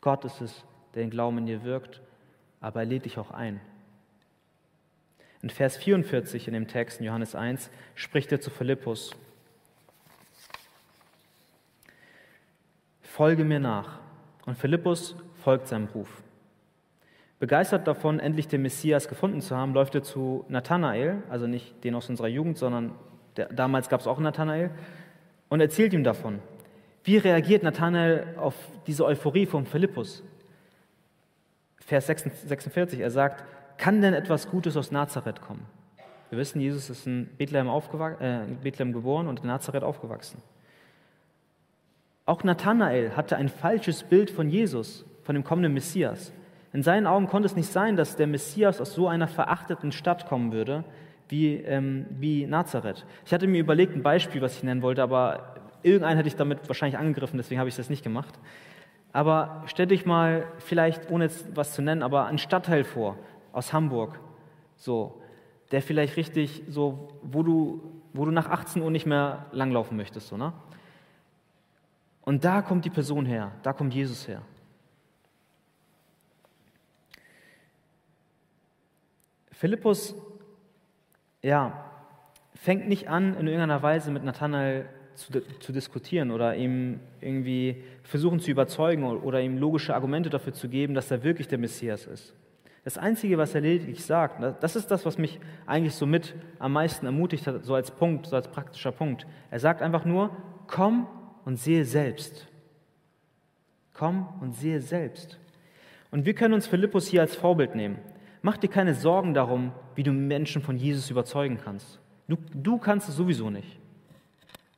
Gott 0.00 0.24
ist 0.24 0.40
es, 0.40 0.64
der 0.94 1.02
den 1.02 1.10
Glauben 1.10 1.38
in 1.38 1.46
dir 1.46 1.64
wirkt, 1.64 2.00
aber 2.60 2.80
er 2.80 2.86
lädt 2.86 3.06
dich 3.06 3.18
auch 3.18 3.32
ein. 3.32 3.60
In 5.42 5.50
Vers 5.50 5.76
44 5.76 6.46
in 6.46 6.54
dem 6.54 6.68
Text 6.68 7.00
in 7.00 7.06
Johannes 7.06 7.34
1 7.34 7.70
spricht 7.96 8.30
er 8.30 8.40
zu 8.40 8.50
Philippus. 8.50 9.16
Folge 13.22 13.44
mir 13.44 13.60
nach. 13.60 14.00
Und 14.46 14.58
Philippus 14.58 15.14
folgt 15.44 15.68
seinem 15.68 15.86
Ruf. 15.94 16.24
Begeistert 17.38 17.86
davon, 17.86 18.18
endlich 18.18 18.48
den 18.48 18.62
Messias 18.62 19.06
gefunden 19.06 19.40
zu 19.40 19.56
haben, 19.56 19.74
läuft 19.74 19.94
er 19.94 20.02
zu 20.02 20.44
Nathanael, 20.48 21.22
also 21.30 21.46
nicht 21.46 21.84
den 21.84 21.94
aus 21.94 22.08
unserer 22.08 22.26
Jugend, 22.26 22.58
sondern 22.58 22.90
der, 23.36 23.46
damals 23.52 23.88
gab 23.88 24.00
es 24.00 24.08
auch 24.08 24.18
Nathanael, 24.18 24.72
und 25.50 25.60
erzählt 25.60 25.92
ihm 25.92 26.02
davon. 26.02 26.40
Wie 27.04 27.16
reagiert 27.16 27.62
Nathanael 27.62 28.26
auf 28.38 28.56
diese 28.88 29.04
Euphorie 29.04 29.46
von 29.46 29.66
Philippus? 29.66 30.24
Vers 31.78 32.08
46, 32.08 32.98
er 32.98 33.10
sagt, 33.12 33.44
kann 33.76 34.00
denn 34.00 34.14
etwas 34.14 34.50
Gutes 34.50 34.76
aus 34.76 34.90
Nazareth 34.90 35.40
kommen? 35.40 35.64
Wir 36.30 36.38
wissen, 36.38 36.60
Jesus 36.60 36.90
ist 36.90 37.06
in 37.06 37.28
Bethlehem, 37.38 37.68
äh, 37.68 38.44
in 38.46 38.56
Bethlehem 38.64 38.92
geboren 38.92 39.28
und 39.28 39.42
in 39.42 39.46
Nazareth 39.46 39.84
aufgewachsen. 39.84 40.42
Auch 42.24 42.44
Nathanael 42.44 43.16
hatte 43.16 43.36
ein 43.36 43.48
falsches 43.48 44.04
Bild 44.04 44.30
von 44.30 44.48
Jesus, 44.48 45.04
von 45.22 45.34
dem 45.34 45.42
kommenden 45.42 45.74
Messias. 45.74 46.32
In 46.72 46.82
seinen 46.82 47.06
Augen 47.06 47.26
konnte 47.26 47.46
es 47.46 47.56
nicht 47.56 47.70
sein, 47.70 47.96
dass 47.96 48.16
der 48.16 48.26
Messias 48.26 48.80
aus 48.80 48.94
so 48.94 49.08
einer 49.08 49.28
verachteten 49.28 49.92
Stadt 49.92 50.26
kommen 50.26 50.52
würde 50.52 50.84
wie, 51.28 51.56
ähm, 51.56 52.06
wie 52.10 52.46
Nazareth. 52.46 53.04
Ich 53.26 53.32
hatte 53.32 53.46
mir 53.46 53.60
überlegt, 53.60 53.94
ein 53.94 54.02
Beispiel, 54.02 54.40
was 54.40 54.56
ich 54.56 54.62
nennen 54.62 54.82
wollte, 54.82 55.02
aber 55.02 55.56
irgendeinen 55.82 56.16
hätte 56.16 56.28
ich 56.28 56.36
damit 56.36 56.68
wahrscheinlich 56.68 56.98
angegriffen, 56.98 57.38
deswegen 57.38 57.58
habe 57.58 57.68
ich 57.68 57.76
das 57.76 57.90
nicht 57.90 58.04
gemacht. 58.04 58.38
Aber 59.12 59.64
stell 59.66 59.86
dich 59.86 60.06
mal 60.06 60.46
vielleicht, 60.58 61.10
ohne 61.10 61.24
jetzt 61.24 61.56
was 61.56 61.74
zu 61.74 61.82
nennen, 61.82 62.02
aber 62.02 62.26
einen 62.26 62.38
Stadtteil 62.38 62.84
vor 62.84 63.18
aus 63.52 63.72
Hamburg, 63.72 64.20
so, 64.76 65.20
der 65.72 65.82
vielleicht 65.82 66.16
richtig 66.16 66.62
so, 66.68 67.08
wo 67.22 67.42
du, 67.42 67.82
wo 68.12 68.24
du 68.24 68.30
nach 68.30 68.48
18 68.48 68.80
Uhr 68.80 68.90
nicht 68.90 69.06
mehr 69.06 69.46
langlaufen 69.52 69.96
möchtest, 69.96 70.28
so, 70.28 70.36
ne? 70.36 70.52
Und 72.22 72.44
da 72.44 72.62
kommt 72.62 72.84
die 72.84 72.90
Person 72.90 73.26
her, 73.26 73.52
da 73.62 73.72
kommt 73.72 73.94
Jesus 73.94 74.26
her. 74.28 74.42
Philippus, 79.50 80.14
ja, 81.42 81.84
fängt 82.54 82.88
nicht 82.88 83.08
an, 83.08 83.34
in 83.34 83.46
irgendeiner 83.46 83.82
Weise 83.82 84.10
mit 84.10 84.24
Nathanael 84.24 84.86
zu, 85.14 85.40
zu, 85.60 85.72
diskutieren 85.72 86.30
oder 86.30 86.56
ihm 86.56 87.00
irgendwie 87.20 87.84
versuchen 88.02 88.40
zu 88.40 88.50
überzeugen 88.50 89.04
oder 89.04 89.40
ihm 89.40 89.58
logische 89.58 89.94
Argumente 89.94 90.30
dafür 90.30 90.52
zu 90.52 90.68
geben, 90.68 90.94
dass 90.94 91.10
er 91.10 91.22
wirklich 91.22 91.48
der 91.48 91.58
Messias 91.58 92.06
ist. 92.06 92.34
Das 92.84 92.98
Einzige, 92.98 93.38
was 93.38 93.54
er 93.54 93.60
lediglich 93.60 94.04
sagt, 94.04 94.42
das 94.60 94.74
ist 94.74 94.90
das, 94.90 95.06
was 95.06 95.18
mich 95.18 95.38
eigentlich 95.66 95.94
so 95.94 96.06
mit 96.06 96.34
am 96.58 96.72
meisten 96.72 97.06
ermutigt 97.06 97.46
hat, 97.46 97.64
so 97.64 97.74
als 97.74 97.92
Punkt, 97.92 98.26
so 98.26 98.34
als 98.34 98.48
praktischer 98.48 98.90
Punkt. 98.90 99.26
Er 99.50 99.60
sagt 99.60 99.82
einfach 99.82 100.04
nur, 100.04 100.36
komm 100.66 101.06
und 101.44 101.56
sehe 101.56 101.84
selbst. 101.84 102.46
Komm 103.94 104.26
und 104.40 104.54
sehe 104.54 104.80
selbst. 104.80 105.38
Und 106.10 106.26
wir 106.26 106.34
können 106.34 106.54
uns 106.54 106.66
Philippus 106.66 107.06
hier 107.06 107.20
als 107.22 107.34
Vorbild 107.34 107.74
nehmen. 107.74 107.98
Mach 108.42 108.56
dir 108.56 108.68
keine 108.68 108.94
Sorgen 108.94 109.34
darum, 109.34 109.72
wie 109.94 110.02
du 110.02 110.12
Menschen 110.12 110.62
von 110.62 110.76
Jesus 110.76 111.10
überzeugen 111.10 111.58
kannst. 111.62 112.00
Du, 112.28 112.36
du 112.54 112.78
kannst 112.78 113.08
es 113.08 113.16
sowieso 113.16 113.50
nicht. 113.50 113.78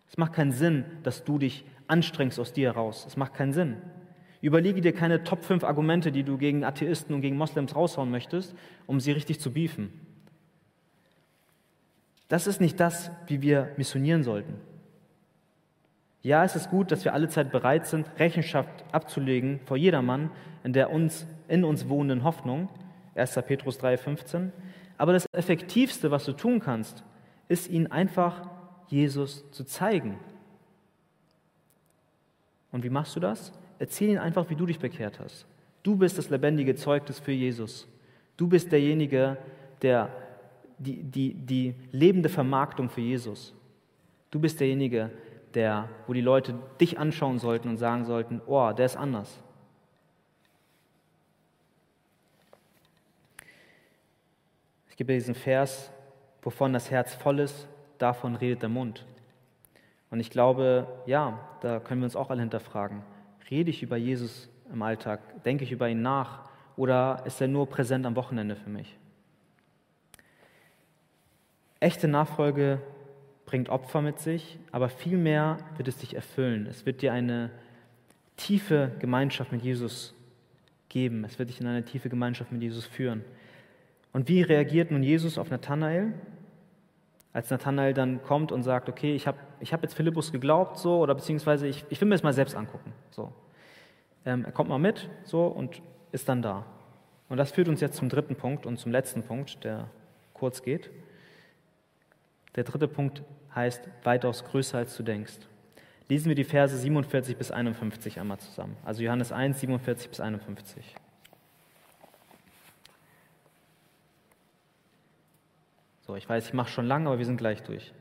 Es 0.09 0.19
macht 0.19 0.35
keinen 0.35 0.53
Sinn, 0.53 0.85
dass 1.03 1.25
du 1.25 1.39
dich 1.39 1.65
anstrengst 1.89 2.39
aus 2.39 2.53
dir 2.53 2.73
heraus. 2.73 3.05
Es 3.07 3.17
macht 3.17 3.35
keinen 3.35 3.53
Sinn. 3.53 3.77
Überlege 4.41 4.81
dir 4.81 4.93
keine 4.93 5.25
Top 5.25 5.43
5 5.43 5.65
Argumente, 5.65 6.12
die 6.12 6.23
du 6.23 6.37
gegen 6.37 6.65
Atheisten 6.65 7.15
und 7.15 7.23
gegen 7.23 7.37
Moslems 7.37 7.75
raushauen 7.75 8.11
möchtest, 8.11 8.55
um 8.87 9.01
sie 9.01 9.12
richtig 9.12 9.41
zu 9.41 9.53
beefen. 9.53 9.91
Das 12.29 12.47
ist 12.47 12.61
nicht 12.61 12.79
das, 12.79 13.11
wie 13.27 13.43
wir 13.43 13.73
missionieren 13.77 14.23
sollten. 14.23 14.55
Ja, 16.25 16.43
es 16.43 16.57
ist 16.57 16.70
gut, 16.70 16.91
dass 16.91 17.05
wir 17.05 17.12
alle 17.12 17.29
Zeit 17.29 17.53
bereit 17.53 17.87
sind, 17.87 18.09
Rechenschaft 18.18 18.83
abzulegen 18.93 19.61
vor 19.66 19.77
jedermann 19.77 20.31
in 20.64 20.72
der 20.72 20.91
uns, 20.91 21.27
in 21.49 21.64
uns 21.64 21.87
wohnenden 21.91 22.25
Hoffnung. 22.25 22.70
1. 23.14 23.35
Petrus 23.47 23.79
3,15. 23.79 24.49
Aber 24.97 25.12
das 25.12 25.27
Effektivste, 25.33 26.11
was 26.11 26.25
du 26.25 26.33
tun 26.33 26.61
kannst, 26.61 27.05
ist 27.49 27.68
ihn 27.68 27.89
einfach 27.89 28.49
Jesus 28.89 29.51
zu 29.51 29.64
zeigen. 29.64 30.18
Und 32.72 32.85
wie 32.85 32.91
machst 32.91 33.14
du 33.16 33.20
das? 33.20 33.53
Erzähl 33.79 34.09
ihn 34.09 34.18
einfach, 34.18 34.49
wie 34.49 34.57
du 34.57 34.64
dich 34.64 34.79
bekehrt 34.79 35.20
hast. 35.20 35.47
Du 35.83 35.95
bist 35.95 36.16
das 36.16 36.31
lebendige 36.31 36.75
Zeugnis 36.75 37.20
für 37.20 37.33
Jesus. 37.33 37.87
Du 38.39 38.49
bist 38.49 38.72
derjenige, 38.72 39.37
der 39.83 40.09
die, 40.79 41.03
die, 41.03 41.35
die 41.35 41.75
lebende 41.93 42.31
Vermarktung 42.31 42.89
für 42.89 43.03
Jesus. 43.03 43.53
Du 44.31 44.41
bist 44.41 44.59
derjenige, 44.59 45.11
der, 45.11 45.11
wo 46.07 46.13
die 46.13 46.21
Leute 46.21 46.55
dich 46.81 46.99
anschauen 46.99 47.39
sollten 47.39 47.69
und 47.69 47.77
sagen 47.77 48.05
sollten, 48.05 48.41
oh, 48.47 48.73
der 48.73 48.87
ist 48.87 48.97
anders. 48.97 49.41
Ich 54.91 54.97
gebe 54.97 55.13
diesen 55.13 55.35
Vers, 55.35 55.91
wovon 56.43 56.73
das 56.73 56.91
Herz 56.91 57.15
voll 57.15 57.41
ist, 57.41 57.67
davon 57.99 58.37
redet 58.37 58.63
der 58.63 58.69
Mund. 58.69 59.05
Und 60.11 60.21
ich 60.21 60.31
glaube, 60.31 60.87
ja, 61.07 61.41
da 61.61 61.81
können 61.81 62.01
wir 62.01 62.05
uns 62.05 62.15
auch 62.15 62.31
alle 62.31 62.41
hinterfragen. 62.41 63.03
Rede 63.51 63.71
ich 63.71 63.83
über 63.83 63.97
Jesus 63.97 64.49
im 64.73 64.83
Alltag? 64.83 65.43
Denke 65.43 65.65
ich 65.65 65.73
über 65.73 65.89
ihn 65.89 66.03
nach? 66.03 66.49
Oder 66.77 67.23
ist 67.27 67.41
er 67.41 67.49
nur 67.49 67.69
präsent 67.69 68.07
am 68.07 68.15
Wochenende 68.17 68.57
für 68.57 68.71
mich? 68.71 68.97
Echte 71.81 72.09
Nachfolge 72.09 72.81
bringt 73.47 73.68
Opfer 73.68 74.01
mit 74.01 74.18
sich, 74.18 74.59
aber 74.72 74.88
vielmehr 74.88 75.59
wird 75.76 75.88
es 75.88 75.99
dich 75.99 76.14
erfüllen. 76.14 76.66
Es 76.66 76.86
wird 76.86 77.03
dir 77.03 77.12
eine 77.12 77.51
tiefe 78.36 78.92
Gemeinschaft 78.99 79.53
mit 79.53 79.62
Jesus 79.62 80.14
geben. 80.88 81.24
Es 81.24 81.38
wird 81.38 81.51
dich 81.51 81.61
in 81.61 81.66
eine 81.66 81.84
tiefe 81.84 82.09
Gemeinschaft 82.09 82.53
mit 82.53 82.62
Jesus 82.62 82.86
führen. 82.86 83.24
Und 84.12 84.28
wie 84.28 84.42
reagiert 84.42 84.90
nun 84.90 85.03
Jesus 85.03 85.38
auf 85.38 85.51
Nathanael? 85.51 86.12
Als 87.32 87.51
Nathanael 87.51 87.95
dann 87.95 88.22
kommt 88.22 88.53
und 88.53 88.62
sagt, 88.62 88.88
okay, 88.88 89.14
ich 89.14 89.26
habe 89.26 89.38
ich 89.61 89.72
hab 89.72 89.82
jetzt 89.82 89.95
Philippus 89.95 90.30
geglaubt, 90.30 90.78
so, 90.78 90.99
oder 90.99 91.14
beziehungsweise 91.14 91.66
ich, 91.66 91.84
ich 91.88 92.01
will 92.01 92.09
mir 92.09 92.14
das 92.14 92.22
mal 92.22 92.32
selbst 92.32 92.55
angucken. 92.55 92.92
So. 93.11 93.32
Ähm, 94.24 94.45
er 94.45 94.53
kommt 94.53 94.68
mal 94.68 94.78
mit, 94.78 95.09
so, 95.24 95.47
und 95.47 95.82
ist 96.12 96.28
dann 96.28 96.42
da. 96.42 96.64
Und 97.28 97.38
das 97.38 97.51
führt 97.51 97.68
uns 97.68 97.80
jetzt 97.80 97.97
zum 97.97 98.09
dritten 98.09 98.36
Punkt 98.36 98.66
und 98.66 98.78
zum 98.78 98.92
letzten 98.92 99.22
Punkt, 99.22 99.64
der 99.64 99.88
kurz 100.32 100.62
geht. 100.62 100.90
Der 102.57 102.65
dritte 102.65 102.89
Punkt 102.89 103.23
heißt 103.55 103.89
weitaus 104.05 104.45
größer 104.45 104.79
als 104.79 104.97
du 104.97 105.03
denkst. 105.03 105.39
Lesen 106.09 106.29
wir 106.29 106.35
die 106.35 106.45
Verse 106.45 106.77
47 106.77 107.37
bis 107.37 107.51
51 107.51 108.21
einmal 108.21 108.39
zusammen. 108.39 108.77
Also 108.85 109.03
Johannes 109.03 109.33
1, 109.33 109.61
47 109.61 110.11
bis 110.11 110.21
51. 110.21 110.95
So, 116.07 116.15
ich 116.17 116.29
weiß, 116.29 116.47
ich 116.47 116.53
mache 116.53 116.71
schon 116.71 116.87
lange, 116.87 117.09
aber 117.09 117.19
wir 117.19 117.25
sind 117.25 117.39
gleich 117.39 117.63
durch. 117.63 117.93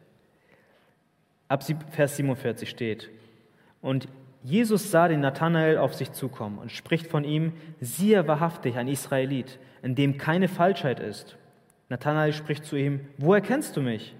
Ab 1.47 1.63
Vers 1.91 2.17
47 2.17 2.69
steht, 2.69 3.09
und 3.81 4.07
Jesus 4.43 4.91
sah 4.91 5.07
den 5.07 5.21
Nathanael 5.21 5.77
auf 5.77 5.93
sich 5.93 6.11
zukommen 6.11 6.57
und 6.57 6.71
spricht 6.71 7.07
von 7.07 7.23
ihm, 7.23 7.53
siehe 7.79 8.27
wahrhaftig 8.27 8.77
ein 8.77 8.89
Israelit, 8.89 9.59
in 9.81 9.95
dem 9.95 10.17
keine 10.17 10.49
Falschheit 10.49 10.99
ist. 10.99 11.37
Nathanael 11.87 12.33
spricht 12.33 12.65
zu 12.65 12.75
ihm, 12.75 13.07
wo 13.17 13.33
erkennst 13.33 13.77
du 13.77 13.81
mich? 13.81 14.15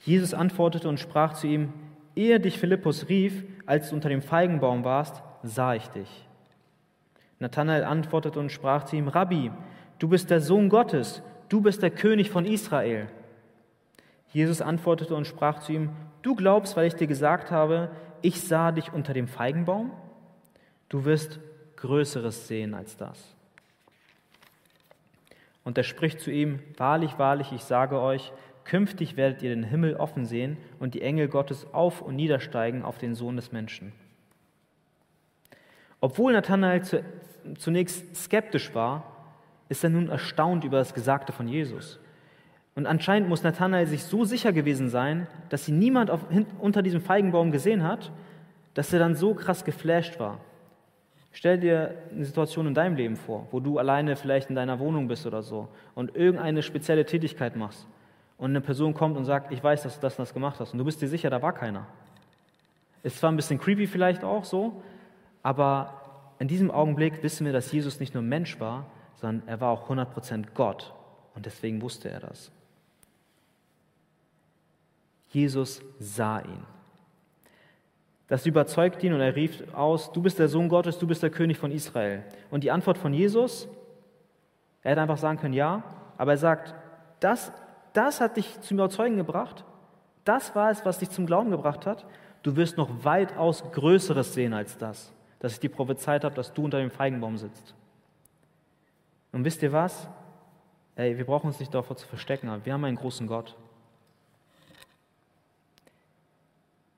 Jesus 0.00 0.34
antwortete 0.34 0.88
und 0.88 1.00
sprach 1.00 1.34
zu 1.34 1.46
ihm, 1.46 1.72
ehe 2.14 2.40
dich 2.40 2.58
Philippus 2.58 3.08
rief, 3.08 3.44
als 3.66 3.90
du 3.90 3.96
unter 3.96 4.08
dem 4.08 4.22
Feigenbaum 4.22 4.84
warst, 4.84 5.22
sah 5.42 5.74
ich 5.74 5.88
dich. 5.88 6.26
Nathanael 7.38 7.84
antwortete 7.84 8.40
und 8.40 8.50
sprach 8.50 8.84
zu 8.84 8.96
ihm, 8.96 9.08
Rabbi, 9.08 9.50
du 9.98 10.08
bist 10.08 10.30
der 10.30 10.40
Sohn 10.40 10.68
Gottes, 10.68 11.22
du 11.48 11.60
bist 11.60 11.82
der 11.82 11.90
König 11.90 12.30
von 12.30 12.44
Israel. 12.44 13.08
Jesus 14.32 14.60
antwortete 14.60 15.14
und 15.14 15.26
sprach 15.26 15.60
zu 15.60 15.72
ihm, 15.72 15.90
du 16.22 16.34
glaubst, 16.34 16.76
weil 16.76 16.86
ich 16.86 16.94
dir 16.94 17.06
gesagt 17.06 17.50
habe, 17.50 17.90
ich 18.22 18.42
sah 18.42 18.72
dich 18.72 18.92
unter 18.92 19.14
dem 19.14 19.28
Feigenbaum? 19.28 19.92
Du 20.88 21.04
wirst 21.04 21.38
Größeres 21.76 22.48
sehen 22.48 22.74
als 22.74 22.96
das. 22.96 23.34
Und 25.62 25.78
er 25.78 25.84
spricht 25.84 26.20
zu 26.20 26.30
ihm, 26.30 26.60
wahrlich, 26.76 27.18
wahrlich, 27.18 27.52
ich 27.52 27.62
sage 27.62 28.00
euch, 28.00 28.32
künftig 28.68 29.16
werdet 29.16 29.42
ihr 29.42 29.48
den 29.48 29.64
Himmel 29.64 29.96
offen 29.96 30.26
sehen 30.26 30.58
und 30.78 30.94
die 30.94 31.02
Engel 31.02 31.28
Gottes 31.28 31.66
auf 31.72 32.02
und 32.02 32.16
niedersteigen 32.16 32.82
auf 32.82 32.98
den 32.98 33.14
Sohn 33.14 33.36
des 33.36 33.50
Menschen. 33.50 33.92
Obwohl 36.00 36.34
Nathanael, 36.34 36.82
zunächst 37.56 38.14
skeptisch 38.14 38.74
war, 38.74 39.04
ist 39.68 39.82
er 39.82 39.90
nun 39.90 40.08
erstaunt 40.08 40.64
über 40.64 40.78
das 40.78 40.94
Gesagte 40.94 41.32
von 41.32 41.48
Jesus. 41.48 41.98
Und 42.74 42.86
anscheinend 42.86 43.28
muss 43.28 43.42
Nathanael 43.42 43.86
sich 43.86 44.04
so 44.04 44.24
sicher 44.24 44.52
gewesen 44.52 44.88
sein, 44.90 45.26
dass 45.48 45.64
sie 45.64 45.72
niemand 45.72 46.10
auf, 46.10 46.20
unter 46.58 46.82
diesem 46.82 47.00
Feigenbaum 47.00 47.50
gesehen 47.50 47.82
hat, 47.82 48.12
dass 48.74 48.92
er 48.92 48.98
dann 48.98 49.16
so 49.16 49.34
krass 49.34 49.64
geflasht 49.64 50.20
war. 50.20 50.40
Stell 51.32 51.58
dir 51.58 51.94
eine 52.12 52.24
Situation 52.24 52.66
in 52.66 52.74
deinem 52.74 52.96
Leben 52.96 53.16
vor, 53.16 53.48
wo 53.50 53.60
du 53.60 53.78
alleine 53.78 54.14
vielleicht 54.14 54.50
in 54.50 54.56
deiner 54.56 54.78
Wohnung 54.78 55.08
bist 55.08 55.26
oder 55.26 55.42
so 55.42 55.68
und 55.94 56.14
irgendeine 56.14 56.62
spezielle 56.62 57.06
Tätigkeit 57.06 57.56
machst 57.56 57.88
und 58.38 58.50
eine 58.50 58.60
Person 58.60 58.94
kommt 58.94 59.16
und 59.16 59.24
sagt, 59.24 59.52
ich 59.52 59.62
weiß, 59.62 59.82
dass 59.82 59.96
du 59.96 60.00
das 60.00 60.14
und 60.14 60.22
das 60.22 60.32
gemacht 60.32 60.58
hast 60.60 60.72
und 60.72 60.78
du 60.78 60.84
bist 60.84 61.02
dir 61.02 61.08
sicher, 61.08 61.28
da 61.28 61.42
war 61.42 61.52
keiner. 61.52 61.86
Ist 63.02 63.18
zwar 63.18 63.30
ein 63.30 63.36
bisschen 63.36 63.58
creepy 63.58 63.86
vielleicht 63.86 64.24
auch 64.24 64.44
so, 64.44 64.82
aber 65.42 66.00
in 66.38 66.48
diesem 66.48 66.70
Augenblick 66.70 67.22
wissen 67.22 67.44
wir, 67.44 67.52
dass 67.52 67.70
Jesus 67.70 68.00
nicht 68.00 68.14
nur 68.14 68.22
Mensch 68.22 68.58
war, 68.60 68.86
sondern 69.16 69.46
er 69.48 69.60
war 69.60 69.70
auch 69.70 69.90
100% 69.90 70.46
Gott 70.54 70.94
und 71.34 71.46
deswegen 71.46 71.82
wusste 71.82 72.08
er 72.08 72.20
das. 72.20 72.52
Jesus 75.28 75.82
sah 75.98 76.40
ihn. 76.40 76.64
Das 78.28 78.46
überzeugt 78.46 79.02
ihn 79.02 79.14
und 79.14 79.20
er 79.20 79.34
rief 79.34 79.62
aus, 79.74 80.12
du 80.12 80.22
bist 80.22 80.38
der 80.38 80.48
Sohn 80.48 80.68
Gottes, 80.68 80.98
du 80.98 81.06
bist 81.06 81.22
der 81.22 81.30
König 81.30 81.56
von 81.56 81.72
Israel. 81.72 82.22
Und 82.50 82.62
die 82.62 82.70
Antwort 82.70 82.98
von 82.98 83.12
Jesus, 83.12 83.66
er 84.82 84.92
hätte 84.92 85.00
einfach 85.00 85.16
sagen 85.16 85.38
können, 85.38 85.54
ja, 85.54 85.82
aber 86.18 86.32
er 86.32 86.38
sagt, 86.38 86.74
das, 87.20 87.52
das 87.98 88.20
hat 88.20 88.36
dich 88.36 88.60
zum 88.60 88.76
Überzeugen 88.76 89.16
gebracht, 89.16 89.64
das 90.24 90.54
war 90.54 90.70
es, 90.70 90.84
was 90.84 91.00
dich 91.00 91.10
zum 91.10 91.26
Glauben 91.26 91.50
gebracht 91.50 91.84
hat. 91.84 92.06
Du 92.42 92.54
wirst 92.54 92.76
noch 92.76 93.04
weitaus 93.04 93.72
Größeres 93.72 94.34
sehen 94.34 94.54
als 94.54 94.78
das, 94.78 95.12
dass 95.40 95.54
ich 95.54 95.60
dir 95.60 95.70
prophezeit 95.70 96.22
habe, 96.22 96.34
dass 96.36 96.54
du 96.54 96.64
unter 96.64 96.78
dem 96.78 96.92
Feigenbaum 96.92 97.36
sitzt. 97.38 97.74
Und 99.32 99.44
wisst 99.44 99.62
ihr 99.64 99.72
was? 99.72 100.08
Ey, 100.94 101.18
wir 101.18 101.24
brauchen 101.24 101.48
uns 101.48 101.58
nicht 101.58 101.74
davor 101.74 101.96
zu 101.96 102.06
verstecken, 102.06 102.48
aber 102.48 102.64
wir 102.64 102.72
haben 102.72 102.84
einen 102.84 102.96
großen 102.96 103.26
Gott. 103.26 103.56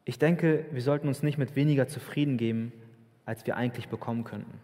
Ich 0.04 0.18
denke, 0.18 0.66
wir 0.70 0.82
sollten 0.82 1.08
uns 1.08 1.22
nicht 1.22 1.38
mit 1.38 1.56
weniger 1.56 1.88
zufrieden 1.88 2.36
geben, 2.36 2.72
als 3.24 3.46
wir 3.46 3.56
eigentlich 3.56 3.88
bekommen 3.88 4.24
könnten. 4.24 4.60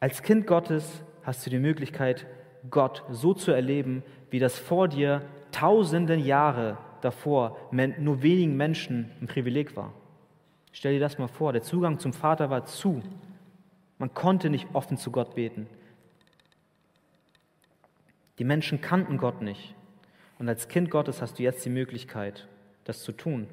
Als 0.00 0.22
Kind 0.22 0.48
Gottes 0.48 1.02
hast 1.22 1.46
du 1.46 1.50
die 1.50 1.58
Möglichkeit, 1.58 2.26
Gott 2.70 3.04
so 3.10 3.34
zu 3.34 3.52
erleben, 3.52 4.02
wie 4.30 4.38
das 4.38 4.58
vor 4.58 4.88
dir 4.88 5.22
tausenden 5.52 6.24
Jahre 6.24 6.78
davor 7.00 7.56
nur 7.70 8.22
wenigen 8.22 8.56
Menschen 8.56 9.10
ein 9.20 9.26
Privileg 9.26 9.76
war. 9.76 9.92
Stell 10.72 10.94
dir 10.94 11.00
das 11.00 11.18
mal 11.18 11.28
vor, 11.28 11.52
der 11.52 11.62
Zugang 11.62 11.98
zum 11.98 12.12
Vater 12.12 12.50
war 12.50 12.66
zu. 12.66 13.02
Man 13.98 14.12
konnte 14.12 14.50
nicht 14.50 14.68
offen 14.74 14.98
zu 14.98 15.10
Gott 15.10 15.34
beten. 15.34 15.66
Die 18.38 18.44
Menschen 18.44 18.80
kannten 18.80 19.16
Gott 19.16 19.40
nicht. 19.40 19.74
Und 20.38 20.48
als 20.48 20.68
Kind 20.68 20.90
Gottes 20.90 21.22
hast 21.22 21.38
du 21.38 21.42
jetzt 21.42 21.64
die 21.64 21.70
Möglichkeit, 21.70 22.46
das 22.84 23.02
zu 23.02 23.12
tun. 23.12 23.48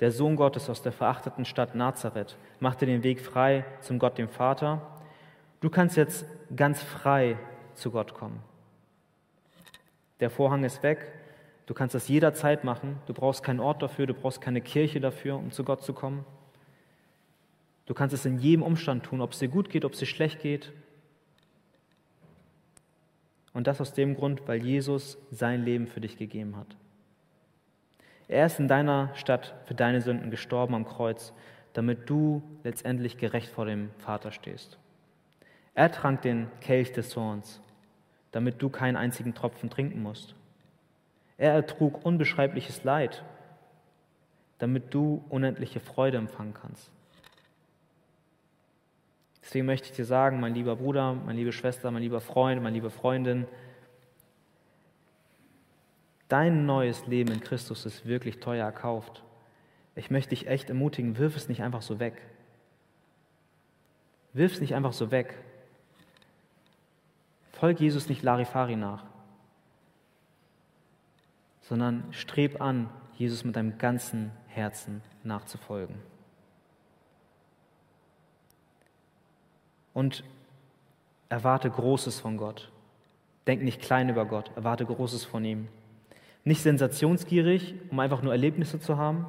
Der 0.00 0.10
Sohn 0.10 0.34
Gottes 0.34 0.68
aus 0.68 0.82
der 0.82 0.90
verachteten 0.90 1.44
Stadt 1.44 1.76
Nazareth 1.76 2.36
machte 2.58 2.84
den 2.84 3.04
Weg 3.04 3.20
frei 3.20 3.64
zum 3.80 4.00
Gott, 4.00 4.18
dem 4.18 4.28
Vater. 4.28 4.82
Du 5.60 5.70
kannst 5.70 5.96
jetzt 5.96 6.26
ganz 6.56 6.82
frei 6.82 7.38
zu 7.74 7.92
Gott 7.92 8.12
kommen. 8.14 8.42
Der 10.20 10.30
Vorhang 10.30 10.64
ist 10.64 10.82
weg. 10.82 11.12
Du 11.66 11.74
kannst 11.74 11.94
das 11.94 12.08
jederzeit 12.08 12.64
machen. 12.64 12.98
Du 13.06 13.14
brauchst 13.14 13.42
keinen 13.42 13.60
Ort 13.60 13.82
dafür, 13.82 14.06
du 14.06 14.14
brauchst 14.14 14.40
keine 14.40 14.60
Kirche 14.60 15.00
dafür, 15.00 15.36
um 15.36 15.50
zu 15.50 15.64
Gott 15.64 15.82
zu 15.82 15.92
kommen. 15.92 16.24
Du 17.86 17.94
kannst 17.94 18.14
es 18.14 18.24
in 18.24 18.38
jedem 18.38 18.62
Umstand 18.62 19.04
tun, 19.04 19.20
ob 19.20 19.32
es 19.32 19.38
dir 19.38 19.48
gut 19.48 19.70
geht, 19.70 19.84
ob 19.84 19.92
es 19.92 19.98
dir 19.98 20.06
schlecht 20.06 20.40
geht. 20.40 20.72
Und 23.52 23.66
das 23.66 23.80
aus 23.80 23.92
dem 23.92 24.16
Grund, 24.16 24.46
weil 24.46 24.62
Jesus 24.62 25.18
sein 25.30 25.64
Leben 25.64 25.86
für 25.86 26.00
dich 26.00 26.16
gegeben 26.16 26.56
hat. 26.56 26.76
Er 28.26 28.46
ist 28.46 28.58
in 28.58 28.68
deiner 28.68 29.14
Stadt 29.14 29.54
für 29.66 29.74
deine 29.74 30.00
Sünden 30.00 30.30
gestorben 30.30 30.74
am 30.74 30.86
Kreuz, 30.86 31.32
damit 31.74 32.08
du 32.08 32.42
letztendlich 32.62 33.18
gerecht 33.18 33.50
vor 33.50 33.66
dem 33.66 33.90
Vater 33.98 34.32
stehst. 34.32 34.78
Er 35.74 35.90
trank 35.92 36.22
den 36.22 36.48
Kelch 36.60 36.92
des 36.92 37.10
Zorns, 37.10 37.60
damit 38.34 38.60
du 38.60 38.68
keinen 38.68 38.96
einzigen 38.96 39.34
Tropfen 39.34 39.70
trinken 39.70 40.02
musst. 40.02 40.34
Er 41.38 41.52
ertrug 41.52 42.04
unbeschreibliches 42.04 42.82
Leid, 42.82 43.22
damit 44.58 44.92
du 44.92 45.24
unendliche 45.28 45.78
Freude 45.78 46.18
empfangen 46.18 46.54
kannst. 46.54 46.90
Deswegen 49.42 49.66
möchte 49.66 49.88
ich 49.88 49.96
dir 49.96 50.04
sagen, 50.04 50.40
mein 50.40 50.54
lieber 50.54 50.76
Bruder, 50.76 51.14
meine 51.14 51.38
liebe 51.38 51.52
Schwester, 51.52 51.90
mein 51.90 52.02
lieber 52.02 52.20
Freund, 52.20 52.60
meine 52.60 52.74
liebe 52.74 52.90
Freundin, 52.90 53.46
Dein 56.28 56.66
neues 56.66 57.06
Leben 57.06 57.30
in 57.30 57.40
Christus 57.40 57.86
ist 57.86 58.06
wirklich 58.06 58.40
teuer 58.40 58.64
erkauft. 58.64 59.22
Ich 59.94 60.10
möchte 60.10 60.30
dich 60.30 60.48
echt 60.48 60.68
ermutigen, 60.68 61.18
wirf 61.18 61.36
es 61.36 61.48
nicht 61.48 61.62
einfach 61.62 61.82
so 61.82 62.00
weg. 62.00 62.20
Wirf 64.32 64.54
es 64.54 64.60
nicht 64.60 64.74
einfach 64.74 64.92
so 64.92 65.10
weg. 65.10 65.38
Folg 67.58 67.80
Jesus 67.80 68.08
nicht 68.08 68.22
Larifari 68.22 68.74
nach, 68.74 69.04
sondern 71.60 72.04
streb 72.10 72.60
an, 72.60 72.88
Jesus 73.16 73.44
mit 73.44 73.54
deinem 73.54 73.78
ganzen 73.78 74.32
Herzen 74.48 75.02
nachzufolgen. 75.22 75.96
Und 79.92 80.24
erwarte 81.28 81.70
Großes 81.70 82.18
von 82.18 82.36
Gott. 82.36 82.72
Denk 83.46 83.62
nicht 83.62 83.80
klein 83.80 84.08
über 84.08 84.26
Gott, 84.26 84.50
erwarte 84.56 84.84
Großes 84.84 85.24
von 85.24 85.44
ihm. 85.44 85.68
Nicht 86.42 86.62
sensationsgierig, 86.62 87.76
um 87.90 88.00
einfach 88.00 88.20
nur 88.20 88.32
Erlebnisse 88.32 88.80
zu 88.80 88.98
haben, 88.98 89.26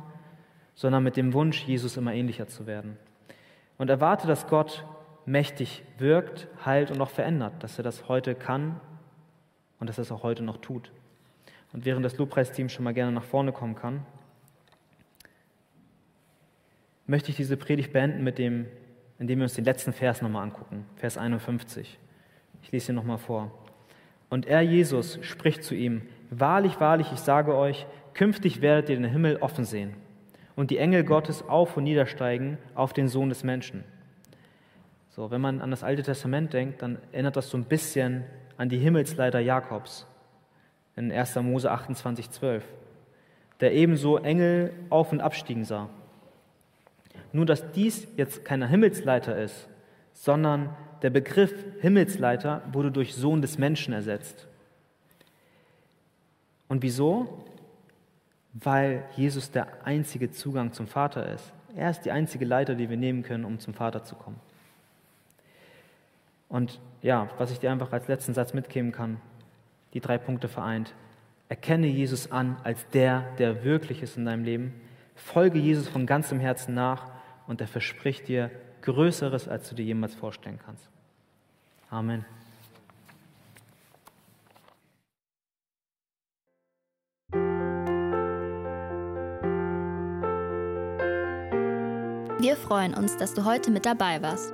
sondern 0.74 1.04
mit 1.04 1.16
dem 1.16 1.34
Wunsch, 1.34 1.64
Jesus 1.64 1.96
immer 1.96 2.14
ähnlicher 2.14 2.48
zu 2.48 2.66
werden. 2.66 2.98
Und 3.78 3.90
erwarte, 3.90 4.26
dass 4.26 4.48
Gott 4.48 4.84
mächtig 5.26 5.84
wirkt, 5.98 6.48
heilt 6.66 6.92
und 6.92 7.02
auch 7.02 7.10
verändert, 7.10 7.54
dass 7.64 7.78
er 7.78 7.84
das 7.84 8.08
heute 8.08 8.36
kann 8.36 8.80
und 9.80 9.88
dass 9.88 9.98
er 9.98 10.04
es 10.04 10.12
auch 10.12 10.24
heute 10.24 10.44
noch 10.44 10.58
tut. 10.58 10.92
Und 11.74 11.86
während 11.86 12.06
das 12.06 12.18
Lobpreisteam 12.18 12.70
schon 12.70 12.84
mal 12.84 12.94
gerne 12.94 13.12
nach 13.12 13.24
vorne 13.24 13.52
kommen 13.52 13.76
kann, 13.76 14.06
möchte 17.08 17.32
ich 17.32 17.38
diese 17.38 17.58
Predigt 17.58 17.94
beenden 17.94 18.24
mit 18.24 18.38
dem, 18.38 18.66
indem 19.20 19.40
wir 19.40 19.44
uns 19.44 19.54
den 19.54 19.66
letzten 19.66 19.94
Vers 19.94 20.22
nochmal 20.22 20.44
angucken, 20.44 20.86
Vers 20.96 21.18
51. 21.18 22.00
Ich 22.64 22.72
lese 22.72 22.92
ihn 22.92 22.96
nochmal 22.96 23.18
vor. 23.18 23.52
Und 24.30 24.48
er, 24.48 24.62
Jesus, 24.62 25.20
spricht 25.22 25.64
zu 25.64 25.76
ihm, 25.76 26.02
Wahrlich, 26.32 26.80
wahrlich, 26.80 27.12
ich 27.14 27.20
sage 27.20 27.56
euch, 27.56 27.86
künftig 28.14 28.62
werdet 28.62 28.90
ihr 28.90 28.96
den 28.96 29.06
Himmel 29.06 29.38
offen 29.38 29.64
sehen 29.64 29.94
und 30.56 30.72
die 30.72 30.78
Engel 30.78 31.04
Gottes 31.04 31.48
auf 31.48 31.78
und 31.78 31.84
niedersteigen 31.84 32.58
auf 32.74 32.94
den 32.94 33.08
Sohn 33.08 33.30
des 33.30 33.44
Menschen. 33.44 33.84
So, 35.16 35.32
wenn 35.32 35.40
man 35.40 35.62
an 35.62 35.72
das 35.72 35.82
Alte 35.82 36.04
Testament 36.04 36.52
denkt, 36.52 36.82
dann 36.82 36.98
erinnert 37.14 37.38
das 37.38 37.50
so 37.50 37.58
ein 37.58 37.64
bisschen 37.64 38.26
an 38.58 38.68
die 38.68 38.80
Himmelsleiter 38.80 39.40
Jakobs 39.40 40.06
in 40.98 41.10
1. 41.10 41.36
Mose 41.38 41.72
28, 41.72 42.32
12, 42.32 42.66
der 43.62 43.72
ebenso 43.72 44.18
Engel 44.18 44.74
auf 44.90 45.14
und 45.14 45.22
abstiegen 45.22 45.64
sah. 45.64 45.90
Nur, 47.32 47.46
dass 47.46 47.72
dies 47.72 48.10
jetzt 48.18 48.44
keiner 48.44 48.68
Himmelsleiter 48.68 49.38
ist, 49.38 49.70
sondern 50.12 50.76
der 51.02 51.12
Begriff 51.12 51.54
Himmelsleiter 51.80 52.62
wurde 52.74 52.92
durch 52.92 53.16
Sohn 53.16 53.42
des 53.42 53.58
Menschen 53.58 53.94
ersetzt. 53.94 54.48
Und 56.68 56.84
wieso? 56.84 57.46
Weil 58.52 59.06
Jesus 59.16 59.50
der 59.50 59.86
einzige 59.86 60.30
Zugang 60.32 60.74
zum 60.74 60.88
Vater 60.88 61.32
ist. 61.32 61.54
Er 61.74 61.90
ist 61.90 62.02
die 62.02 62.12
einzige 62.12 62.44
Leiter, 62.44 62.76
die 62.76 62.90
wir 62.90 62.98
nehmen 62.98 63.24
können, 63.24 63.46
um 63.46 63.60
zum 63.60 63.74
Vater 63.74 64.04
zu 64.04 64.16
kommen. 64.16 64.42
Und 66.50 66.80
ja, 67.02 67.30
was 67.38 67.52
ich 67.52 67.60
dir 67.60 67.72
einfach 67.72 67.92
als 67.92 68.08
letzten 68.08 68.34
Satz 68.34 68.54
mitgeben 68.54 68.92
kann, 68.92 69.20
die 69.94 70.02
drei 70.02 70.18
Punkte 70.18 70.48
vereint. 70.48 70.94
Erkenne 71.48 71.88
Jesus 71.88 72.32
an 72.32 72.58
als 72.64 72.88
der, 72.90 73.22
der 73.38 73.64
wirklich 73.64 74.02
ist 74.02 74.18
in 74.18 74.26
deinem 74.26 74.44
Leben. 74.44 74.74
Folge 75.16 75.60
Jesus 75.60 75.88
von 75.88 76.06
ganzem 76.06 76.40
Herzen 76.40 76.74
nach 76.74 77.12
und 77.48 77.62
er 77.62 77.68
verspricht 77.68 78.28
dir 78.28 78.52
Größeres, 78.82 79.48
als 79.48 79.70
du 79.70 79.76
dir 79.76 79.86
jemals 79.86 80.14
vorstellen 80.14 80.60
kannst. 80.64 80.90
Amen. 81.90 82.26
Wir 92.40 92.58
freuen 92.58 92.94
uns, 92.94 93.18
dass 93.18 93.34
du 93.34 93.46
heute 93.46 93.72
mit 93.72 93.86
dabei 93.86 94.22
warst. 94.22 94.54